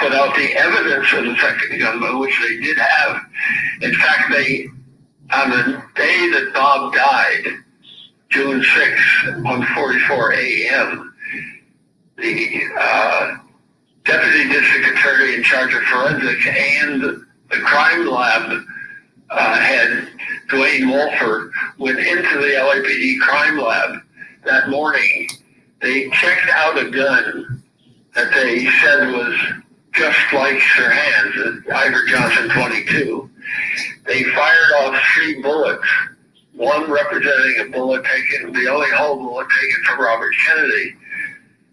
put 0.00 0.12
out 0.12 0.34
the 0.34 0.52
evidence 0.54 1.12
of 1.12 1.24
the 1.24 1.36
second 1.36 1.78
gunman, 1.78 2.18
which 2.18 2.34
they 2.40 2.56
did 2.58 2.78
have. 2.78 3.20
In 3.82 3.94
fact, 3.94 4.30
they, 4.30 4.66
on 5.32 5.50
the 5.50 5.82
day 5.94 6.30
that 6.30 6.50
Bob 6.54 6.94
died, 6.94 7.44
June 8.30 8.62
6, 8.62 9.00
1:44 9.42 10.36
a.m., 10.36 11.14
the 12.16 12.62
uh, 12.78 13.36
deputy 14.04 14.48
district 14.48 14.86
attorney 14.88 15.34
in 15.34 15.42
charge 15.42 15.74
of 15.74 15.82
forensics 15.82 16.46
and 16.46 17.02
the 17.02 17.56
crime 17.64 18.08
lab 18.08 18.62
uh, 19.30 19.54
head, 19.58 20.08
Dwayne 20.48 20.90
Wolfer, 20.90 21.50
went 21.78 21.98
into 21.98 22.38
the 22.38 22.54
LAPD 22.54 23.20
crime 23.20 23.58
lab 23.58 24.00
that 24.44 24.70
morning. 24.70 25.28
They 25.80 26.08
checked 26.10 26.48
out 26.52 26.78
a 26.78 26.90
gun 26.90 27.62
that 28.14 28.32
they 28.34 28.66
said 28.66 29.12
was 29.12 29.38
just 29.92 30.18
like 30.32 30.58
Sirhan's 30.58 31.64
at 31.66 31.74
Iver 31.76 32.06
Johnson 32.06 32.48
22. 32.50 33.30
They 34.06 34.24
fired 34.24 34.72
off 34.78 35.02
three 35.14 35.42
bullets, 35.42 35.86
one 36.54 36.90
representing 36.90 37.66
a 37.66 37.70
bullet 37.70 38.04
taken, 38.04 38.52
the 38.52 38.68
only 38.70 38.90
whole 38.90 39.16
bullet 39.16 39.48
taken 39.48 39.84
from 39.84 40.00
Robert 40.00 40.34
Kennedy, 40.46 40.94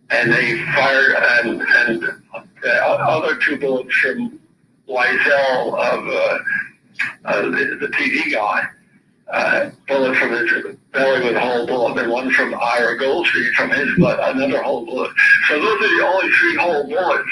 and 0.09 0.31
they 0.31 0.63
fired 0.73 1.15
and, 1.15 1.61
and 1.61 2.01
the 2.61 2.85
other 2.85 3.35
two 3.37 3.57
bullets 3.57 3.93
from 3.95 4.39
Weisel 4.87 5.73
of 5.73 6.07
uh, 6.07 6.37
uh, 7.25 7.41
the, 7.41 7.77
the 7.79 8.31
guy. 8.31 8.63
Uh, 9.29 9.69
bullet 9.89 10.15
from 10.15 10.31
his 10.31 10.77
belly 10.93 11.25
with 11.25 11.35
a 11.35 11.39
whole 11.39 11.67
bullet, 11.67 12.01
and 12.01 12.09
one 12.09 12.31
from 12.31 12.55
Ira 12.55 12.97
Goldstein 12.97 13.51
from 13.57 13.69
his 13.71 13.89
butt, 13.99 14.17
another 14.21 14.63
whole 14.63 14.85
bullet. 14.85 15.11
So 15.49 15.59
those 15.59 15.81
are 15.81 15.97
the 15.97 16.07
only 16.07 16.31
three 16.31 16.55
whole 16.55 16.87
bullets 16.87 17.29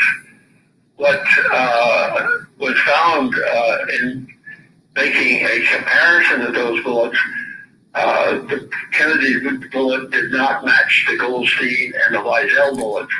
what 0.97 1.21
uh, 1.51 2.27
was 2.59 2.79
found 2.81 3.33
uh, 3.35 3.77
in 4.01 4.27
making 4.95 5.45
a 5.45 5.65
comparison 5.65 6.41
of 6.41 6.53
those 6.53 6.83
bullets, 6.83 7.17
uh, 7.95 8.33
the 8.47 8.69
Kennedy 8.91 9.67
bullet 9.71 10.11
did 10.11 10.31
not 10.31 10.65
match 10.65 11.05
the 11.09 11.17
Goldstein 11.17 11.93
and 12.05 12.15
the 12.15 12.19
Weisel 12.19 12.77
bullets, 12.77 13.11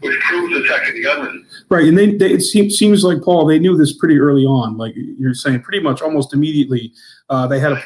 which 0.00 0.20
proves 0.20 0.54
the 0.54 0.66
second 0.68 1.02
gunman. 1.02 1.46
Right, 1.70 1.84
and 1.84 1.96
they, 1.96 2.14
they 2.14 2.32
it 2.32 2.42
seems, 2.42 2.76
seems 2.76 3.04
like 3.04 3.22
Paul 3.22 3.46
they 3.46 3.58
knew 3.58 3.76
this 3.76 3.96
pretty 3.96 4.18
early 4.18 4.44
on. 4.44 4.76
Like 4.76 4.94
you're 4.94 5.34
saying, 5.34 5.62
pretty 5.62 5.80
much 5.82 6.02
almost 6.02 6.34
immediately 6.34 6.92
uh, 7.30 7.46
they 7.46 7.58
had 7.58 7.72
a 7.72 7.82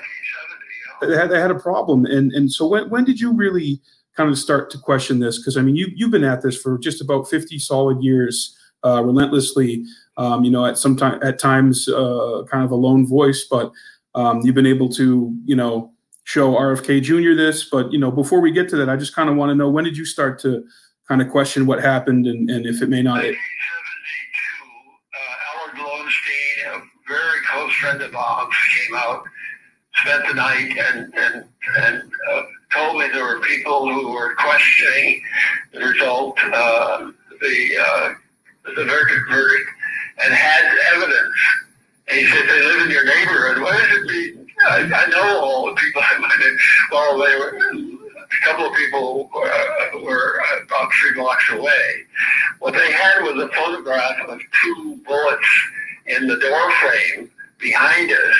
they 1.01 1.16
had, 1.16 1.30
they 1.30 1.40
had 1.40 1.51
a 1.51 1.59
problem. 1.59 2.07
And 2.07 2.32
and 2.32 2.53
so 2.53 2.66
when 2.66 2.90
when 2.90 3.05
did 3.05 3.20
you 3.20 3.32
really 3.32 3.80
kind 4.16 4.30
of 4.30 4.36
start 4.38 4.70
to 4.70 4.78
question 4.78 5.20
this? 5.20 5.38
Because 5.38 5.57
I 5.57 5.62
mean, 5.62 5.76
you 5.76 5.88
you've 5.95 6.11
been 6.11 6.24
at 6.24 6.43
this 6.43 6.57
for 6.61 6.76
just 6.78 7.01
about 7.01 7.28
50 7.28 7.59
solid 7.61 8.03
years 8.03 8.57
uh, 8.85 9.03
relentlessly. 9.03 9.85
Um, 10.16 10.45
you 10.45 10.51
know, 10.51 10.66
at 10.66 10.76
some 10.76 10.97
time, 10.97 11.18
at 11.22 11.39
times, 11.39 11.89
uh, 11.89 12.43
kind 12.51 12.64
of 12.64 12.70
a 12.70 12.76
lone 12.76 13.07
voice, 13.07 13.47
but 13.51 13.72
um, 14.14 14.43
you've 14.43 14.55
been 14.55 14.66
able 14.66 14.91
to, 14.91 15.35
you 15.45 15.57
know, 15.57 15.91
show 16.24 16.53
RFK 16.53 17.03
Jr. 17.03 17.35
this. 17.35 17.64
But 17.64 17.93
you 17.93 17.99
know, 17.99 18.11
before 18.11 18.41
we 18.41 18.51
get 18.51 18.68
to 18.70 18.76
that, 18.76 18.89
I 18.89 18.97
just 18.97 19.14
kind 19.14 19.28
of 19.30 19.37
want 19.37 19.51
to 19.51 19.55
know 19.55 19.70
when 19.70 19.85
did 19.85 19.97
you 19.97 20.05
start 20.05 20.39
to 20.41 20.64
kind 21.09 21.22
of 21.22 21.30
question 21.30 21.66
what 21.66 21.83
happened 21.83 22.26
and, 22.26 22.49
and 22.51 22.66
if 22.66 22.83
it 22.83 22.89
may 22.89 23.03
not. 23.03 23.22
1972, 23.22 23.37
uh, 25.18 25.85
Lowenstein, 25.85 26.66
a 26.74 26.80
very 27.09 27.41
close 27.51 27.72
friend 27.74 28.03
of 28.03 28.12
Bob's, 28.12 28.57
came 28.76 28.97
out, 28.97 29.24
spent 29.97 30.28
the 30.28 30.35
night, 30.35 30.76
and 30.78 31.12
and 31.14 31.45
and 31.78 32.12
uh, 32.33 32.43
told 32.72 32.99
me 32.99 33.09
there 33.12 33.24
were 33.24 33.41
people 33.41 33.93
who 33.93 34.12
were 34.12 34.35
questioning 34.37 35.22
the 35.72 35.80
result. 35.80 36.39
Uh, 36.45 37.11
the 37.41 37.76
uh, 37.80 38.14
the 38.64 38.84
verdict, 38.84 39.28
verdict 39.28 39.70
and 40.24 40.34
had 40.34 40.78
evidence. 40.94 41.36
And 42.08 42.18
he 42.18 42.26
said, 42.26 42.48
they 42.48 42.64
live 42.64 42.86
in 42.86 42.90
your 42.90 43.04
neighborhood. 43.04 43.62
What 43.62 43.72
does 43.72 43.98
it 43.98 44.04
mean? 44.06 44.46
I, 44.68 44.78
I 44.82 45.06
know 45.08 45.40
all 45.40 45.66
the 45.66 45.74
people 45.74 46.02
I 46.02 46.18
might 46.18 46.56
well, 46.90 47.18
they 47.18 47.36
were, 47.36 47.58
a 47.58 48.46
couple 48.46 48.66
of 48.66 48.74
people 48.74 49.30
uh, 49.34 50.00
were 50.02 50.40
about 50.64 50.90
three 51.00 51.14
blocks 51.14 51.50
away. 51.50 52.04
What 52.60 52.74
they 52.74 52.92
had 52.92 53.22
was 53.22 53.42
a 53.42 53.48
photograph 53.54 54.28
of 54.28 54.40
two 54.62 55.00
bullets 55.06 55.48
in 56.06 56.26
the 56.26 56.36
door 56.38 56.72
frame 56.72 57.30
behind 57.58 58.10
us 58.12 58.36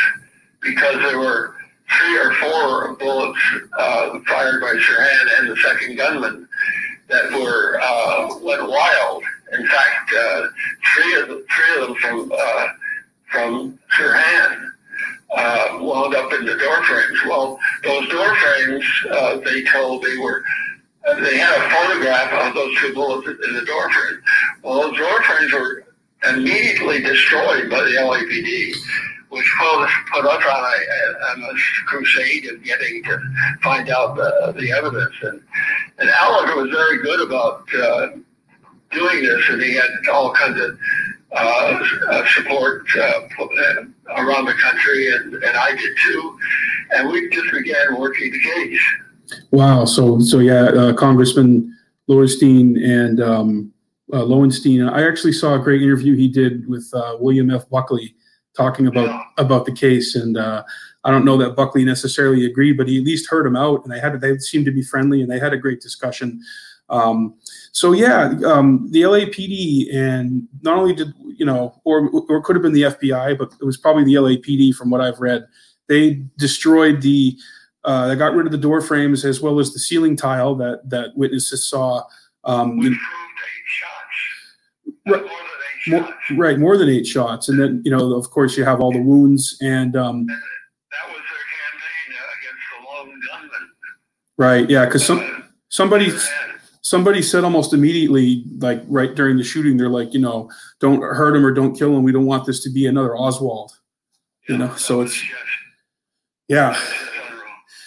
because 0.61 0.97
there 0.97 1.19
were 1.19 1.55
three 1.91 2.19
or 2.19 2.33
four 2.35 2.95
bullets 2.97 3.39
uh, 3.79 4.19
fired 4.27 4.61
by 4.61 4.75
Sirhan 4.75 5.39
and 5.39 5.51
the 5.51 5.57
second 5.57 5.97
gunman 5.97 6.49
that 7.09 7.31
were 7.33 7.81
uh, 7.83 8.39
went 8.39 8.69
wild. 8.69 9.23
In 9.53 9.67
fact, 9.67 10.13
uh, 10.19 10.47
three 10.95 11.21
of 11.21 11.29
them, 11.29 11.45
three 11.55 11.83
of 11.83 11.89
them 11.89 11.97
from 11.97 12.33
uh, 12.35 12.69
from 13.31 13.79
Sirhan 13.97 14.71
uh, 15.35 15.79
wound 15.81 16.15
up 16.15 16.33
in 16.33 16.45
the 16.45 16.57
door 16.57 16.85
frames. 16.85 17.19
Well, 17.27 17.59
those 17.85 18.09
door 18.09 18.35
frames, 18.37 18.85
uh, 19.11 19.37
they 19.41 19.63
told 19.65 20.03
they 20.03 20.19
were 20.19 20.43
they 21.21 21.37
had 21.37 21.59
a 21.59 21.71
photograph 21.71 22.33
of 22.33 22.55
those 22.55 22.79
two 22.79 22.95
bullets 22.95 23.27
in 23.27 23.55
the 23.55 23.65
door 23.65 23.91
frame. 23.91 24.23
Well, 24.63 24.83
those 24.83 24.99
door 24.99 25.23
frames 25.23 25.53
were 25.53 25.85
immediately 26.29 27.03
destroyed 27.03 27.69
by 27.71 27.81
the 27.83 27.97
LAPD, 27.99 28.75
which 29.31 29.55
put 29.59 29.83
us, 29.83 29.91
put 30.13 30.25
us 30.25 30.45
on 30.45 30.65
a, 30.65 31.31
on 31.31 31.43
a 31.43 31.55
crusade 31.87 32.47
of 32.51 32.63
getting 32.63 33.03
to 33.05 33.19
find 33.63 33.89
out 33.91 34.15
the, 34.15 34.55
the 34.57 34.71
evidence. 34.71 35.15
And, 35.23 35.43
and 35.99 36.09
Alec 36.09 36.55
was 36.55 36.71
very 36.71 37.03
good 37.03 37.27
about 37.27 37.65
uh, 37.75 38.09
doing 38.93 39.23
this, 39.23 39.43
and 39.49 39.63
he 39.63 39.75
had 39.75 39.91
all 40.13 40.33
kinds 40.33 40.61
of 40.61 40.79
uh, 41.33 41.85
uh, 42.11 42.27
support 42.35 42.85
uh, 42.99 43.21
around 44.17 44.45
the 44.45 44.55
country, 44.55 45.13
and, 45.13 45.35
and 45.35 45.57
I 45.57 45.75
did 45.75 45.97
too. 46.05 46.39
And 46.91 47.11
we 47.11 47.31
just 47.31 47.51
began 47.53 47.99
working 47.99 48.31
the 48.31 48.41
case. 48.41 48.81
Wow. 49.51 49.87
So, 49.87 50.21
so 50.21 50.41
yeah, 50.41 50.65
uh, 50.65 50.93
Congressman 50.93 51.75
Lowenstein 52.07 52.77
and 52.83 53.21
um, 53.21 53.73
uh, 54.13 54.25
Lowenstein. 54.25 54.83
I 54.83 55.07
actually 55.07 55.33
saw 55.33 55.55
a 55.55 55.59
great 55.59 55.83
interview 55.83 56.15
he 56.17 56.29
did 56.29 56.69
with 56.69 56.89
uh, 56.95 57.17
William 57.19 57.51
F. 57.51 57.69
Buckley 57.71 58.15
talking 58.55 58.87
about 58.87 59.07
yeah. 59.07 59.23
about 59.39 59.65
the 59.65 59.73
case, 59.73 60.15
and 60.15 60.37
uh, 60.37 60.63
I 61.05 61.11
don't 61.11 61.25
know 61.25 61.39
that 61.39 61.57
Buckley 61.57 61.85
necessarily 61.85 62.45
agreed, 62.45 62.77
but 62.77 62.89
he 62.89 62.99
at 62.99 63.05
least 63.05 63.31
heard 63.31 63.47
him 63.47 63.57
out, 63.57 63.83
and 63.85 63.93
they 63.93 64.01
had 64.01 64.21
they 64.21 64.37
seemed 64.39 64.67
to 64.67 64.73
be 64.73 64.83
friendly, 64.83 65.23
and 65.23 65.31
they 65.31 65.39
had 65.39 65.53
a 65.53 65.59
great 65.59 65.81
discussion. 65.81 66.43
Um, 66.91 67.35
so 67.73 67.93
yeah, 67.93 68.35
um, 68.45 68.87
the 68.91 69.01
LAPD, 69.01 69.95
and 69.95 70.47
not 70.61 70.77
only 70.77 70.95
did 70.95 71.15
you 71.37 71.47
know, 71.47 71.81
or 71.85 72.09
or 72.29 72.43
could 72.43 72.55
have 72.55 72.63
been 72.63 72.75
the 72.75 72.83
FBI, 72.83 73.37
but 73.39 73.53
it 73.61 73.65
was 73.65 73.79
probably 73.79 74.05
the 74.05 74.15
LAPD 74.15 74.75
from 74.75 74.91
what 74.91 75.01
I've 75.01 75.19
read. 75.21 75.47
They 75.89 76.23
destroyed 76.37 77.01
the 77.01 77.37
uh, 77.85 78.09
they 78.09 78.15
got 78.15 78.35
rid 78.35 78.45
of 78.45 78.53
the 78.53 78.59
door 78.59 78.83
frames 78.83 79.25
as 79.25 79.41
well 79.41 79.59
as 79.59 79.73
the 79.73 79.79
ceiling 79.79 80.17
tile 80.17 80.55
that 80.57 80.89
that 80.91 81.17
witnesses 81.17 81.65
saw. 81.65 82.05
Um, 82.45 82.79
Which 82.79 82.93
eight 82.93 82.99
shots. 83.67 85.07
Right, 85.07 85.25
more, 85.89 86.15
right, 86.37 86.59
more 86.59 86.77
than 86.77 86.91
eight 86.91 87.07
shots, 87.07 87.49
and 87.49 87.59
then 87.59 87.81
you 87.87 87.91
know, 87.91 88.15
of 88.15 88.29
course, 88.31 88.57
you 88.57 88.65
have 88.65 88.81
all 88.81 88.93
the 88.93 89.03
wounds 89.03 89.57
and. 89.63 89.97
Um, 89.97 90.27
that 90.27 91.09
was 91.09 91.17
their 91.17 91.47
campaign 91.57 92.21
against 92.39 92.63
the 92.71 92.85
lone 92.87 93.21
gunman. 93.31 93.71
Right. 94.37 94.69
Yeah, 94.69 94.85
because 94.85 95.07
some 95.07 95.45
somebody 95.71 96.13
somebody 96.93 97.23
said 97.23 97.43
almost 97.43 97.73
immediately, 97.73 98.45
like 98.59 98.83
right 98.87 99.15
during 99.15 99.39
the 99.39 99.43
shooting, 99.43 99.79
they're 99.79 99.89
like, 99.89 100.13
you 100.13 100.21
know, 100.21 100.51
don't 100.79 101.01
hurt 101.01 101.35
him 101.35 101.47
or 101.47 101.51
don't 101.51 101.75
kill 101.75 101.97
him. 101.97 102.03
We 102.03 102.13
don't 102.13 102.27
want 102.27 102.45
this 102.45 102.63
to 102.65 102.71
be 102.71 102.87
another 102.87 103.17
Oswald. 103.17 103.73
You 104.47 104.59
know, 104.59 104.75
so 104.77 105.01
it's 105.01 105.19
yeah. 106.49 106.79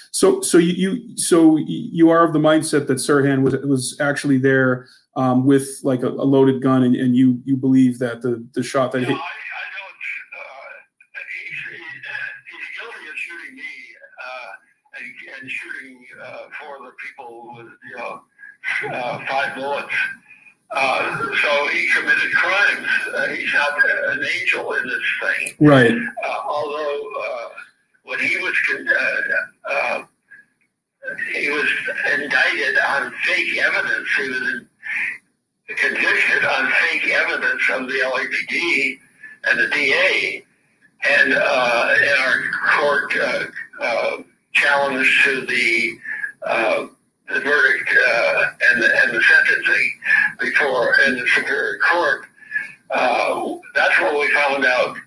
So, 0.10 0.41
so 0.41 0.58
you, 0.58 0.74
you, 0.74 1.18
so 1.18 1.58
you 1.58 2.10
are 2.10 2.24
of 2.26 2.34
the 2.34 2.39
mindset 2.39 2.88
that 2.88 2.97
Sirhan 2.97 3.43
was 3.43 3.53
was 3.58 3.95
actually 3.99 4.39
there 4.39 4.88
um, 5.16 5.45
with 5.45 5.68
like 5.84 6.01
a, 6.01 6.08
a, 6.08 6.26
loaded 6.34 6.64
gun, 6.64 6.82
and, 6.82 6.95
and 6.95 7.16
you 7.16 7.39
you 7.45 7.58
believe 7.58 7.99
that 7.99 8.24
the 8.24 8.43
the 8.56 8.64
shot 8.64 8.91
that 8.93 9.01
no, 9.01 9.10
hit. 9.10 9.18
I, 9.18 9.20
I 9.20 9.66
don't. 9.76 9.99
Uh, 10.34 11.20
he's, 11.43 11.60
he's 12.49 12.70
guilty 12.80 13.06
of 13.12 13.18
shooting 13.18 13.56
me 13.56 13.72
uh, 14.26 14.97
and, 14.97 15.41
and, 15.41 15.51
shooting 15.51 16.06
uh, 16.24 16.47
four 16.60 16.80
other 16.82 16.95
people 17.06 17.53
with 17.58 17.68
you 17.91 17.97
know 17.97 18.22
uh, 18.91 19.20
five 19.28 19.55
bullets. 19.55 19.93
Uh, 20.72 21.18
so 21.41 21.68
he 21.68 21.89
committed 21.91 22.32
crimes. 22.34 22.88
Uh, 23.13 23.28
he's 23.28 23.53
not 23.53 23.74
an 24.09 24.26
angel 24.41 24.74
in 24.74 24.88
this 24.88 25.03
thing. 25.22 25.53
Right. 25.59 25.95
although 26.45 27.11
when 28.03 28.20
he 28.20 28.38
was 28.38 28.55
uh, 28.72 29.72
uh, 29.72 30.03
he 31.34 31.49
was 31.49 31.70
indicted 32.13 32.78
on 32.88 33.11
fake 33.26 33.57
evidence. 33.57 34.07
He 34.18 34.30
was 34.30 34.61
convicted 35.68 36.45
on 36.45 36.72
fake 36.72 37.09
evidence 37.09 37.61
of 37.74 37.88
the 37.88 37.93
LAPD 37.93 38.99
and 39.45 39.59
the 39.59 39.68
DA, 39.68 40.43
and 41.09 41.34
uh, 41.34 41.95
in 42.01 42.20
our 42.20 42.41
court 42.80 43.13
uh, 43.18 43.43
uh, 43.82 44.18
challenge 44.53 45.22
to 45.26 45.45
the 45.45 45.97
uh, 46.45 46.88
the 47.28 47.39
verdict 47.39 47.89
and 48.69 48.82
the, 48.82 49.01
and 49.01 49.11
the 49.13 49.21
sentencing 49.21 49.99
before 50.39 50.95
in 51.07 51.15
the 51.15 51.28
Superior 51.36 51.80
Court. 51.80 52.26
that's 53.73 53.99
when 53.99 54.19
we 54.19 54.32
found 54.32 54.65
out 54.65 54.97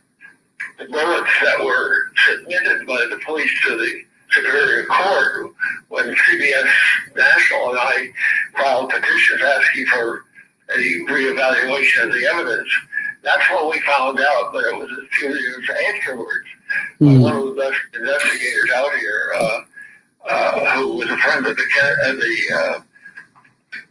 the 0.79 0.87
bullets 0.87 1.31
that 1.43 1.65
were 1.65 2.11
submitted 2.27 2.87
by 2.87 3.07
the 3.11 3.21
police 3.25 3.51
to 3.67 3.77
the 3.77 4.03
Superior 4.31 4.85
Court 4.87 5.53
when 5.89 6.15
CBS 6.15 6.71
National 7.17 7.71
and 7.71 7.79
I 7.81 8.09
filed 8.57 8.91
petitions 8.91 9.43
asking 9.43 9.87
for 9.87 10.25
a 10.71 10.79
reevaluation 11.09 12.05
of 12.05 12.13
the 12.13 12.27
evidence. 12.27 12.69
That's 13.23 13.51
what 13.51 13.71
we 13.71 13.81
found 13.81 14.21
out, 14.21 14.53
but 14.53 14.65
it 14.65 14.77
was 14.77 14.91
a 14.91 15.07
few 15.17 15.31
years 15.31 15.69
afterwards. 15.95 16.47
Mm. 17.01 17.21
One 17.21 17.37
of 17.37 17.45
the 17.47 17.53
best 17.53 17.81
investigators 17.95 18.71
out 18.75 18.95
here, 18.99 19.33
uh, 19.39 19.61
who 20.29 20.95
was 20.95 21.11
a 21.11 21.17
friend 21.19 21.47
of 21.47 21.57
the 21.57 21.63
the 21.63 22.57
uh, 22.57 22.81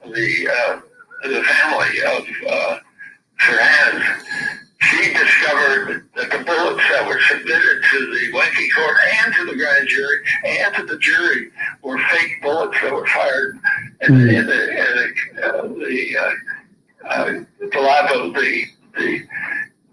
the, 0.06 0.50
uh, 0.50 0.80
the 1.24 1.44
family 1.44 2.02
of 2.02 2.24
uh, 2.50 2.80
Sirhan, 3.40 4.20
she 4.80 5.14
discovered 5.14 6.08
that 6.16 6.32
the 6.32 6.44
bullets 6.44 6.84
that 6.90 7.08
were 7.08 7.20
submitted 7.28 7.84
to 7.92 8.00
the 8.00 8.32
Wenke 8.34 8.68
court 8.76 8.98
and 9.24 9.34
to 9.36 9.46
the 9.46 9.56
grand 9.56 9.88
jury 9.88 10.18
and 10.46 10.76
to 10.76 10.84
the 10.86 10.98
jury 11.00 11.52
were 11.82 11.98
fake 12.10 12.42
bullets 12.42 12.78
that 12.82 12.94
were 12.94 13.08
fired 13.08 13.60
in, 14.02 14.14
mm-hmm. 14.14 14.30
in 14.30 14.46
the, 14.46 14.70
in 14.70 15.16
the, 15.36 15.44
uh, 15.44 15.68
the, 15.68 16.18
uh, 16.18 17.10
uh, 17.10 17.44
the 17.60 17.80
lab 17.80 18.12
of 18.16 18.34
the, 18.34 18.66
the 18.98 19.22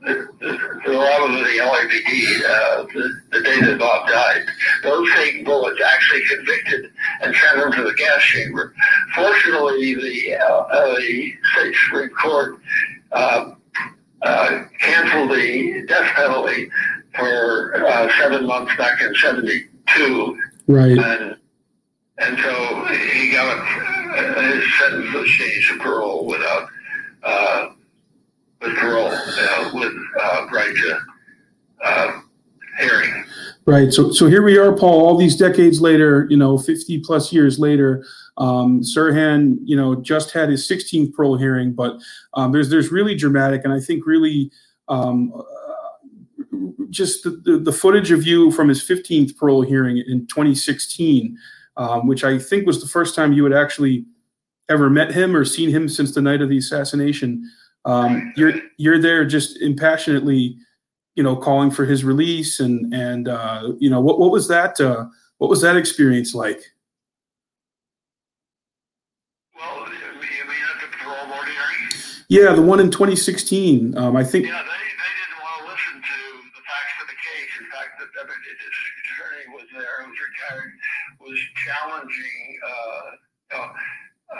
the 0.04 0.94
of 1.24 1.32
the 1.32 1.58
LAPD 1.60 2.44
uh, 2.44 2.82
the, 2.92 3.22
the 3.32 3.42
day 3.42 3.60
that 3.60 3.78
Bob 3.78 4.08
died. 4.08 4.44
Those 4.82 5.10
fake 5.12 5.44
bullets 5.44 5.80
actually 5.84 6.24
convicted 6.24 6.92
and 7.22 7.34
sent 7.34 7.60
him 7.60 7.72
to 7.72 7.84
the 7.84 7.94
gas 7.94 8.22
chamber. 8.22 8.74
Fortunately, 9.14 9.94
the, 9.94 10.36
uh, 10.36 10.94
the 10.96 11.32
state 11.52 11.74
Supreme 11.86 12.10
Court 12.10 12.58
uh, 13.12 13.52
uh, 14.22 14.64
canceled 14.80 15.30
the 15.30 15.84
death 15.86 16.10
penalty 16.14 16.70
for 17.16 17.86
uh, 17.86 18.10
seven 18.18 18.46
months 18.46 18.76
back 18.76 19.00
in 19.00 19.14
72. 19.14 20.38
Right. 20.66 20.98
And, 20.98 21.36
and 22.18 22.38
so 22.38 22.84
he 22.84 23.32
got 23.32 23.58
uh, 24.16 24.40
his 24.42 24.78
sentence 24.78 25.12
was 25.12 25.28
changed 25.30 25.68
to 25.72 25.78
parole 25.78 26.26
without, 26.26 26.68
uh, 27.22 27.68
with 28.64 28.76
parole, 28.76 29.08
uh, 29.08 29.70
with 29.74 29.92
uh, 30.20 30.46
uh, 31.84 32.20
hearing. 32.80 33.24
Right. 33.66 33.92
So, 33.92 34.12
so 34.12 34.26
here 34.26 34.42
we 34.42 34.58
are, 34.58 34.76
Paul. 34.76 35.06
All 35.06 35.16
these 35.16 35.36
decades 35.36 35.80
later, 35.80 36.26
you 36.28 36.36
know, 36.36 36.58
50 36.58 37.00
plus 37.00 37.32
years 37.32 37.58
later, 37.58 38.04
um, 38.36 38.82
Sirhan, 38.82 39.58
you 39.64 39.76
know, 39.76 39.94
just 39.94 40.32
had 40.32 40.50
his 40.50 40.68
16th 40.68 41.14
parole 41.14 41.36
hearing, 41.36 41.72
but 41.72 41.98
um, 42.34 42.52
there's 42.52 42.68
there's 42.68 42.90
really 42.90 43.14
dramatic, 43.14 43.62
and 43.64 43.72
I 43.72 43.80
think 43.80 44.06
really 44.06 44.50
um, 44.88 45.32
uh, 45.34 45.44
just 46.90 47.24
the, 47.24 47.30
the, 47.30 47.58
the, 47.58 47.72
footage 47.72 48.10
of 48.10 48.26
you 48.26 48.50
from 48.50 48.68
his 48.68 48.86
15th 48.86 49.36
parole 49.36 49.62
hearing 49.62 49.98
in 49.98 50.26
2016, 50.26 51.38
um, 51.76 52.06
which 52.06 52.22
I 52.22 52.38
think 52.38 52.66
was 52.66 52.82
the 52.82 52.88
first 52.88 53.14
time 53.14 53.32
you 53.32 53.44
had 53.44 53.52
actually 53.52 54.04
ever 54.68 54.90
met 54.90 55.12
him 55.12 55.34
or 55.34 55.44
seen 55.44 55.70
him 55.70 55.88
since 55.88 56.14
the 56.14 56.20
night 56.20 56.42
of 56.42 56.48
the 56.48 56.58
assassination. 56.58 57.50
Um, 57.84 58.32
you're 58.36 58.54
you're 58.76 58.98
there 58.98 59.24
just 59.24 59.60
impassionately, 59.60 60.56
you 61.14 61.22
know, 61.22 61.36
calling 61.36 61.70
for 61.70 61.84
his 61.84 62.04
release, 62.04 62.60
and 62.60 62.92
and 62.94 63.28
uh, 63.28 63.72
you 63.78 63.90
know 63.90 64.00
what 64.00 64.18
what 64.18 64.30
was 64.30 64.48
that 64.48 64.80
uh, 64.80 65.06
what 65.38 65.50
was 65.50 65.60
that 65.60 65.76
experience 65.76 66.34
like? 66.34 66.62
Well, 69.56 69.86
yeah, 72.28 72.52
the 72.54 72.62
one 72.62 72.80
in 72.80 72.90
2016. 72.90 73.96
Um, 73.98 74.16
I 74.16 74.24
think. 74.24 74.46
Yeah, 74.46 74.52
they, 74.52 74.64
they 74.64 75.12
didn't 75.20 75.38
want 75.44 75.60
to 75.60 75.64
listen 75.68 75.94
to 76.00 76.18
the 76.56 76.62
facts 76.64 76.96
of 77.02 77.06
the 77.06 77.18
case. 77.20 77.52
In 77.60 77.66
fact, 77.68 78.00
the, 78.00 78.08
attorney 78.10 79.44
was 79.52 79.68
there, 79.76 80.02
who 80.02 80.10
was 80.10 80.18
retired, 80.18 80.72
was 81.20 81.38
challenging 81.62 82.44
uh, 82.64 83.60
uh, 83.60 83.72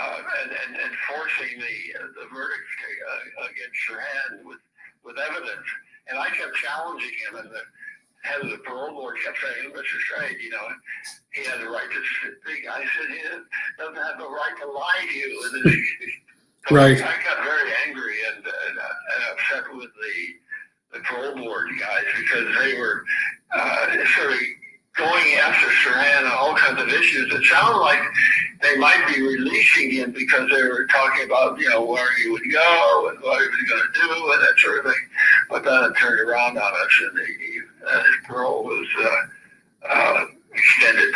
uh, 0.05 0.20
and, 0.42 0.50
and, 0.52 0.72
and 0.84 0.92
forcing 1.09 1.57
the 1.57 1.76
uh, 1.96 2.09
the 2.20 2.26
verdict 2.28 2.68
uh, 2.84 3.48
against 3.48 3.78
Sirhan 3.88 4.44
with 4.44 4.61
with 5.05 5.16
evidence. 5.18 5.68
And 6.09 6.18
I 6.18 6.28
kept 6.28 6.55
challenging 6.61 7.16
him, 7.24 7.40
and 7.40 7.48
the 7.48 7.64
head 8.28 8.40
of 8.40 8.50
the 8.50 8.59
parole 8.59 8.92
board 8.92 9.16
kept 9.24 9.38
saying, 9.40 9.72
Mr. 9.72 9.96
Schrade, 10.05 10.40
you 10.40 10.50
know, 10.50 10.64
he 11.32 11.44
had 11.44 11.61
the 11.61 11.68
right 11.68 11.88
to 11.88 12.00
speak. 12.44 12.68
I 12.68 12.80
said, 12.80 13.09
he 13.09 13.20
doesn't 13.78 13.96
have 13.96 14.18
the 14.18 14.28
right 14.28 14.57
to 14.61 14.68
lie 14.68 15.07
to 15.09 15.14
you. 15.16 15.50
And 15.52 15.76
Right. 16.70 16.96
I 16.96 17.14
got 17.22 17.44
very 17.44 17.70
angry 17.86 18.16
and, 18.34 18.38
and, 18.38 18.78
and 18.78 19.22
upset 19.32 19.64
with 19.76 19.90
the 20.00 20.98
the 20.98 21.00
parole 21.00 21.34
board 21.34 21.68
guys 21.78 22.05
because 22.16 22.46
they 22.57 22.78
were 22.78 23.05
uh, 23.52 23.86
sort 24.16 24.32
of 24.32 24.38
going 24.97 25.34
after 25.42 25.66
Sirhan 25.66 26.26
on 26.26 26.32
all 26.32 26.55
kinds 26.55 26.80
of 26.80 26.88
issues. 26.88 27.32
It 27.32 27.45
sounded 27.45 27.78
like 27.78 28.01
they 28.62 28.76
might 28.76 29.05
be 29.12 29.20
releasing 29.22 29.90
him 29.90 30.12
because 30.12 30.49
they 30.51 30.62
were 30.62 30.86
talking 30.86 31.26
about, 31.26 31.59
you 31.59 31.68
know, 31.68 31.84
where 31.84 32.14
he 32.16 32.30
would 32.30 32.51
go 32.53 33.11
and 33.11 33.20
what 33.20 33.40
he 33.40 33.49
was 33.49 33.70
going 33.70 33.82
to 33.82 34.01
do 34.01 34.32
and 34.32 34.42
that 34.42 34.59
sort 34.59 34.78
of 34.78 34.84
thing. 34.84 35.03
But 35.51 35.64
then 35.64 35.84
it 35.84 35.95
turned 35.95 36.20
around 36.20 36.57
on 36.57 36.62
us 36.62 37.01
and 37.03 37.18
he, 37.26 37.61
uh, 37.86 38.03
his 38.05 38.14
parole 38.26 38.64
was 38.64 38.86
uh, 39.01 39.88
uh, 39.90 40.24
extended. 40.55 41.14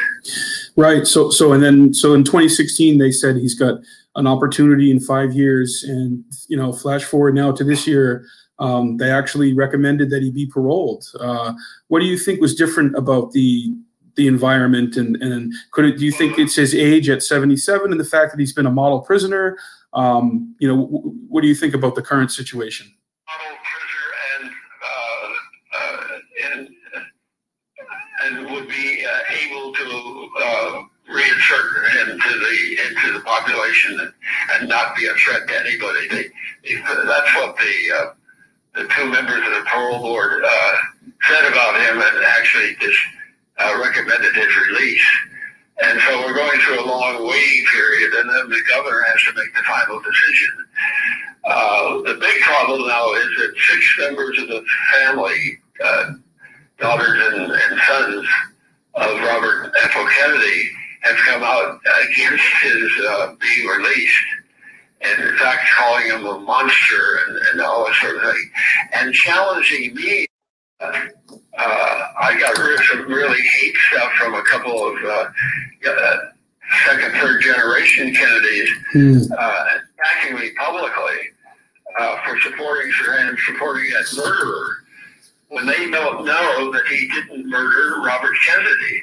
Right. 0.76 1.06
So, 1.06 1.30
so, 1.30 1.52
and 1.52 1.62
then, 1.62 1.94
so 1.94 2.14
in 2.14 2.24
2016, 2.24 2.98
they 2.98 3.12
said 3.12 3.36
he's 3.36 3.54
got 3.54 3.80
an 4.16 4.26
opportunity 4.26 4.90
in 4.90 4.98
five 4.98 5.32
years. 5.32 5.84
And, 5.86 6.24
you 6.48 6.56
know, 6.56 6.72
flash 6.72 7.04
forward 7.04 7.34
now 7.34 7.52
to 7.52 7.62
this 7.62 7.86
year, 7.86 8.26
um, 8.58 8.96
they 8.96 9.10
actually 9.10 9.54
recommended 9.54 10.10
that 10.10 10.22
he 10.22 10.30
be 10.30 10.46
paroled. 10.46 11.04
Uh, 11.20 11.54
what 11.88 12.00
do 12.00 12.06
you 12.06 12.18
think 12.18 12.40
was 12.40 12.54
different 12.54 12.96
about 12.96 13.32
the 13.32 13.74
the 14.16 14.26
environment 14.26 14.96
and 14.96 15.14
and 15.22 15.54
could 15.70 15.84
it 15.84 15.96
do 15.96 16.04
you 16.04 16.10
think 16.10 16.38
it's 16.40 16.56
his 16.56 16.74
age 16.74 17.08
at 17.08 17.22
77 17.22 17.92
and 17.92 18.00
the 18.00 18.04
fact 18.04 18.32
that 18.32 18.40
he's 18.40 18.52
been 18.52 18.66
a 18.66 18.70
model 18.70 19.00
prisoner? 19.00 19.56
Um, 19.92 20.54
you 20.58 20.68
know 20.68 20.86
w- 20.86 21.14
what 21.28 21.42
do 21.42 21.48
you 21.48 21.54
think 21.54 21.74
about 21.74 21.94
the 21.94 22.02
current 22.02 22.32
situation? 22.32 22.92
Model 23.28 23.56
prisoner 23.70 24.08
and 24.34 24.50
uh, 24.90 25.28
uh, 25.78 26.18
and 26.52 26.68
and 28.24 28.50
would 28.52 28.68
be 28.68 29.06
uh, 29.06 29.20
able 29.46 29.72
to 29.72 30.28
uh, 30.42 30.82
reinsert 31.10 32.10
into 32.10 32.38
the 32.38 32.78
into 32.88 33.12
the 33.12 33.20
population 33.24 34.00
and, 34.00 34.12
and 34.54 34.68
not 34.68 34.96
be 34.96 35.06
a 35.06 35.14
threat 35.14 35.46
to 35.46 35.60
anybody. 35.60 36.08
They, 36.08 36.24
they, 36.64 36.82
that's 36.82 37.34
what 37.36 37.56
the 37.56 37.96
uh, 37.96 38.14
the 38.78 38.86
two 38.94 39.10
members 39.10 39.44
of 39.44 39.52
the 39.52 39.64
parole 39.66 39.98
board 39.98 40.44
uh, 40.44 40.74
said 41.28 41.50
about 41.50 41.74
him 41.80 42.00
and 42.00 42.24
actually 42.24 42.76
just 42.80 42.98
uh, 43.58 43.76
recommended 43.82 44.34
his 44.34 44.56
release. 44.68 45.06
And 45.82 46.00
so 46.00 46.20
we're 46.20 46.34
going 46.34 46.60
through 46.60 46.84
a 46.84 46.86
long 46.86 47.26
waiting 47.26 47.64
period, 47.66 48.12
and 48.14 48.30
then 48.30 48.48
the 48.48 48.62
governor 48.68 49.02
has 49.02 49.22
to 49.24 49.32
make 49.34 49.52
the 49.54 49.62
final 49.62 50.00
decision. 50.00 50.54
Uh, 51.44 52.02
the 52.02 52.18
big 52.20 52.40
problem 52.42 52.86
now 52.86 53.12
is 53.14 53.28
that 53.38 53.54
six 53.68 53.98
members 53.98 54.38
of 54.38 54.48
the 54.48 54.64
family, 54.94 55.58
uh, 55.84 56.12
daughters 56.78 57.34
and, 57.34 57.52
and, 57.52 57.80
sons 57.80 58.26
of 58.94 59.18
Robert 59.20 59.72
F. 59.84 59.92
Kennedy, 59.92 60.70
have 61.02 61.16
come 61.16 61.42
out 61.42 61.80
against 62.10 62.44
his 62.62 62.90
uh, 63.08 63.34
being 63.40 63.66
released 63.68 64.26
and 65.00 65.22
in 65.22 65.36
fact 65.36 65.68
calling 65.76 66.06
him 66.06 66.26
a 66.26 66.38
monster 66.40 67.20
and, 67.26 67.38
and 67.52 67.60
all 67.60 67.86
that 67.86 67.94
sort 67.96 68.16
of 68.16 68.22
thing, 68.22 68.50
and 68.94 69.14
challenging 69.14 69.94
me. 69.94 70.26
Uh, 70.80 71.08
I 72.20 72.38
got 72.38 72.56
rid 72.56 72.78
of 72.78 72.84
some 72.86 73.08
really 73.08 73.40
hate 73.40 73.76
stuff 73.90 74.12
from 74.12 74.34
a 74.34 74.42
couple 74.44 74.88
of 74.88 74.96
uh, 75.04 75.28
uh, 75.90 76.16
second, 76.86 77.12
third 77.20 77.42
generation 77.42 78.14
Kennedys 78.14 78.70
mm. 78.94 79.24
attacking 79.24 80.38
me 80.38 80.50
publicly 80.56 81.16
uh, 81.98 82.16
for 82.24 82.38
supporting 82.40 82.92
and 83.10 83.38
supporting 83.40 83.90
that 83.90 84.06
murderer 84.16 84.84
when 85.48 85.66
they 85.66 85.90
don't 85.90 86.24
know 86.24 86.70
that 86.72 86.86
he 86.88 87.08
didn't 87.08 87.48
murder 87.48 88.00
Robert 88.02 88.36
Kennedy 88.46 89.02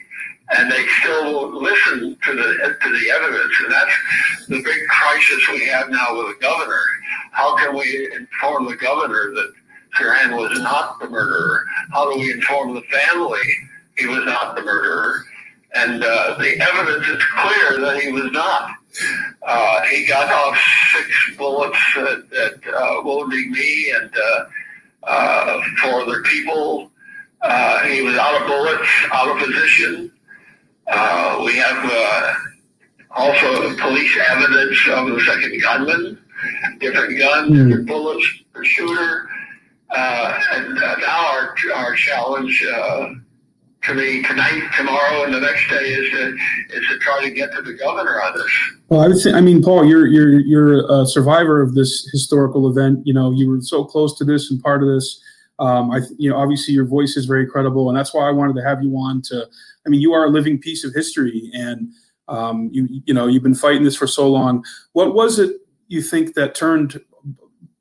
and 0.52 0.72
they 0.72 0.86
still 1.00 1.62
listen 1.62 2.18
to 2.24 2.36
the 2.36 2.78
to 2.82 2.90
the 2.90 3.10
evidence, 3.12 3.54
and 3.64 3.72
that's 3.72 4.48
the 4.48 4.62
big 4.62 4.88
crisis 4.88 5.50
we 5.50 5.66
have 5.66 5.90
now 5.90 6.18
with 6.18 6.28
the 6.28 6.42
governor. 6.42 6.84
How 7.32 7.56
can 7.58 7.76
we 7.76 8.12
inform 8.14 8.66
the 8.66 8.76
governor 8.76 9.32
that 9.34 9.54
Sirhan 9.98 10.38
was 10.38 10.60
not 10.60 11.00
the 11.00 11.10
murderer? 11.10 11.66
How 11.92 12.12
do 12.12 12.20
we 12.20 12.32
inform 12.32 12.76
the 12.76 12.82
family 12.84 13.40
he 13.98 14.06
was 14.06 14.24
not 14.26 14.56
the 14.56 14.62
murderer? 14.62 15.26
And 15.74 16.04
uh, 16.04 16.38
the 16.38 16.62
evidence 16.62 17.08
is 17.08 17.24
clear 17.38 17.80
that 17.80 18.02
he 18.02 18.12
was 18.12 18.32
not. 18.32 18.72
Uh, 19.46 19.82
he 19.84 20.06
got 20.06 20.32
off 20.32 20.58
six 20.94 21.38
bullets 21.38 21.78
at, 21.98 22.32
at 22.34 22.74
uh, 22.74 23.02
wounding 23.04 23.52
me 23.52 23.92
and 23.92 24.12
uh, 24.16 24.46
uh, 25.04 25.62
four 25.82 26.02
other 26.02 26.22
people. 26.24 26.92
Uh, 27.42 27.84
he 27.84 28.02
was 28.02 28.16
out 28.16 28.42
of 28.42 28.48
bullets, 28.48 28.90
out 29.12 29.28
of 29.28 29.38
position. 29.46 30.12
Uh, 30.88 31.42
we 31.46 31.56
have 31.56 31.92
uh, 31.92 32.34
also 33.12 33.76
police 33.78 34.18
evidence 34.30 34.78
of 34.90 35.08
the 35.08 35.22
second 35.26 35.62
gunman, 35.62 36.20
different 36.80 37.18
guns, 37.18 37.52
mm. 37.52 37.68
different 37.68 37.88
bullets 37.88 38.26
per 38.54 38.64
shooter. 38.64 39.30
Uh, 39.92 40.40
and 40.52 40.78
uh, 40.78 40.96
now 40.98 41.26
our, 41.28 41.56
our 41.76 41.96
challenge 41.96 42.66
uh, 42.74 43.10
to 43.84 43.94
me 43.94 44.24
tonight, 44.24 44.68
tomorrow, 44.76 45.24
and 45.24 45.34
the 45.34 45.40
next 45.40 45.70
day 45.70 45.76
is 45.76 46.12
to 46.12 46.36
is 46.76 46.88
to 46.88 46.98
try 47.00 47.22
to 47.24 47.30
get 47.30 47.52
to 47.54 47.62
the 47.62 47.74
governor 47.74 48.22
on 48.22 48.34
this. 48.36 48.52
Well, 48.90 49.02
I 49.02 49.08
would 49.08 49.18
say, 49.18 49.32
I 49.32 49.42
mean, 49.42 49.62
Paul, 49.62 49.86
you're 49.86 50.08
you're 50.08 50.40
you're 50.40 51.02
a 51.02 51.06
survivor 51.06 51.62
of 51.62 51.76
this 51.76 52.08
historical 52.12 52.70
event. 52.70 53.06
You 53.06 53.14
know, 53.14 53.32
you 53.32 53.50
were 53.50 53.62
so 53.62 53.84
close 53.84 54.18
to 54.18 54.26
this 54.26 54.50
and 54.52 54.62
part 54.62 54.82
of 54.82 54.90
this. 54.90 55.22
Um, 55.60 55.92
I, 55.92 56.02
you 56.18 56.30
know, 56.30 56.36
obviously 56.36 56.74
your 56.74 56.86
voice 56.86 57.16
is 57.16 57.26
very 57.26 57.48
credible, 57.48 57.90
and 57.90 57.98
that's 57.98 58.14
why 58.14 58.28
I 58.28 58.32
wanted 58.32 58.56
to 58.56 58.64
have 58.64 58.84
you 58.84 58.92
on 58.98 59.22
to 59.24 59.48
I 59.86 59.90
mean, 59.90 60.02
you 60.02 60.14
are 60.14 60.26
a 60.26 60.30
living 60.30 60.60
piece 60.60 60.84
of 60.84 60.94
history, 60.94 61.50
and 61.54 61.92
um, 62.28 62.70
you 62.72 62.88
you 63.06 63.14
know 63.14 63.28
you've 63.28 63.44
been 63.44 63.56
fighting 63.56 63.84
this 63.84 63.96
for 63.96 64.08
so 64.08 64.28
long. 64.30 64.64
What 64.94 65.14
was 65.14 65.40
it 65.40 65.58
you 65.88 66.02
think 66.02 66.34
that 66.34 66.56
turned 66.56 67.00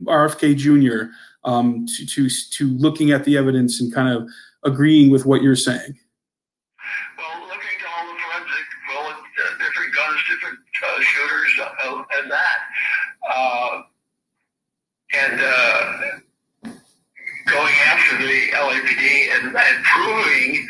RFK 0.04 0.56
Jr. 0.56 1.10
Um, 1.44 1.86
to, 1.86 2.06
to 2.06 2.28
to 2.28 2.68
looking 2.78 3.10
at 3.10 3.24
the 3.24 3.36
evidence 3.36 3.80
and 3.80 3.92
kind 3.92 4.08
of 4.08 4.28
agreeing 4.64 5.10
with 5.10 5.26
what 5.26 5.42
you're 5.42 5.56
saying? 5.56 5.98
Well, 7.18 7.40
looking 7.42 7.76
at 7.80 7.86
all 7.96 8.06
the 8.06 8.18
forensic, 8.20 8.66
well, 8.88 9.08
uh, 9.08 9.58
different 9.58 9.94
guns, 9.94 10.20
different 10.28 10.58
uh, 10.82 11.00
shooters, 11.00 11.60
uh, 11.84 12.02
and 12.20 12.30
that, 12.30 12.58
uh, 13.34 13.82
and 15.14 15.40
uh, 15.40 16.70
going 17.46 17.74
after 17.86 18.18
the 18.18 18.50
LAPD 18.52 19.36
and, 19.36 19.56
and 19.56 19.84
proving 19.84 20.66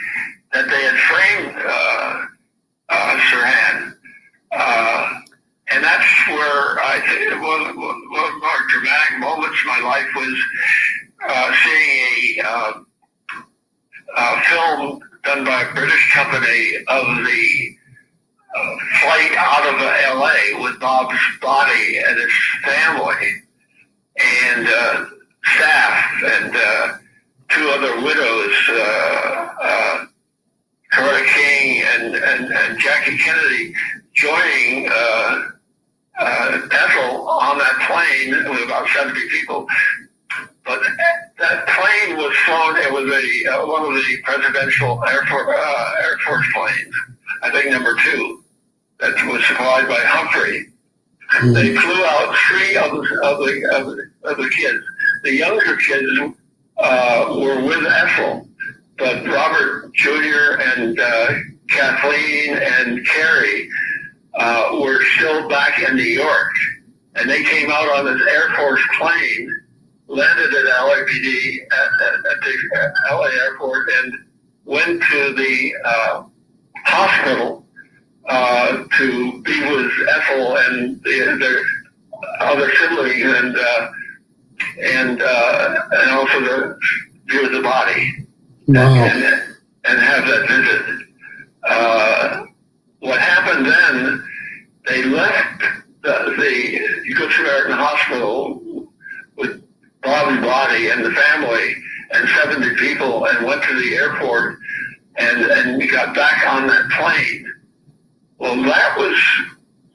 that 0.54 0.68
they 0.70 0.82
had 0.82 0.96
framed 1.10 1.56
uh, 1.66 2.26
uh, 2.88 3.18
Sirhan. 3.28 3.96
Uh, 4.52 5.20
and 5.72 5.82
that's 5.82 6.06
where 6.28 6.78
I 6.78 7.02
think 7.08 7.42
one, 7.42 7.76
one 7.76 8.34
of 8.36 8.42
our 8.42 8.68
dramatic 8.68 9.18
moments 9.18 9.58
in 9.60 9.68
my 9.68 9.80
life 9.80 10.06
was 10.14 10.38
uh, 11.28 11.52
seeing 11.64 12.40
a, 12.40 12.46
uh, 12.46 12.72
a, 14.16 14.40
film 14.42 15.00
done 15.24 15.44
by 15.44 15.62
a 15.62 15.74
British 15.74 16.12
company 16.12 16.76
of 16.86 17.24
the 17.24 17.76
uh, 18.54 18.76
flight 19.00 19.32
out 19.36 19.74
of 19.74 19.80
LA 20.20 20.62
with 20.62 20.78
Bob's 20.78 21.18
body 21.42 21.98
and 21.98 22.16
his 22.16 22.32
family 22.62 23.42
and 24.20 24.68
staff 25.56 26.22
and 26.22 26.52
two 27.48 27.68
other 27.70 28.00
widows 28.02 28.54
King 30.94 31.82
and, 31.82 32.14
and, 32.14 32.52
and 32.52 32.78
Jackie 32.78 33.18
Kennedy 33.18 33.74
joining 34.14 34.88
uh, 34.90 35.48
uh, 36.18 36.68
Ethel 36.70 37.28
on 37.28 37.58
that 37.58 37.86
plane 37.88 38.50
with 38.50 38.64
about 38.64 38.86
70 38.88 39.20
people. 39.28 39.66
But 40.64 40.80
that 41.38 41.66
plane 41.66 42.16
was 42.16 42.34
flown, 42.46 42.76
it 42.76 42.92
was 42.92 43.10
a, 43.10 43.52
uh, 43.52 43.66
one 43.66 43.84
of 43.84 43.94
the 43.94 44.16
presidential 44.22 45.02
Air 45.04 45.26
Force, 45.26 45.48
uh, 45.48 45.94
Air 46.02 46.18
Force 46.24 46.46
planes, 46.54 46.94
I 47.42 47.50
think 47.50 47.70
number 47.70 47.96
two, 48.02 48.42
that 49.00 49.12
was 49.30 49.44
supplied 49.46 49.88
by 49.88 50.00
Humphrey. 50.00 50.68
Mm-hmm. 51.34 51.52
They 51.52 51.74
flew 51.76 52.04
out 52.04 52.34
three 52.48 52.76
of 52.76 52.92
the, 52.92 53.20
of 53.22 53.38
the, 53.38 53.76
of 53.76 53.86
the, 53.86 54.30
of 54.30 54.36
the 54.38 54.50
kids. 54.50 54.84
The 55.24 55.34
younger 55.34 55.76
kids 55.76 56.36
uh, 56.78 57.36
were 57.36 57.62
with 57.62 57.84
Ethel 57.86 58.48
but 58.98 59.26
Robert. 59.26 59.73
And 60.76 60.98
uh, 60.98 61.32
Kathleen 61.68 62.56
and 62.56 63.06
Kerry 63.06 63.68
uh, 64.34 64.78
were 64.80 65.02
still 65.16 65.48
back 65.48 65.78
in 65.78 65.96
New 65.96 66.02
York, 66.02 66.52
and 67.14 67.28
they 67.28 67.42
came 67.44 67.70
out 67.70 67.88
on 67.96 68.04
this 68.06 68.20
Air 68.28 68.54
Force 68.56 68.82
plane, 68.98 69.62
landed 70.08 70.52
at 70.54 70.64
LAPD 70.64 71.56
at, 71.72 72.06
at, 72.06 72.14
at 72.14 72.40
the 72.42 72.92
LA 73.10 73.28
airport, 73.44 73.88
and 74.02 74.14
went 74.64 75.02
to 75.02 75.34
the 75.34 75.74
uh, 75.84 76.24
hospital 76.84 77.66
uh, 78.28 78.84
to 78.98 79.42
be 79.42 79.60
with 79.60 79.92
Ethel 80.08 80.56
and 80.56 81.02
the, 81.02 81.36
their 81.38 81.62
other 82.40 82.72
siblings, 82.76 83.22
and 83.22 83.56
uh, 83.56 83.90
and 84.82 85.22
uh, 85.22 85.88
and 85.92 86.10
also 86.10 86.40
the 86.40 86.78
view 87.26 87.46
of 87.46 87.52
the 87.52 87.62
body 87.62 88.26
wow. 88.66 88.94
and, 88.94 89.24
and 89.24 89.53
have 89.84 90.26
that 90.26 90.48
visit. 90.48 91.06
Uh, 91.62 92.44
what 93.00 93.20
happened 93.20 93.66
then, 93.66 94.26
they 94.86 95.04
left 95.04 95.62
the, 96.02 96.34
the 96.38 97.14
Good 97.14 97.32
Samaritan 97.32 97.72
Hospital 97.72 98.88
with 99.36 99.62
Bob's 100.02 100.40
body 100.40 100.88
and 100.90 101.04
the 101.04 101.10
family 101.12 101.74
and 102.12 102.28
70 102.28 102.76
people 102.76 103.26
and 103.26 103.46
went 103.46 103.62
to 103.64 103.74
the 103.74 103.94
airport 103.96 104.58
and 105.16 105.42
and 105.42 105.78
we 105.78 105.86
got 105.86 106.14
back 106.14 106.46
on 106.46 106.66
that 106.66 106.90
plane. 106.90 107.52
Well, 108.38 108.56
that 108.62 108.98
was 108.98 109.20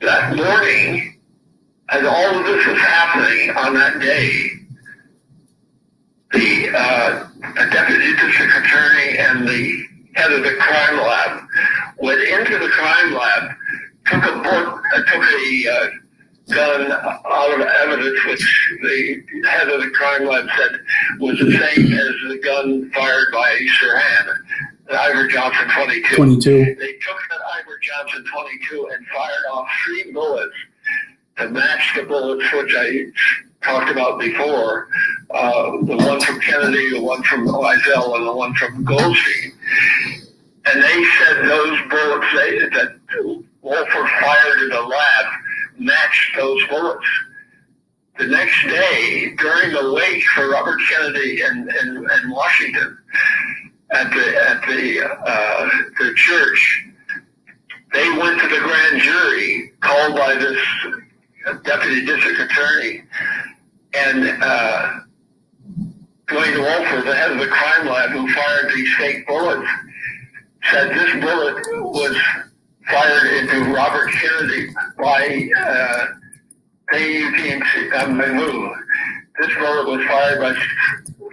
that 0.02 0.36
morning, 0.36 1.20
as 1.90 2.06
all 2.06 2.40
of 2.40 2.46
this 2.46 2.66
was 2.66 2.80
happening 2.80 3.50
on 3.56 3.74
that 3.74 4.00
day. 4.00 4.52
The 6.32 6.70
uh, 6.78 7.29
deputy 7.42 8.14
district 8.16 8.54
attorney 8.58 9.18
and 9.18 9.48
the 9.48 9.86
head 10.16 10.32
of 10.32 10.44
the 10.44 10.56
crime 10.60 10.98
lab 10.98 11.48
went 11.98 12.22
into 12.22 12.58
the 12.58 12.70
crime 12.70 13.14
lab, 13.14 13.52
took 14.06 14.24
a 14.24 14.36
book, 14.42 14.82
uh, 14.94 15.04
took 15.04 15.24
a 15.24 15.70
uh, 15.70 15.90
gun 16.54 16.92
out 16.92 17.54
of 17.54 17.62
evidence, 17.62 18.26
which 18.26 18.78
the 18.82 19.24
head 19.48 19.70
of 19.70 19.82
the 19.82 19.90
crime 19.92 20.26
lab 20.26 20.48
said 20.58 20.80
was 21.20 21.38
the 21.40 21.52
same 21.52 21.94
as 21.94 22.14
the 22.28 22.40
gun 22.44 22.90
fired 22.92 23.32
by 23.32 23.58
Sirhan, 23.80 24.36
the 24.88 25.00
Iver 25.00 25.28
Johnson 25.28 25.70
22. 25.70 26.16
22. 26.16 26.76
They 26.80 26.94
took 26.94 27.20
that 27.30 27.40
Iver 27.60 27.80
Johnson 27.82 28.26
22 28.34 28.90
and 28.94 29.06
fired 29.08 29.46
off 29.52 29.68
three 29.86 30.12
bullets 30.12 30.56
to 31.38 31.50
match 31.50 31.94
the 31.96 32.04
bullets 32.04 32.52
which 32.52 32.74
I 32.76 33.06
talked 33.62 33.92
about 33.92 34.20
before, 34.20 34.88
uh, 35.32 35.72
the 35.84 35.98
one 35.98 36.22
from 36.22 36.40
Kennedy, 36.40 36.92
the 36.92 37.02
one 37.02 37.24
from 37.24 37.48
Weisel, 37.48 38.16
and 38.18 38.28
the 38.28 38.34
one 38.34 38.54
from 38.56 38.84
Goldstein. 38.84 39.54
And 40.66 40.84
they 40.84 41.06
said 41.18 41.46
those 41.46 41.80
bullets 41.90 42.28
they, 42.34 42.60
that 42.60 43.00
Wolfer 43.62 44.10
fired 44.22 44.62
in 44.62 44.70
the 44.70 44.82
lab 44.82 45.26
matched 45.78 46.36
those 46.36 46.66
bullets. 46.68 47.08
The 48.18 48.28
next 48.28 48.62
day, 48.64 49.34
during 49.38 49.72
the 49.72 49.94
wake 49.94 50.24
for 50.36 50.50
Robert 50.50 50.80
Kennedy 50.90 51.42
in, 51.42 51.70
in, 51.82 51.98
in 51.98 52.30
Washington 52.30 52.98
at 53.92 54.12
the 54.12 54.50
at 54.50 54.62
the 54.68 55.02
uh, 55.26 55.70
the 55.98 56.14
church, 56.16 56.86
they 57.94 58.10
went 58.18 58.40
to 58.42 58.48
the 58.48 58.60
grand 58.60 59.02
jury 59.02 59.72
called 59.80 60.16
by 60.16 60.36
this 60.36 60.60
deputy 61.64 62.06
district 62.06 62.40
attorney, 62.40 63.04
and 63.94 64.44
uh, 64.44 65.00
Dwayne 66.28 66.60
Wolfer, 66.60 67.02
the 67.02 67.16
head 67.16 67.32
of 67.32 67.40
the 67.40 67.48
crime 67.48 67.88
lab 67.88 68.12
who 68.12 68.32
fired 68.34 68.72
these 68.76 68.94
fake 68.96 69.26
bullets, 69.28 69.68
said 70.72 70.90
this 70.90 71.12
bullet 71.24 71.56
was 71.82 72.16
fired 72.88 73.34
into 73.38 73.74
Robert 73.74 74.12
Kennedy 74.12 74.68
by 74.98 75.50
uh, 75.58 76.06
Mahmoud. 78.08 78.76
This 79.40 79.54
bullet 79.56 79.88
was 79.88 80.06
fired 80.08 80.40
by 80.40 80.54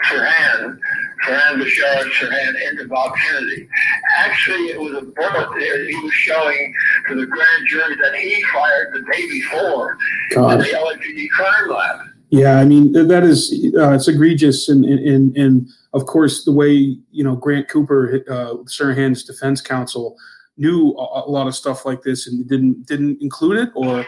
Sirhan, 0.05 0.79
Sirhan 1.25 1.63
Bishara 1.63 2.11
Sirhan 2.13 2.71
into 2.71 2.89
Bob 2.89 3.15
Kennedy. 3.17 3.69
Actually, 4.17 4.67
it 4.67 4.81
was 4.81 4.93
a 4.93 5.03
bullet 5.03 5.49
that 5.51 5.87
he 5.89 5.97
was 6.03 6.13
showing 6.13 6.75
to 7.09 7.15
the 7.15 7.27
grand 7.27 7.67
jury 7.69 7.97
that 7.97 8.15
he 8.15 8.43
fired 8.53 8.93
the 8.93 9.01
day 9.13 9.29
before 9.29 9.99
God. 10.35 10.53
in 10.53 10.59
the 10.59 10.65
LAPD 10.67 11.29
crime 11.31 11.71
lab. 11.71 12.01
Yeah, 12.31 12.59
I 12.59 12.65
mean 12.65 12.93
that 12.93 13.23
is 13.23 13.53
uh, 13.79 13.93
it's 13.93 14.09
egregious, 14.09 14.69
and, 14.69 14.85
and 14.85 15.37
and 15.37 15.69
of 15.93 16.07
course 16.07 16.45
the 16.45 16.53
way 16.53 16.97
you 17.11 17.25
know 17.25 17.37
Grant 17.37 17.69
Cooper, 17.69 18.25
uh, 18.29 18.55
Sirhan's 18.65 19.23
defense 19.23 19.61
counsel, 19.61 20.17
knew 20.57 20.91
a, 20.99 21.23
a 21.27 21.31
lot 21.31 21.47
of 21.47 21.55
stuff 21.55 21.87
like 21.87 22.03
this 22.03 22.27
and 22.27 22.47
didn't 22.49 22.85
didn't 22.87 23.23
include 23.23 23.59
it, 23.59 23.71
or 23.77 24.05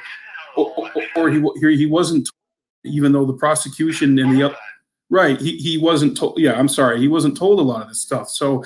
or, 0.57 0.91
or 1.17 1.31
he 1.31 1.41
he 1.61 1.77
he 1.77 1.87
wasn't, 1.87 2.29
even 2.85 3.13
though 3.13 3.25
the 3.25 3.35
prosecution 3.35 4.19
and 4.19 4.37
the 4.37 4.53
right 5.11 5.41
he 5.41 5.57
he 5.57 5.79
wasn't 5.79 6.17
told. 6.17 6.39
Yeah, 6.39 6.59
I'm 6.59 6.69
sorry, 6.69 7.01
he 7.01 7.09
wasn't 7.09 7.37
told 7.37 7.59
a 7.59 7.63
lot 7.63 7.83
of 7.83 7.89
this 7.89 8.01
stuff. 8.01 8.29
So. 8.29 8.65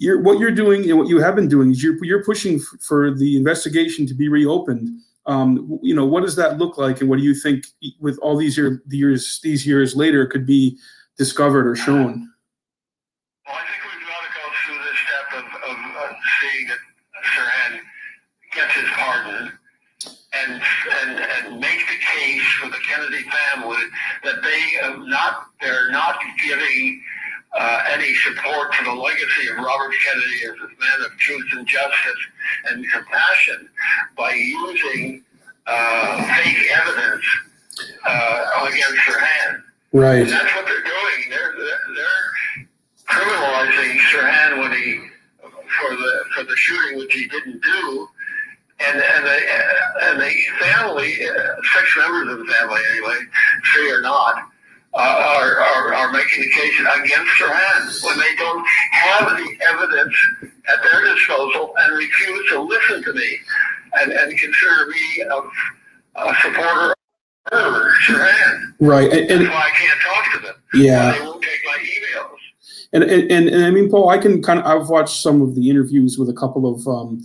You're, 0.00 0.22
what 0.22 0.38
you're 0.38 0.52
doing 0.52 0.88
and 0.88 0.96
what 0.96 1.08
you 1.08 1.18
have 1.18 1.34
been 1.34 1.48
doing 1.48 1.72
is 1.72 1.82
you're, 1.82 1.96
you're 2.04 2.22
pushing 2.22 2.60
for 2.60 3.10
the 3.10 3.36
investigation 3.36 4.06
to 4.06 4.14
be 4.14 4.28
reopened 4.28 4.90
um, 5.28 5.78
you 5.82 5.94
know, 5.94 6.06
what 6.06 6.22
does 6.22 6.34
that 6.36 6.56
look 6.56 6.78
like, 6.78 7.02
and 7.02 7.10
what 7.10 7.18
do 7.18 7.22
you 7.22 7.34
think 7.34 7.66
with 8.00 8.18
all 8.20 8.34
these 8.34 8.56
year, 8.56 8.82
years 8.88 9.40
these 9.42 9.66
years 9.66 9.94
later 9.94 10.26
could 10.26 10.46
be 10.46 10.78
discovered 11.18 11.68
or 11.68 11.76
shown? 11.76 12.32
Well, 13.46 13.54
I 13.54 13.60
think 13.60 13.82
we've 13.84 14.08
got 14.08 14.24
to 14.24 14.32
go 14.32 14.48
through 14.64 14.78
this 14.78 14.98
step 15.04 15.28
of, 15.38 15.70
of, 15.70 16.16
seeing 16.40 16.68
that 16.68 16.78
Sirhan 17.26 17.80
gets 18.54 18.72
his 18.72 18.88
pardon 18.96 19.52
and 20.32 20.62
Kennedy 22.88 23.24
family 23.54 23.82
that 24.24 24.42
they 24.42 24.60
have 24.82 24.98
not 25.00 25.46
they're 25.60 25.90
not 25.90 26.18
giving 26.44 27.02
uh, 27.58 27.82
any 27.92 28.14
support 28.14 28.72
to 28.72 28.84
the 28.84 28.92
legacy 28.92 29.48
of 29.50 29.56
Robert 29.56 29.94
Kennedy 30.04 30.44
as 30.44 30.54
a 30.54 30.68
man 30.80 31.06
of 31.06 31.16
truth 31.18 31.46
and 31.52 31.66
justice 31.66 32.20
and 32.66 32.90
compassion 32.90 33.68
by 34.16 34.32
using 34.32 35.24
uh, 35.66 36.34
fake 36.36 36.70
evidence 36.72 37.24
uh, 38.06 38.68
against 38.68 38.96
Sirhan. 39.06 39.62
Right. 39.92 40.20
And 40.20 40.30
that's 40.30 40.54
what 40.54 40.66
they're 40.66 40.82
doing. 40.82 41.30
They're 41.30 41.54
they're, 41.56 41.94
they're 41.94 42.68
criminalizing 43.08 43.98
Sirhan 44.10 44.58
when 44.58 44.72
he 44.72 45.08
for 45.42 45.94
the 45.94 46.24
for 46.34 46.44
the 46.44 46.56
shooting, 46.56 46.98
which 46.98 47.12
he 47.14 47.28
didn't 47.28 47.62
do. 47.62 48.08
And 48.80 49.00
and 49.00 49.24
the 49.26 49.38
and 50.02 50.20
the 50.20 50.32
family, 50.60 51.12
uh, 51.28 51.54
six 51.74 51.96
members 51.96 52.32
of 52.32 52.38
the 52.38 52.52
family 52.52 52.80
anyway, 52.92 53.18
three 53.74 53.90
or 53.90 54.00
not, 54.00 54.36
uh, 54.94 54.98
are, 54.98 55.58
are, 55.60 55.94
are 55.94 56.12
making 56.12 56.42
the 56.44 56.50
case 56.50 56.74
against 57.02 57.32
Sirhan 57.40 58.04
when 58.04 58.18
they 58.18 58.36
don't 58.36 58.64
have 58.92 59.36
the 59.36 59.58
evidence 59.72 60.14
at 60.42 60.82
their 60.82 61.12
disposal 61.12 61.74
and 61.78 61.96
refuse 61.96 62.48
to 62.50 62.60
listen 62.60 63.02
to 63.02 63.12
me 63.14 63.38
and, 63.94 64.12
and 64.12 64.38
consider 64.38 64.86
me 64.86 65.22
a, 65.22 66.20
a 66.20 66.34
supporter 66.40 66.94
of 67.50 67.92
Sirhan. 68.06 68.74
Right. 68.80 69.10
And, 69.10 69.30
and 69.30 69.40
That's 69.46 69.54
why 69.54 69.60
I 69.60 69.70
can't 69.70 70.00
talk 70.00 70.34
to 70.34 70.46
them. 70.46 70.54
yeah. 70.74 71.12
They 71.18 71.24
won't 71.24 71.42
take 71.42 71.60
my 71.64 71.78
emails. 71.82 72.36
And, 72.92 73.02
and 73.04 73.30
and 73.30 73.48
and 73.48 73.64
I 73.64 73.70
mean, 73.70 73.90
Paul, 73.90 74.08
I 74.08 74.18
can 74.18 74.40
kind 74.42 74.60
of 74.60 74.64
I've 74.66 74.88
watched 74.88 75.20
some 75.20 75.42
of 75.42 75.54
the 75.54 75.68
interviews 75.68 76.16
with 76.16 76.28
a 76.30 76.32
couple 76.32 76.72
of 76.72 76.86
um, 76.86 77.20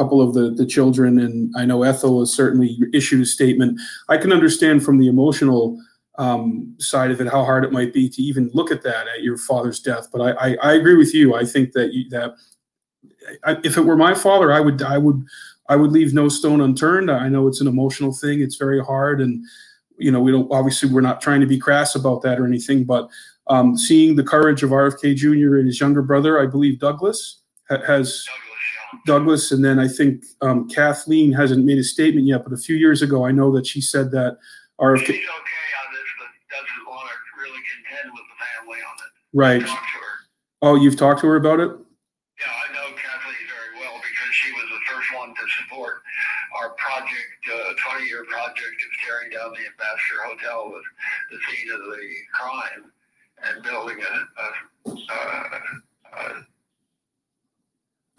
couple 0.00 0.22
of 0.22 0.32
the 0.32 0.50
the 0.50 0.64
children, 0.64 1.18
and 1.18 1.52
I 1.56 1.66
know 1.66 1.82
Ethel 1.82 2.20
has 2.20 2.32
certainly 2.32 2.78
issued 2.94 3.20
a 3.20 3.26
statement. 3.26 3.78
I 4.08 4.16
can 4.16 4.32
understand 4.32 4.82
from 4.82 4.98
the 4.98 5.08
emotional 5.08 5.78
um, 6.16 6.74
side 6.78 7.10
of 7.10 7.20
it 7.20 7.28
how 7.28 7.44
hard 7.44 7.64
it 7.64 7.72
might 7.72 7.92
be 7.92 8.08
to 8.08 8.22
even 8.22 8.50
look 8.54 8.70
at 8.70 8.82
that 8.82 9.08
at 9.08 9.22
your 9.22 9.36
father's 9.36 9.80
death. 9.80 10.08
But 10.10 10.22
I 10.22 10.30
I, 10.30 10.56
I 10.62 10.72
agree 10.72 10.96
with 10.96 11.14
you. 11.14 11.34
I 11.34 11.44
think 11.44 11.72
that 11.72 11.92
you, 11.92 12.08
that 12.10 12.34
I, 13.44 13.58
if 13.62 13.76
it 13.76 13.84
were 13.84 13.96
my 13.96 14.14
father, 14.14 14.50
I 14.52 14.60
would 14.60 14.80
I 14.80 14.96
would 14.96 15.22
I 15.68 15.76
would 15.76 15.92
leave 15.92 16.14
no 16.14 16.30
stone 16.30 16.62
unturned. 16.62 17.10
I 17.10 17.28
know 17.28 17.46
it's 17.46 17.60
an 17.60 17.68
emotional 17.68 18.12
thing. 18.12 18.40
It's 18.40 18.56
very 18.56 18.82
hard, 18.82 19.20
and 19.20 19.44
you 19.98 20.10
know 20.10 20.20
we 20.20 20.32
don't 20.32 20.50
obviously 20.50 20.88
we're 20.90 21.02
not 21.02 21.20
trying 21.20 21.42
to 21.42 21.46
be 21.46 21.58
crass 21.58 21.94
about 21.94 22.22
that 22.22 22.40
or 22.40 22.46
anything, 22.46 22.84
but 22.84 23.10
um, 23.48 23.76
seeing 23.76 24.16
the 24.16 24.24
courage 24.24 24.62
of 24.62 24.70
RFK 24.70 25.14
Jr. 25.14 25.56
and 25.56 25.66
his 25.66 25.78
younger 25.78 26.02
brother, 26.02 26.40
I 26.40 26.46
believe 26.46 26.78
Douglas 26.78 27.42
ha- 27.68 27.84
has 27.86 28.24
Douglas. 28.24 28.49
Douglas, 29.06 29.52
and 29.52 29.64
then 29.64 29.78
I 29.78 29.88
think 29.88 30.24
um, 30.40 30.68
Kathleen 30.68 31.32
hasn't 31.32 31.64
made 31.64 31.78
a 31.78 31.84
statement 31.84 32.26
yet, 32.26 32.44
but 32.44 32.52
a 32.52 32.56
few 32.56 32.76
years 32.76 33.02
ago, 33.02 33.24
I 33.24 33.32
know 33.32 33.52
that 33.56 33.66
she 33.66 33.80
said 33.80 34.10
that 34.12 34.38
She's 34.40 34.86
RFK, 34.86 35.12
okay 35.12 35.20
on 35.20 35.88
this, 35.92 36.10
but 36.18 36.30
doesn't 36.48 36.84
want 36.88 37.08
to 37.08 37.16
really 37.36 37.60
contend 37.68 38.12
with 38.16 38.24
the 38.24 38.38
family 38.40 38.80
on 38.80 38.96
it. 39.04 39.12
right? 39.36 39.60
Talk 39.60 39.76
to 39.76 39.98
her. 40.00 40.14
Oh, 40.62 40.74
you've 40.76 40.96
talked 40.96 41.20
to 41.20 41.26
her 41.28 41.36
about 41.36 41.60
it? 41.60 41.68
Yeah, 41.68 42.48
I 42.48 42.66
know 42.72 42.88
Kathleen 42.96 43.44
very 43.44 43.72
well 43.76 44.00
because 44.00 44.32
she 44.32 44.52
was 44.52 44.66
the 44.72 44.82
first 44.88 45.08
one 45.16 45.36
to 45.36 45.44
support 45.60 46.00
our 46.60 46.70
project, 46.80 47.40
uh, 47.52 47.76
20 47.92 48.08
year 48.08 48.24
project 48.28 48.76
of 48.80 48.90
tearing 49.04 49.30
down 49.30 49.52
the 49.52 49.64
Ambassador 49.68 50.20
Hotel 50.24 50.68
was 50.72 50.84
the 51.30 51.38
scene 51.48 51.70
of 51.72 51.80
the 51.80 52.04
crime 52.32 52.82
and 53.44 53.62
building 53.62 53.98
a, 54.00 54.14
a, 54.40 54.46
a, 54.92 55.20
a, 56.16 56.46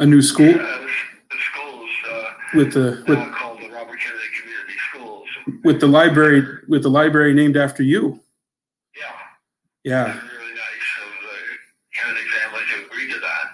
A 0.02 0.06
new 0.06 0.24
school 0.24 0.50
a, 0.50 0.58
a 0.58 0.88
schools 1.38 1.90
uh, 2.12 2.24
with 2.56 2.74
the 2.74 3.04
with 3.08 3.20
called 3.34 3.60
the 3.60 3.70
Robert 3.70 4.00
Kennedy 4.00 4.30
Community 4.42 4.74
Schools. 4.90 5.28
with 5.64 5.80
the 5.80 5.86
library 5.86 6.44
with 6.68 6.82
the 6.82 6.90
library 6.90 7.36
named 7.36 7.56
after 7.56 7.84
you. 7.84 8.20
Yeah. 8.98 9.14
Yeah, 9.84 10.06
really 10.06 10.54
nice 10.56 10.90
of 11.06 11.12
the 11.22 11.38
Kennedy 11.94 12.28
family 12.34 12.62
to 12.74 12.86
agree 12.88 13.14
to 13.14 13.20
that, 13.20 13.48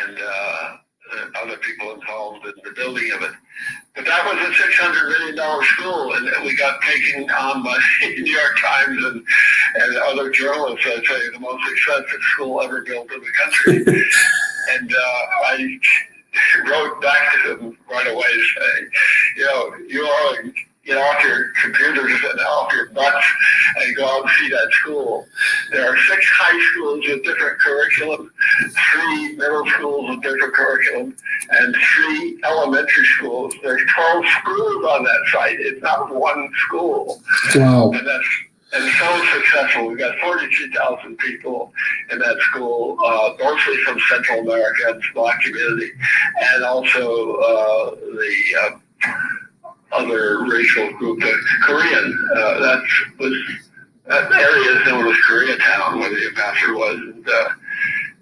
and 0.00 0.18
uh, 0.18 0.76
uh, 1.12 1.42
other 1.44 1.58
people 1.58 1.92
involved 1.92 2.46
in 2.46 2.54
the 2.64 2.70
building 2.70 3.12
of 3.12 3.20
it. 3.20 3.32
But 3.94 4.06
that 4.06 4.24
was 4.24 4.40
a 4.40 4.54
six 4.54 4.78
hundred 4.78 5.10
million 5.10 5.36
dollar 5.36 5.62
school, 5.64 6.14
and 6.14 6.26
we 6.42 6.56
got 6.56 6.80
taken 6.80 7.30
on 7.30 7.62
by 7.62 7.78
the 8.00 8.22
New 8.22 8.32
York 8.32 8.58
Times 8.64 9.04
and, 9.04 9.22
and 9.74 9.96
other 10.08 10.30
journalists 10.30 10.86
as 10.86 11.06
say 11.06 11.30
the 11.34 11.38
most 11.38 11.62
expensive 11.70 12.20
school 12.32 12.62
ever 12.62 12.80
built 12.80 13.12
in 13.12 13.20
the 13.20 13.32
country. 13.32 14.04
and 14.72 14.92
uh, 14.92 15.46
I 15.46 15.78
wrote 16.68 17.00
back 17.00 17.32
to 17.44 17.56
them 17.56 17.78
right 17.90 18.06
away 18.06 18.22
saying, 18.56 18.90
you 19.36 19.44
know, 19.44 19.74
you 19.88 20.04
are 20.04 20.52
get 20.84 20.96
off 20.96 21.22
your 21.22 21.52
computers 21.62 22.12
and 22.30 22.40
off 22.40 22.72
your 22.72 22.90
butts 22.90 23.26
and 23.76 23.96
go 23.96 24.06
out 24.06 24.22
and 24.22 24.30
see 24.40 24.48
that 24.48 24.68
school. 24.72 25.26
There 25.70 25.86
are 25.86 25.96
six 25.96 26.26
high 26.26 26.72
schools 26.72 27.04
with 27.06 27.22
different 27.22 27.60
curriculum, 27.60 28.32
three 28.92 29.36
middle 29.36 29.66
schools 29.70 30.10
with 30.10 30.22
different 30.22 30.54
curriculum, 30.54 31.16
and 31.50 31.76
three 31.94 32.40
elementary 32.44 33.04
schools. 33.18 33.54
There's 33.62 33.82
12 33.94 34.24
schools 34.40 34.84
on 34.86 35.04
that 35.04 35.20
site. 35.32 35.60
It's 35.60 35.82
not 35.82 36.14
one 36.14 36.50
school. 36.66 37.22
Wow. 37.54 37.90
And 37.92 38.06
that's 38.06 38.28
and 38.72 38.84
so 38.92 39.19
successful. 39.32 39.88
We've 39.88 39.98
got 39.98 40.18
42,000 40.18 41.16
people 41.18 41.72
in 42.10 42.18
that 42.18 42.36
school, 42.40 42.98
uh, 43.04 43.34
mostly 43.42 43.76
from 43.78 43.98
Central 44.08 44.40
America 44.40 44.82
and 44.88 45.02
Black 45.14 45.40
community, 45.42 45.90
and 46.54 46.64
also 46.64 47.34
uh, 47.36 47.90
the 47.94 48.36
uh, 48.62 49.10
other 49.92 50.44
racial 50.44 50.92
group, 50.94 51.20
the 51.20 51.34
Korean. 51.62 52.28
Uh, 52.36 52.60
that 52.60 52.82
was 53.18 53.32
that 54.06 54.32
area 54.32 54.80
is 54.80 54.86
known 54.86 55.06
as 55.06 55.16
Koreatown, 55.28 56.00
where 56.00 56.10
the 56.10 56.26
ambassador 56.28 56.74
was, 56.74 56.98
and, 56.98 57.28
uh, 57.28 57.48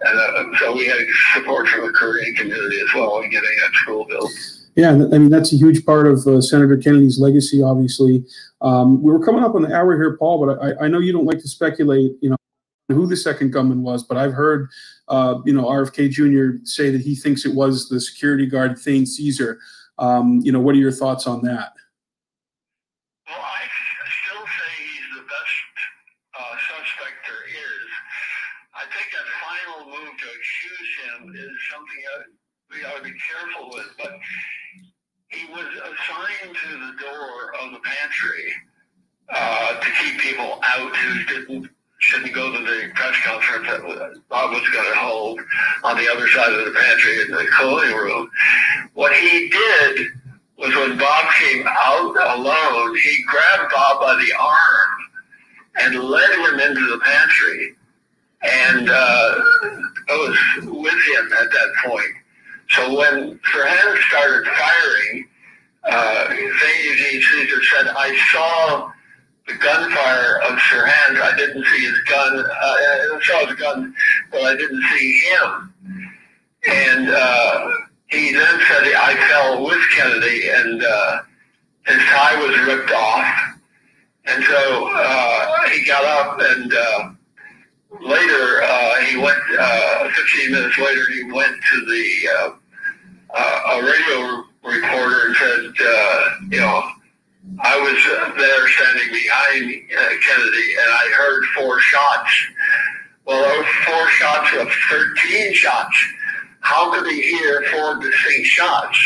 and 0.02 0.56
so 0.58 0.76
we 0.76 0.86
had 0.86 0.98
support 1.34 1.68
from 1.68 1.86
the 1.86 1.92
Korean 1.92 2.34
community 2.34 2.80
as 2.80 2.94
well 2.94 3.20
in 3.20 3.30
getting 3.30 3.50
that 3.62 3.72
school 3.74 4.04
built. 4.04 4.30
Yeah, 4.78 4.90
I 4.90 5.18
mean 5.18 5.28
that's 5.28 5.52
a 5.52 5.56
huge 5.56 5.84
part 5.84 6.06
of 6.06 6.24
uh, 6.28 6.40
Senator 6.40 6.76
Kennedy's 6.76 7.18
legacy. 7.18 7.60
Obviously, 7.60 8.24
um, 8.60 9.02
we 9.02 9.10
were 9.10 9.18
coming 9.18 9.42
up 9.42 9.56
on 9.56 9.62
the 9.62 9.74
hour 9.74 9.96
here, 9.96 10.16
Paul, 10.16 10.46
but 10.46 10.62
I, 10.62 10.84
I, 10.84 10.88
know 10.88 11.00
you 11.00 11.12
don't 11.12 11.24
like 11.24 11.40
to 11.40 11.48
speculate, 11.48 12.12
you 12.20 12.30
know, 12.30 12.36
who 12.86 13.08
the 13.08 13.16
second 13.16 13.52
gunman 13.52 13.82
was. 13.82 14.04
But 14.04 14.18
I've 14.18 14.34
heard, 14.34 14.68
uh, 15.08 15.40
you 15.44 15.52
know, 15.52 15.64
RFK 15.64 16.10
Jr. 16.10 16.64
say 16.64 16.90
that 16.90 17.00
he 17.00 17.16
thinks 17.16 17.44
it 17.44 17.56
was 17.56 17.88
the 17.88 18.00
security 18.00 18.46
guard 18.46 18.78
Thane 18.78 19.04
Cesar. 19.04 19.58
Um, 19.98 20.42
you 20.44 20.52
know, 20.52 20.60
what 20.60 20.76
are 20.76 20.78
your 20.78 20.92
thoughts 20.92 21.26
on 21.26 21.42
that? 21.42 21.72
Well, 23.26 23.34
I 23.34 23.66
still 24.30 24.46
say 24.46 24.70
he's 24.78 25.10
the 25.18 25.26
best 25.26 25.58
uh, 26.38 26.54
suspect 26.54 27.18
there 27.26 27.50
is. 27.50 27.90
I 28.78 28.86
think 28.94 29.10
that 29.10 29.26
final 29.42 29.90
move 29.90 30.14
to 30.14 30.28
accuse 30.30 30.90
him 31.02 31.34
is 31.34 31.50
something 31.66 32.00
that 32.14 32.26
we 32.70 32.84
ought 32.84 32.98
to 32.98 33.02
be 33.02 33.18
careful 33.18 33.70
with. 33.74 33.90
But 33.98 34.14
he 35.30 35.37
was 35.50 35.66
assigned 35.66 36.54
to 36.54 36.72
the 36.72 36.92
door 37.00 37.54
of 37.62 37.72
the 37.72 37.78
pantry 37.80 38.52
uh, 39.30 39.80
to 39.80 39.90
keep 40.02 40.20
people 40.20 40.58
out 40.62 40.94
who 40.96 41.24
didn't 41.24 41.68
shouldn't 42.00 42.32
go 42.32 42.52
to 42.52 42.58
the 42.58 42.90
press 42.94 43.16
conference 43.24 43.66
that 43.66 44.22
Bob 44.28 44.52
was 44.52 44.68
going 44.70 44.92
to 44.92 44.98
hold 44.98 45.40
on 45.82 45.96
the 45.96 46.08
other 46.08 46.28
side 46.28 46.52
of 46.52 46.64
the 46.64 46.70
pantry 46.70 47.22
in 47.22 47.30
the 47.32 47.46
clothing 47.50 47.96
room. 47.96 48.30
What 48.94 49.12
he 49.16 49.48
did 49.48 50.06
was 50.58 50.74
when 50.76 50.96
Bob 50.96 51.26
came 51.40 51.66
out 51.66 52.36
alone, 52.38 52.96
he 52.96 53.24
grabbed 53.24 53.72
Bob 53.74 54.00
by 54.00 54.14
the 54.14 54.32
arm 54.38 54.90
and 55.80 56.04
led 56.04 56.30
him 56.38 56.60
into 56.60 56.86
the 56.86 57.00
pantry. 57.00 57.74
And 58.42 58.88
uh, 58.88 59.42
I 60.08 60.10
was 60.10 60.66
with 60.66 60.92
him 60.92 61.32
at 61.32 61.50
that 61.50 61.72
point. 61.84 62.14
So 62.70 62.96
when 62.96 63.38
Sirhan 63.40 63.98
started 64.08 64.46
firing, 64.46 65.28
uh, 65.88 66.28
Cesar 66.30 67.62
said, 67.64 67.88
I 67.88 68.16
saw 68.32 68.90
the 69.46 69.54
gunfire 69.54 70.40
of 70.42 70.58
Sirhan. 70.58 71.20
I 71.20 71.34
didn't 71.36 71.64
see 71.64 71.84
his 71.86 71.98
gun. 72.00 72.38
Uh, 72.38 72.50
I 72.50 73.20
saw 73.22 73.46
his 73.46 73.56
gun, 73.56 73.94
but 74.30 74.42
I 74.42 74.56
didn't 74.56 74.82
see 74.92 75.20
him. 75.20 75.74
And 76.68 77.10
uh, 77.10 77.70
he 78.08 78.32
then 78.32 78.60
said, 78.68 78.92
I 78.96 79.14
fell 79.28 79.64
with 79.64 79.80
Kennedy, 79.94 80.48
and 80.50 80.82
uh, 80.82 81.20
his 81.86 81.98
tie 82.04 82.46
was 82.46 82.58
ripped 82.66 82.90
off. 82.90 83.58
And 84.26 84.44
so 84.44 84.90
uh, 84.92 85.68
he 85.70 85.84
got 85.86 86.04
up 86.04 86.38
and 86.38 86.74
uh, 86.74 87.10
later, 88.00 88.62
uh, 88.62 88.96
he 89.04 89.16
went, 89.16 89.38
uh, 89.58 90.10
15 90.10 90.52
minutes 90.52 90.78
later, 90.78 91.06
he 91.10 91.32
went 91.32 91.56
to 91.72 91.84
the, 91.86 92.28
uh, 92.36 92.50
uh, 93.34 93.60
a 93.72 93.82
radio 93.82 94.44
reporter 94.68 95.26
and 95.26 95.36
said, 95.36 95.86
uh, 95.86 96.30
you 96.50 96.60
know, 96.60 96.82
I 97.60 97.78
was 97.78 98.36
there 98.36 98.68
standing 98.68 99.12
behind 99.12 99.82
uh, 99.96 100.08
Kennedy 100.26 100.68
and 100.80 100.90
I 100.92 101.10
heard 101.16 101.44
four 101.56 101.80
shots. 101.80 102.30
Well, 103.24 103.42
those 103.42 103.66
four 103.86 104.08
shots 104.10 104.50
of 104.56 104.68
13 104.90 105.54
shots. 105.54 105.96
How 106.60 106.92
could 106.92 107.10
he 107.10 107.22
hear 107.22 107.64
four 107.72 107.96
distinct 108.00 108.46
shots? 108.48 108.98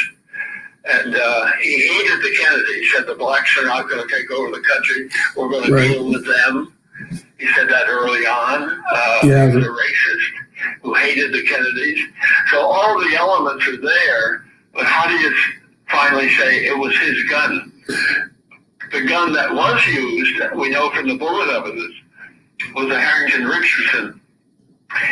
And 0.84 1.14
uh, 1.14 1.46
he 1.60 1.86
hated 1.86 2.20
the 2.20 2.36
Kennedys. 2.40 2.74
He 2.74 2.88
said 2.88 3.06
the 3.06 3.14
blacks 3.14 3.56
are 3.58 3.66
not 3.66 3.88
going 3.88 4.06
to 4.06 4.12
take 4.12 4.30
over 4.32 4.50
the 4.50 4.62
country. 4.62 5.08
We're 5.36 5.48
going 5.48 5.70
to 5.70 5.88
deal 5.88 6.08
with 6.08 6.26
them. 6.26 6.72
He 7.38 7.46
said 7.54 7.68
that 7.68 7.88
early 7.88 8.26
on. 8.26 8.82
Uh, 8.92 9.18
yeah. 9.22 9.48
He 9.48 9.56
was 9.56 9.64
a 9.64 9.68
racist 9.68 10.82
who 10.82 10.94
hated 10.94 11.32
the 11.32 11.42
Kennedys. 11.44 12.04
So 12.50 12.60
all 12.60 12.98
the 13.00 13.14
elements 13.16 13.66
are 13.68 13.80
there, 13.80 14.44
but 14.74 14.84
how 14.86 15.06
do 15.08 15.14
you 15.14 15.34
finally 15.88 16.28
say 16.34 16.66
it 16.66 16.76
was 16.76 16.96
his 16.98 17.22
gun? 17.24 17.72
The 18.92 19.02
gun 19.06 19.32
that 19.32 19.54
was 19.54 19.86
used, 19.86 20.40
we 20.56 20.70
know 20.70 20.90
from 20.90 21.08
the 21.08 21.16
bullet 21.16 21.48
evidence, 21.48 21.94
was 22.74 22.90
a 22.90 23.00
Harrington 23.00 23.46
Richardson. 23.46 24.20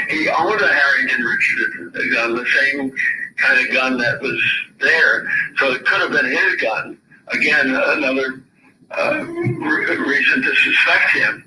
He 0.09 0.29
owned 0.29 0.61
a 0.61 0.69
Harrington 0.69 1.23
Richardson 1.23 2.13
gun, 2.13 2.37
the 2.37 2.47
same 2.61 2.93
kind 3.37 3.67
of 3.67 3.73
gun 3.73 3.97
that 3.99 4.21
was 4.21 4.41
there. 4.81 5.31
So 5.57 5.73
it 5.73 5.85
could 5.85 6.01
have 6.01 6.13
been 6.13 6.31
his 6.31 6.57
gun. 6.57 6.99
Again, 7.29 7.71
another 7.71 8.43
uh, 8.91 9.25
re- 9.25 9.97
reason 9.97 10.43
to 10.43 10.55
suspect 10.55 11.11
him. 11.13 11.45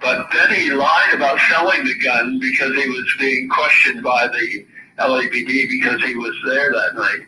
But 0.00 0.28
then 0.32 0.54
he 0.54 0.70
lied 0.70 1.14
about 1.14 1.38
selling 1.48 1.84
the 1.84 1.98
gun 1.98 2.38
because 2.38 2.74
he 2.74 2.88
was 2.88 3.14
being 3.18 3.48
questioned 3.48 4.02
by 4.02 4.28
the 4.28 4.66
LAPD 4.98 5.68
because 5.68 6.02
he 6.02 6.14
was 6.14 6.34
there 6.46 6.72
that 6.72 6.94
night. 6.94 7.26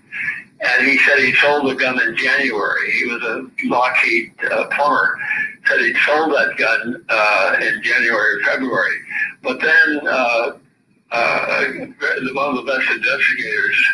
And 0.61 0.87
he 0.87 0.99
said 0.99 1.19
he 1.19 1.33
sold 1.35 1.71
the 1.71 1.75
gun 1.75 2.01
in 2.01 2.17
January. 2.17 2.91
He 2.93 3.05
was 3.07 3.23
a 3.23 3.67
Lockheed 3.67 4.33
uh, 4.51 4.67
plumber. 4.73 5.19
Said 5.67 5.81
he 5.81 5.95
sold 6.05 6.33
that 6.33 6.57
gun 6.57 7.05
uh, 7.09 7.57
in 7.61 7.83
January 7.83 8.41
or 8.41 8.45
February. 8.45 8.97
But 9.43 9.61
then 9.61 10.01
uh, 10.09 10.51
uh, 11.13 11.65
one 12.35 12.57
of 12.59 12.67
the 12.67 12.73
best 12.73 12.91
investigators, 12.91 13.87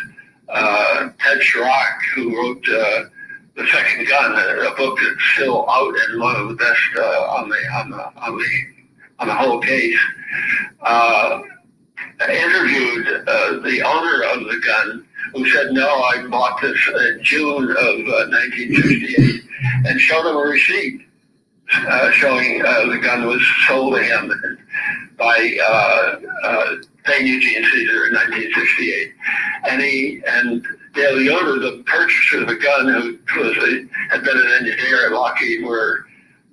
uh, 0.49 1.09
Ted 1.19 1.39
Charach, 1.39 2.01
who 2.15 2.35
wrote 2.35 2.67
uh, 2.67 3.03
the 3.55 3.67
second 3.67 4.07
gun, 4.07 4.33
a 4.33 4.75
book 4.75 4.97
that's 5.01 5.23
still 5.33 5.69
out 5.69 5.93
and 6.09 6.19
one 6.19 6.35
of 6.35 6.49
the 6.49 6.55
best 6.55 6.81
uh, 6.97 7.01
on 7.29 7.49
the 7.49 7.55
on 7.55 7.89
the 7.89 8.21
on 8.21 8.37
the 8.37 8.45
on 9.19 9.27
the 9.27 9.33
whole 9.33 9.59
case. 9.59 9.99
Uh, 10.81 11.41
interviewed 12.29 13.07
uh, 13.27 13.59
the 13.59 13.81
owner 13.85 14.23
of 14.23 14.47
the 14.47 14.61
gun, 14.65 15.05
who 15.33 15.49
said, 15.49 15.71
"No, 15.71 15.87
I 15.87 16.25
bought 16.27 16.61
this 16.61 16.77
in 16.87 17.19
June 17.23 17.69
of 17.71 17.77
uh, 17.77 18.29
1968," 18.29 19.41
and 19.85 19.99
showed 19.99 20.29
him 20.29 20.35
a 20.35 20.39
receipt 20.39 21.05
uh, 21.73 22.11
showing 22.11 22.63
uh, 22.65 22.85
the 22.87 22.97
gun 22.97 23.25
was 23.25 23.41
sold 23.67 23.95
to 23.95 24.03
him 24.03 24.31
by 25.17 25.57
uh, 25.63 26.15
uh, 26.43 26.75
Thane 27.05 27.27
Eugene 27.27 27.63
Cesar 27.63 28.07
in 28.07 28.13
1968, 28.13 29.13
and 29.69 29.81
he 29.81 30.21
and 30.27 30.65
Dale 30.93 31.21
Yoder, 31.21 31.59
the 31.59 31.83
purchaser 31.85 32.41
of 32.41 32.47
the 32.47 32.55
gun, 32.55 32.87
who 32.87 33.39
was 33.39 33.57
a, 33.57 33.85
had 34.09 34.23
been 34.23 34.37
an 34.37 34.51
engineer 34.59 35.07
at 35.07 35.11
Lockheed, 35.11 35.65
where 35.65 36.05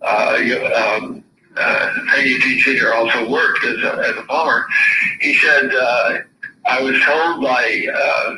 uh, 0.02 0.38
um, 0.74 1.24
uh, 1.56 1.94
Eugene 2.18 2.60
Cesar 2.60 2.94
also 2.94 3.28
worked 3.28 3.64
as 3.64 3.82
a, 3.82 3.92
as 4.08 4.16
a 4.16 4.24
bomber. 4.28 4.66
He 5.20 5.34
said, 5.34 5.74
uh, 5.74 6.18
"I 6.66 6.82
was 6.82 7.00
told 7.04 7.42
by 7.42 7.86
uh, 7.94 8.34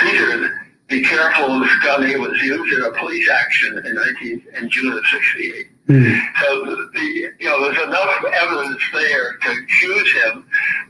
Cesar." 0.00 0.62
Be 0.88 1.02
careful 1.02 1.46
of 1.46 1.62
this 1.62 1.76
gun. 1.82 2.06
He 2.06 2.14
was 2.14 2.40
used 2.40 2.72
in 2.72 2.84
a 2.84 2.92
police 2.96 3.28
action 3.28 3.76
in 3.84 3.94
19 3.96 4.42
in 4.56 4.70
June 4.70 4.92
of 4.92 5.04
'68. 5.04 5.66
So 5.88 6.64
the, 6.64 6.90
the 6.94 7.00
you 7.38 7.46
know 7.46 7.62
there's 7.62 7.80
enough 7.86 8.24
evidence 8.32 8.82
there 8.92 9.36
to 9.36 9.50
accuse 9.50 10.12
him, 10.14 10.44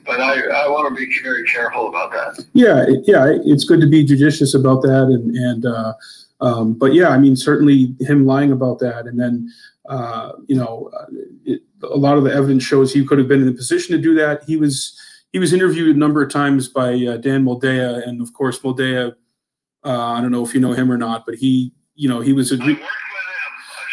but 0.07 0.21
I, 0.21 0.41
I 0.41 0.69
want 0.69 0.89
to 0.89 0.95
be 0.95 1.13
very 1.23 1.45
careful 1.45 1.89
about 1.89 2.13
that. 2.13 2.43
Yeah, 2.55 2.87
yeah, 3.05 3.37
it's 3.45 3.65
good 3.65 3.81
to 3.83 3.87
be 3.87 4.05
judicious 4.05 4.55
about 4.55 4.81
that, 4.83 5.05
and 5.05 5.35
and 5.37 5.67
uh, 5.67 5.93
um, 6.41 6.73
but 6.73 6.95
yeah, 6.95 7.09
I 7.09 7.19
mean 7.19 7.37
certainly 7.37 7.95
him 8.01 8.25
lying 8.25 8.53
about 8.53 8.79
that, 8.79 9.07
and 9.07 9.21
then 9.21 9.53
uh, 9.89 10.33
you 10.47 10.57
know 10.57 10.91
uh, 10.99 11.07
it, 11.45 11.63
a 11.83 11.97
lot 11.97 12.19
of 12.19 12.25
the 12.25 12.33
evidence 12.33 12.63
shows 12.63 12.93
he 12.93 13.05
could 13.05 13.19
have 13.19 13.29
been 13.29 13.43
in 13.43 13.49
a 13.49 13.53
position 13.53 13.97
to 13.97 14.03
do 14.03 14.15
that. 14.15 14.45
He 14.45 14.57
was 14.57 14.99
he 15.33 15.39
was 15.39 15.53
interviewed 15.53 15.95
a 15.95 15.99
number 15.99 16.23
of 16.23 16.31
times 16.31 16.69
by 16.69 16.95
uh, 16.95 17.17
Dan 17.19 17.45
Moldea, 17.45 18.07
and 18.07 18.21
of 18.21 18.33
course 18.33 18.59
Moldea. 18.61 19.15
Uh, 19.85 20.13
I 20.13 20.21
don't 20.21 20.33
know 20.33 20.45
if 20.45 20.55
you 20.55 20.61
know 20.61 20.73
him 20.73 20.91
or 20.91 20.97
not, 20.97 21.25
but 21.27 21.37
he 21.37 21.73
you 21.95 22.09
know 22.09 22.21
he 22.21 22.33
was 22.33 22.53
a 22.53 22.57
I 22.57 22.59
worked 22.59 22.69
with 22.69 22.79
him. 22.79 22.83
I 22.83 22.91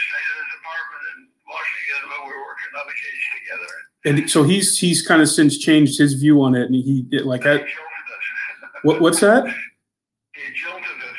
stayed 0.01 0.29
in 0.29 0.37
his 0.41 0.53
apartment 0.59 1.03
in 1.13 1.27
Washington, 1.47 2.01
but 2.09 2.19
we 2.25 2.31
were 2.33 2.45
working 2.47 2.73
on 2.79 2.85
the 2.87 2.93
case 2.93 3.25
together. 3.37 4.21
and 4.21 4.29
so 4.29 4.43
he's 4.43 4.77
he's 4.77 5.05
kind 5.05 5.21
of 5.21 5.29
since 5.29 5.57
changed 5.57 5.99
his 5.99 6.13
view 6.13 6.41
on 6.41 6.55
it, 6.55 6.63
and 6.63 6.75
he 6.75 7.05
it, 7.11 7.25
like 7.25 7.43
he 7.43 7.49
I, 7.49 7.57
jilted 7.57 7.69
us. 7.69 8.69
what 8.83 9.01
what's 9.01 9.19
that? 9.19 9.45
He 9.45 10.53
jilted 10.53 10.83
us. 10.83 11.13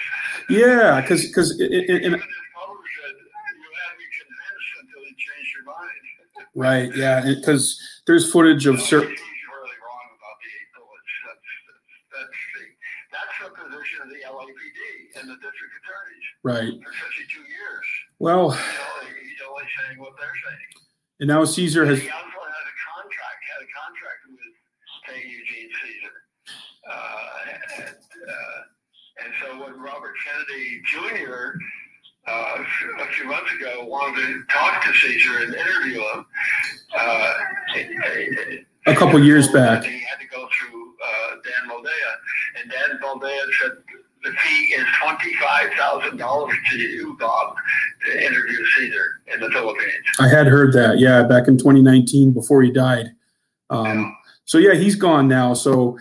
Yeah, 0.49 1.01
because 1.01 1.27
because 1.27 1.61
Right. 6.55 6.95
Yeah. 6.95 7.21
Because 7.25 7.79
there's 8.07 8.31
footage 8.31 8.67
of 8.67 8.81
certain. 8.81 9.11
He's 9.11 9.19
really 9.51 9.77
wrong 9.83 10.07
about 10.15 10.37
the 10.39 10.51
eight 10.55 10.71
bullets. 10.79 11.13
That's, 11.27 11.49
that's, 12.15 12.39
the, 12.55 12.65
that's 13.11 13.37
the 13.43 13.51
position 13.59 13.99
of 14.07 14.09
the 14.15 14.23
LAPD 14.23 14.81
and 15.19 15.25
the 15.31 15.39
district 15.43 15.75
attorneys 15.83 16.27
Right. 16.47 16.75
for 16.79 16.93
52 16.93 17.41
years. 17.43 17.87
Well, 18.19 18.55
You 18.55 18.59
know, 18.59 19.19
he's 19.19 19.43
only 19.51 19.67
saying 19.83 19.99
what 19.99 20.15
they're 20.19 20.39
saying. 20.47 20.71
and 21.21 21.29
now 21.29 21.43
Cesar 21.45 21.85
has. 21.87 21.99
He 21.99 22.09
also 22.09 22.23
had 22.23 22.67
a 22.71 22.77
contract, 22.95 23.41
had 23.51 23.61
a 23.67 23.71
contract 23.75 24.21
with, 24.31 24.55
say, 25.11 25.19
Eugene 25.27 25.71
Cesar. 25.83 26.17
Uh, 26.87 27.83
and, 27.83 27.97
uh, 27.99 28.61
and 29.25 29.31
so 29.43 29.47
when 29.65 29.81
Robert 29.81 30.15
Kennedy 30.23 30.83
Jr. 30.87 31.57
Uh, 32.27 32.65
a 33.01 33.07
few 33.13 33.27
months 33.27 33.53
ago 33.53 33.85
wanted 33.85 34.27
to 34.27 34.43
talk 34.51 34.83
to 34.83 34.93
Cesar 34.95 35.39
and 35.41 35.55
interview 35.55 36.01
him, 36.01 36.27
uh, 36.99 37.35
A 38.87 38.95
couple 38.95 39.23
years 39.23 39.49
back. 39.49 39.85
He 39.85 40.01
had 40.01 40.19
to 40.21 40.27
go 40.31 40.49
through 40.59 40.95
uh, 41.05 41.35
Dan 41.45 41.69
Moldea, 41.71 42.61
and 42.61 42.71
Dan 42.71 42.99
Moldea 43.03 43.45
said 43.61 43.73
the 44.23 44.31
fee 44.31 44.75
is 44.75 44.87
twenty-five 45.03 45.73
thousand 45.77 46.17
dollars 46.17 46.57
to 46.71 46.79
you, 46.79 47.15
Bob, 47.21 47.57
to 48.07 48.27
interview 48.27 48.65
Cesar 48.77 49.21
in 49.35 49.41
the 49.41 49.51
Philippines. 49.51 50.05
I 50.19 50.29
had 50.29 50.47
heard 50.47 50.73
that. 50.73 50.99
Yeah, 50.99 51.25
back 51.25 51.47
in 51.47 51.59
2019 51.59 52.33
before 52.33 52.63
he 52.63 52.71
died. 52.71 53.11
Um, 53.69 54.17
so 54.47 54.57
yeah, 54.57 54.75
he's 54.75 54.95
gone 54.95 55.29
now. 55.29 55.53
So 55.53 55.99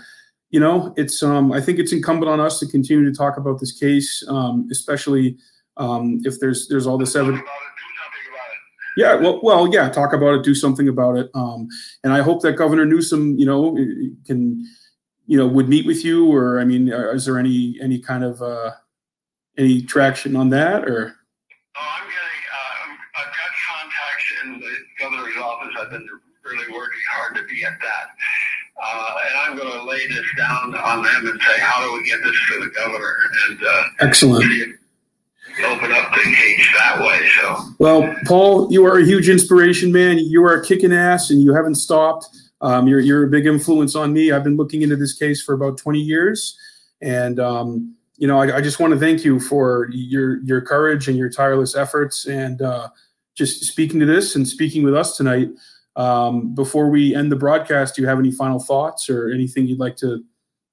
you 0.52 0.60
know, 0.60 0.94
it's 0.96 1.22
um, 1.22 1.52
I 1.52 1.60
think 1.60 1.80
it's 1.80 1.92
incumbent 1.92 2.32
on 2.32 2.40
us 2.40 2.60
to 2.60 2.68
continue 2.68 3.04
to 3.12 3.18
talk 3.18 3.38
about 3.38 3.60
this 3.60 3.78
case, 3.78 4.24
um, 4.30 4.70
especially 4.72 5.38
um, 5.78 6.20
if 6.24 6.40
there's 6.40 6.68
there's 6.68 6.88
all 6.88 6.98
this 6.98 7.16
evidence. 7.16 7.42
about 7.42 7.54
it, 7.54 7.74
do 7.78 7.94
something 8.02 8.26
about 8.30 8.50
it. 8.52 8.98
Yeah, 8.98 9.16
well, 9.16 9.40
well, 9.44 9.74
yeah, 9.74 9.90
talk 9.90 10.14
about 10.14 10.36
it, 10.36 10.44
do 10.44 10.56
something 10.56 10.88
about 10.88 11.18
it. 11.18 11.30
Um, 11.34 11.68
and 12.04 12.14
I 12.14 12.22
hope 12.22 12.42
that 12.44 12.54
Governor 12.54 12.86
Newsom, 12.86 13.38
you 13.38 13.46
know, 13.46 13.76
can, 14.26 14.66
you 15.26 15.38
know, 15.38 15.48
would 15.48 15.70
meet 15.70 15.86
with 15.86 16.04
you, 16.06 16.32
or 16.32 16.60
I 16.60 16.66
mean, 16.66 16.92
uh, 16.94 17.12
is 17.12 17.26
there 17.26 17.40
any 17.40 17.78
any 17.82 18.00
kind 18.00 18.24
of 18.24 18.42
uh, 18.42 18.72
any 19.58 19.82
traction 19.82 20.36
on 20.36 20.50
that, 20.50 20.86
or 20.86 21.16
Oh, 21.76 21.82
I'm 21.82 22.06
getting, 22.06 22.44
um, 22.54 22.98
I've 23.16 23.34
got 23.34 23.52
contacts 23.66 24.34
in 24.44 24.60
the 24.60 24.74
governor's 25.00 25.38
office. 25.42 25.74
I've 25.80 25.90
been 25.90 26.08
really 26.46 26.72
working 26.72 27.02
hard 27.10 27.36
to 27.36 27.44
be 27.46 27.66
at 27.66 27.80
that. 27.82 28.14
Uh, 28.84 29.14
and 29.28 29.38
I'm 29.40 29.58
going 29.58 29.72
to 29.72 29.84
lay 29.84 30.06
this 30.08 30.26
down 30.38 30.76
on 30.76 31.04
them 31.04 31.28
and 31.28 31.42
say, 31.42 31.60
how 31.60 31.84
do 31.84 31.94
we 31.94 32.06
get 32.08 32.20
this 32.24 32.36
to 32.52 32.60
the 32.60 32.70
governor? 32.76 33.16
And, 33.50 33.64
uh, 33.64 33.84
excellent? 34.02 34.46
See 35.56 35.62
if 35.62 35.70
we 35.70 35.76
open 35.76 35.92
up 35.92 36.12
the 36.14 36.22
case 36.22 36.68
that 36.78 37.00
way. 37.02 37.30
So, 37.42 37.58
Well, 37.80 38.16
Paul, 38.26 38.72
you 38.72 38.86
are 38.86 39.00
a 39.00 39.06
huge 39.06 39.30
inspiration, 39.30 39.92
man. 39.92 40.18
You 40.20 40.46
are 40.46 40.60
kicking 40.60 40.94
ass, 40.94 41.30
and 41.30 41.42
you 41.42 41.54
haven't 41.54 41.76
stopped. 41.76 42.28
Um, 42.62 42.88
you're 42.88 43.00
you're 43.00 43.26
a 43.26 43.30
big 43.30 43.46
influence 43.46 43.96
on 43.96 44.14
me. 44.14 44.32
I've 44.32 44.44
been 44.44 44.58
looking 44.58 44.82
into 44.82 44.96
this 44.96 45.14
case 45.14 45.42
for 45.42 45.54
about 45.54 45.78
20 45.78 46.00
years, 46.00 46.58
and 47.02 47.40
um, 47.40 47.96
you 48.18 48.28
know, 48.28 48.40
I, 48.40 48.58
I 48.58 48.62
just 48.62 48.80
want 48.80 48.94
to 48.94 49.00
thank 49.00 49.26
you 49.26 49.40
for 49.40 49.90
your 49.92 50.42
your 50.44 50.62
courage 50.62 51.08
and 51.08 51.18
your 51.18 51.30
tireless 51.30 51.76
efforts, 51.76 52.26
and 52.26 52.62
uh, 52.62 52.88
just 53.36 53.64
speaking 53.66 54.00
to 54.00 54.06
this 54.06 54.36
and 54.36 54.48
speaking 54.48 54.84
with 54.84 54.96
us 54.96 55.18
tonight. 55.18 55.50
Um, 55.96 56.56
before 56.56 56.90
we 56.90 57.14
end 57.14 57.32
the 57.32 57.36
broadcast, 57.36 57.96
do 57.96 58.02
you 58.02 58.08
have 58.08 58.20
any 58.20 58.32
final 58.32 58.60
thoughts 58.60 59.10
or 59.10 59.30
anything 59.30 59.68
you'd 59.68 59.80
like 59.80 59.96
to, 59.98 60.24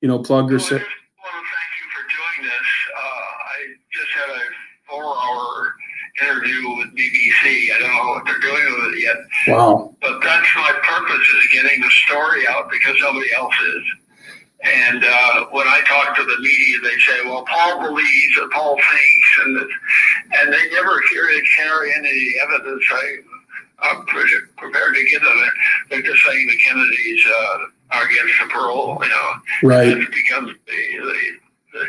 you 0.00 0.08
know, 0.08 0.18
plug 0.18 0.50
or 0.50 0.58
say? 0.58 0.78
just 0.78 0.80
want 0.80 1.44
to 1.44 1.50
thank 1.52 1.72
you 1.76 1.86
for 1.92 2.02
doing 2.08 2.48
this. 2.48 2.68
Uh, 2.96 3.26
I 3.44 3.56
just 3.92 4.10
had 4.16 4.30
a 4.30 4.42
four-hour 4.88 5.74
interview 6.22 6.76
with 6.76 6.94
BBC. 7.42 7.72
I 7.74 7.78
don't 7.80 7.90
know 7.96 8.12
what 8.12 8.24
they're 8.26 8.38
doing 8.40 8.64
with 8.82 8.94
it 8.94 9.02
yet, 9.02 9.16
Wow. 9.48 9.94
but 10.00 10.20
that's 10.22 10.48
my 10.56 10.72
purpose 10.82 11.28
is 11.28 11.48
getting 11.52 11.80
the 11.80 11.90
story 11.90 12.46
out 12.48 12.70
because 12.70 12.96
nobody 13.00 13.32
else 13.34 13.54
is. 13.76 13.82
And 14.62 15.02
uh, 15.04 15.46
when 15.52 15.66
I 15.66 15.80
talk 15.88 16.14
to 16.16 16.22
the 16.22 16.36
media, 16.38 16.76
they 16.82 16.98
say, 17.00 17.24
"Well, 17.24 17.44
Paul 17.48 17.80
believes 17.88 18.38
or 18.38 18.48
Paul 18.50 18.76
thinks," 18.76 19.38
and 19.44 19.56
and 20.38 20.52
they 20.52 20.68
never 20.70 21.00
hear 21.10 21.30
it 21.30 21.44
carry 21.56 21.92
any 21.94 22.34
evidence. 22.42 22.84
I, 22.92 23.16
I'm 23.82 24.04
pre- 24.04 24.40
prepared 24.58 24.94
to 24.96 25.04
give 25.10 25.22
them 25.22 25.32
it. 25.38 25.52
They're 25.88 26.02
just 26.02 26.22
saying 26.26 26.46
the 26.46 26.58
Kennedys 26.58 27.20
uh, 27.26 27.58
are 27.92 28.04
against 28.04 28.34
the 28.42 28.48
parole. 28.50 28.98
You 29.02 29.08
know, 29.08 29.28
Right. 29.62 29.88
it 29.88 30.12
becomes 30.12 30.52
the, 30.66 30.98
the, 30.98 31.14
the, 31.72 31.86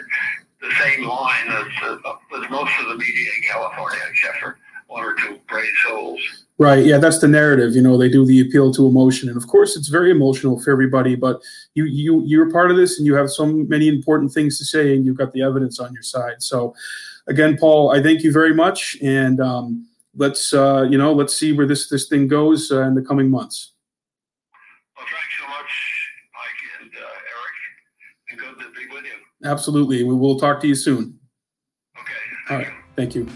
the 0.61 0.73
same 0.81 1.05
line 1.05 1.47
as, 1.49 1.67
uh, 1.83 1.97
as 2.41 2.49
most 2.49 2.71
of 2.79 2.87
the 2.87 2.95
media 2.95 3.31
in 3.35 3.43
California, 3.51 3.99
except 4.09 4.37
for 4.37 4.57
one 4.91 5.05
or 5.05 5.15
two 5.15 5.39
brave 5.49 5.71
souls. 5.87 6.19
Right. 6.57 6.85
Yeah, 6.85 6.99
that's 6.99 7.19
the 7.19 7.27
narrative. 7.27 7.73
You 7.75 7.81
know, 7.81 7.97
they 7.97 8.09
do 8.09 8.23
the 8.23 8.41
appeal 8.41 8.71
to 8.73 8.85
emotion, 8.85 9.29
and 9.29 9.37
of 9.37 9.47
course, 9.47 9.75
it's 9.75 9.87
very 9.87 10.11
emotional 10.11 10.61
for 10.61 10.69
everybody. 10.69 11.15
But 11.15 11.41
you, 11.73 11.85
you, 11.85 12.23
you're 12.25 12.51
part 12.51 12.69
of 12.69 12.77
this, 12.77 12.97
and 12.97 13.07
you 13.07 13.15
have 13.15 13.31
so 13.31 13.47
many 13.47 13.87
important 13.87 14.31
things 14.31 14.59
to 14.59 14.65
say, 14.65 14.95
and 14.95 15.03
you've 15.03 15.17
got 15.17 15.31
the 15.31 15.41
evidence 15.41 15.79
on 15.79 15.91
your 15.93 16.03
side. 16.03 16.43
So, 16.43 16.75
again, 17.27 17.57
Paul, 17.57 17.91
I 17.91 18.03
thank 18.03 18.21
you 18.21 18.31
very 18.31 18.53
much, 18.53 18.95
and 19.01 19.39
um, 19.39 19.87
let's, 20.15 20.53
uh, 20.53 20.85
you 20.87 20.99
know, 20.99 21.13
let's 21.13 21.35
see 21.35 21.51
where 21.53 21.65
this 21.65 21.89
this 21.89 22.07
thing 22.07 22.27
goes 22.27 22.71
uh, 22.71 22.81
in 22.81 22.93
the 22.93 23.01
coming 23.01 23.31
months. 23.31 23.71
Well, 24.95 25.07
thanks 25.09 25.35
so 25.39 25.47
much, 25.47 25.71
Mike 26.35 26.81
and 26.81 26.91
uh, 26.93 27.07
Eric, 27.33 27.55
and 28.29 28.39
good 28.39 28.65
to 28.65 28.79
be 28.79 28.93
with 28.93 29.05
you. 29.05 29.49
Absolutely. 29.49 30.03
We 30.03 30.13
will 30.13 30.37
talk 30.37 30.61
to 30.61 30.67
you 30.67 30.75
soon. 30.75 31.17
Okay. 31.97 32.53
All 32.53 32.57
right. 32.57 32.67
you. 32.67 32.73
Thank 32.95 33.15
you. 33.15 33.27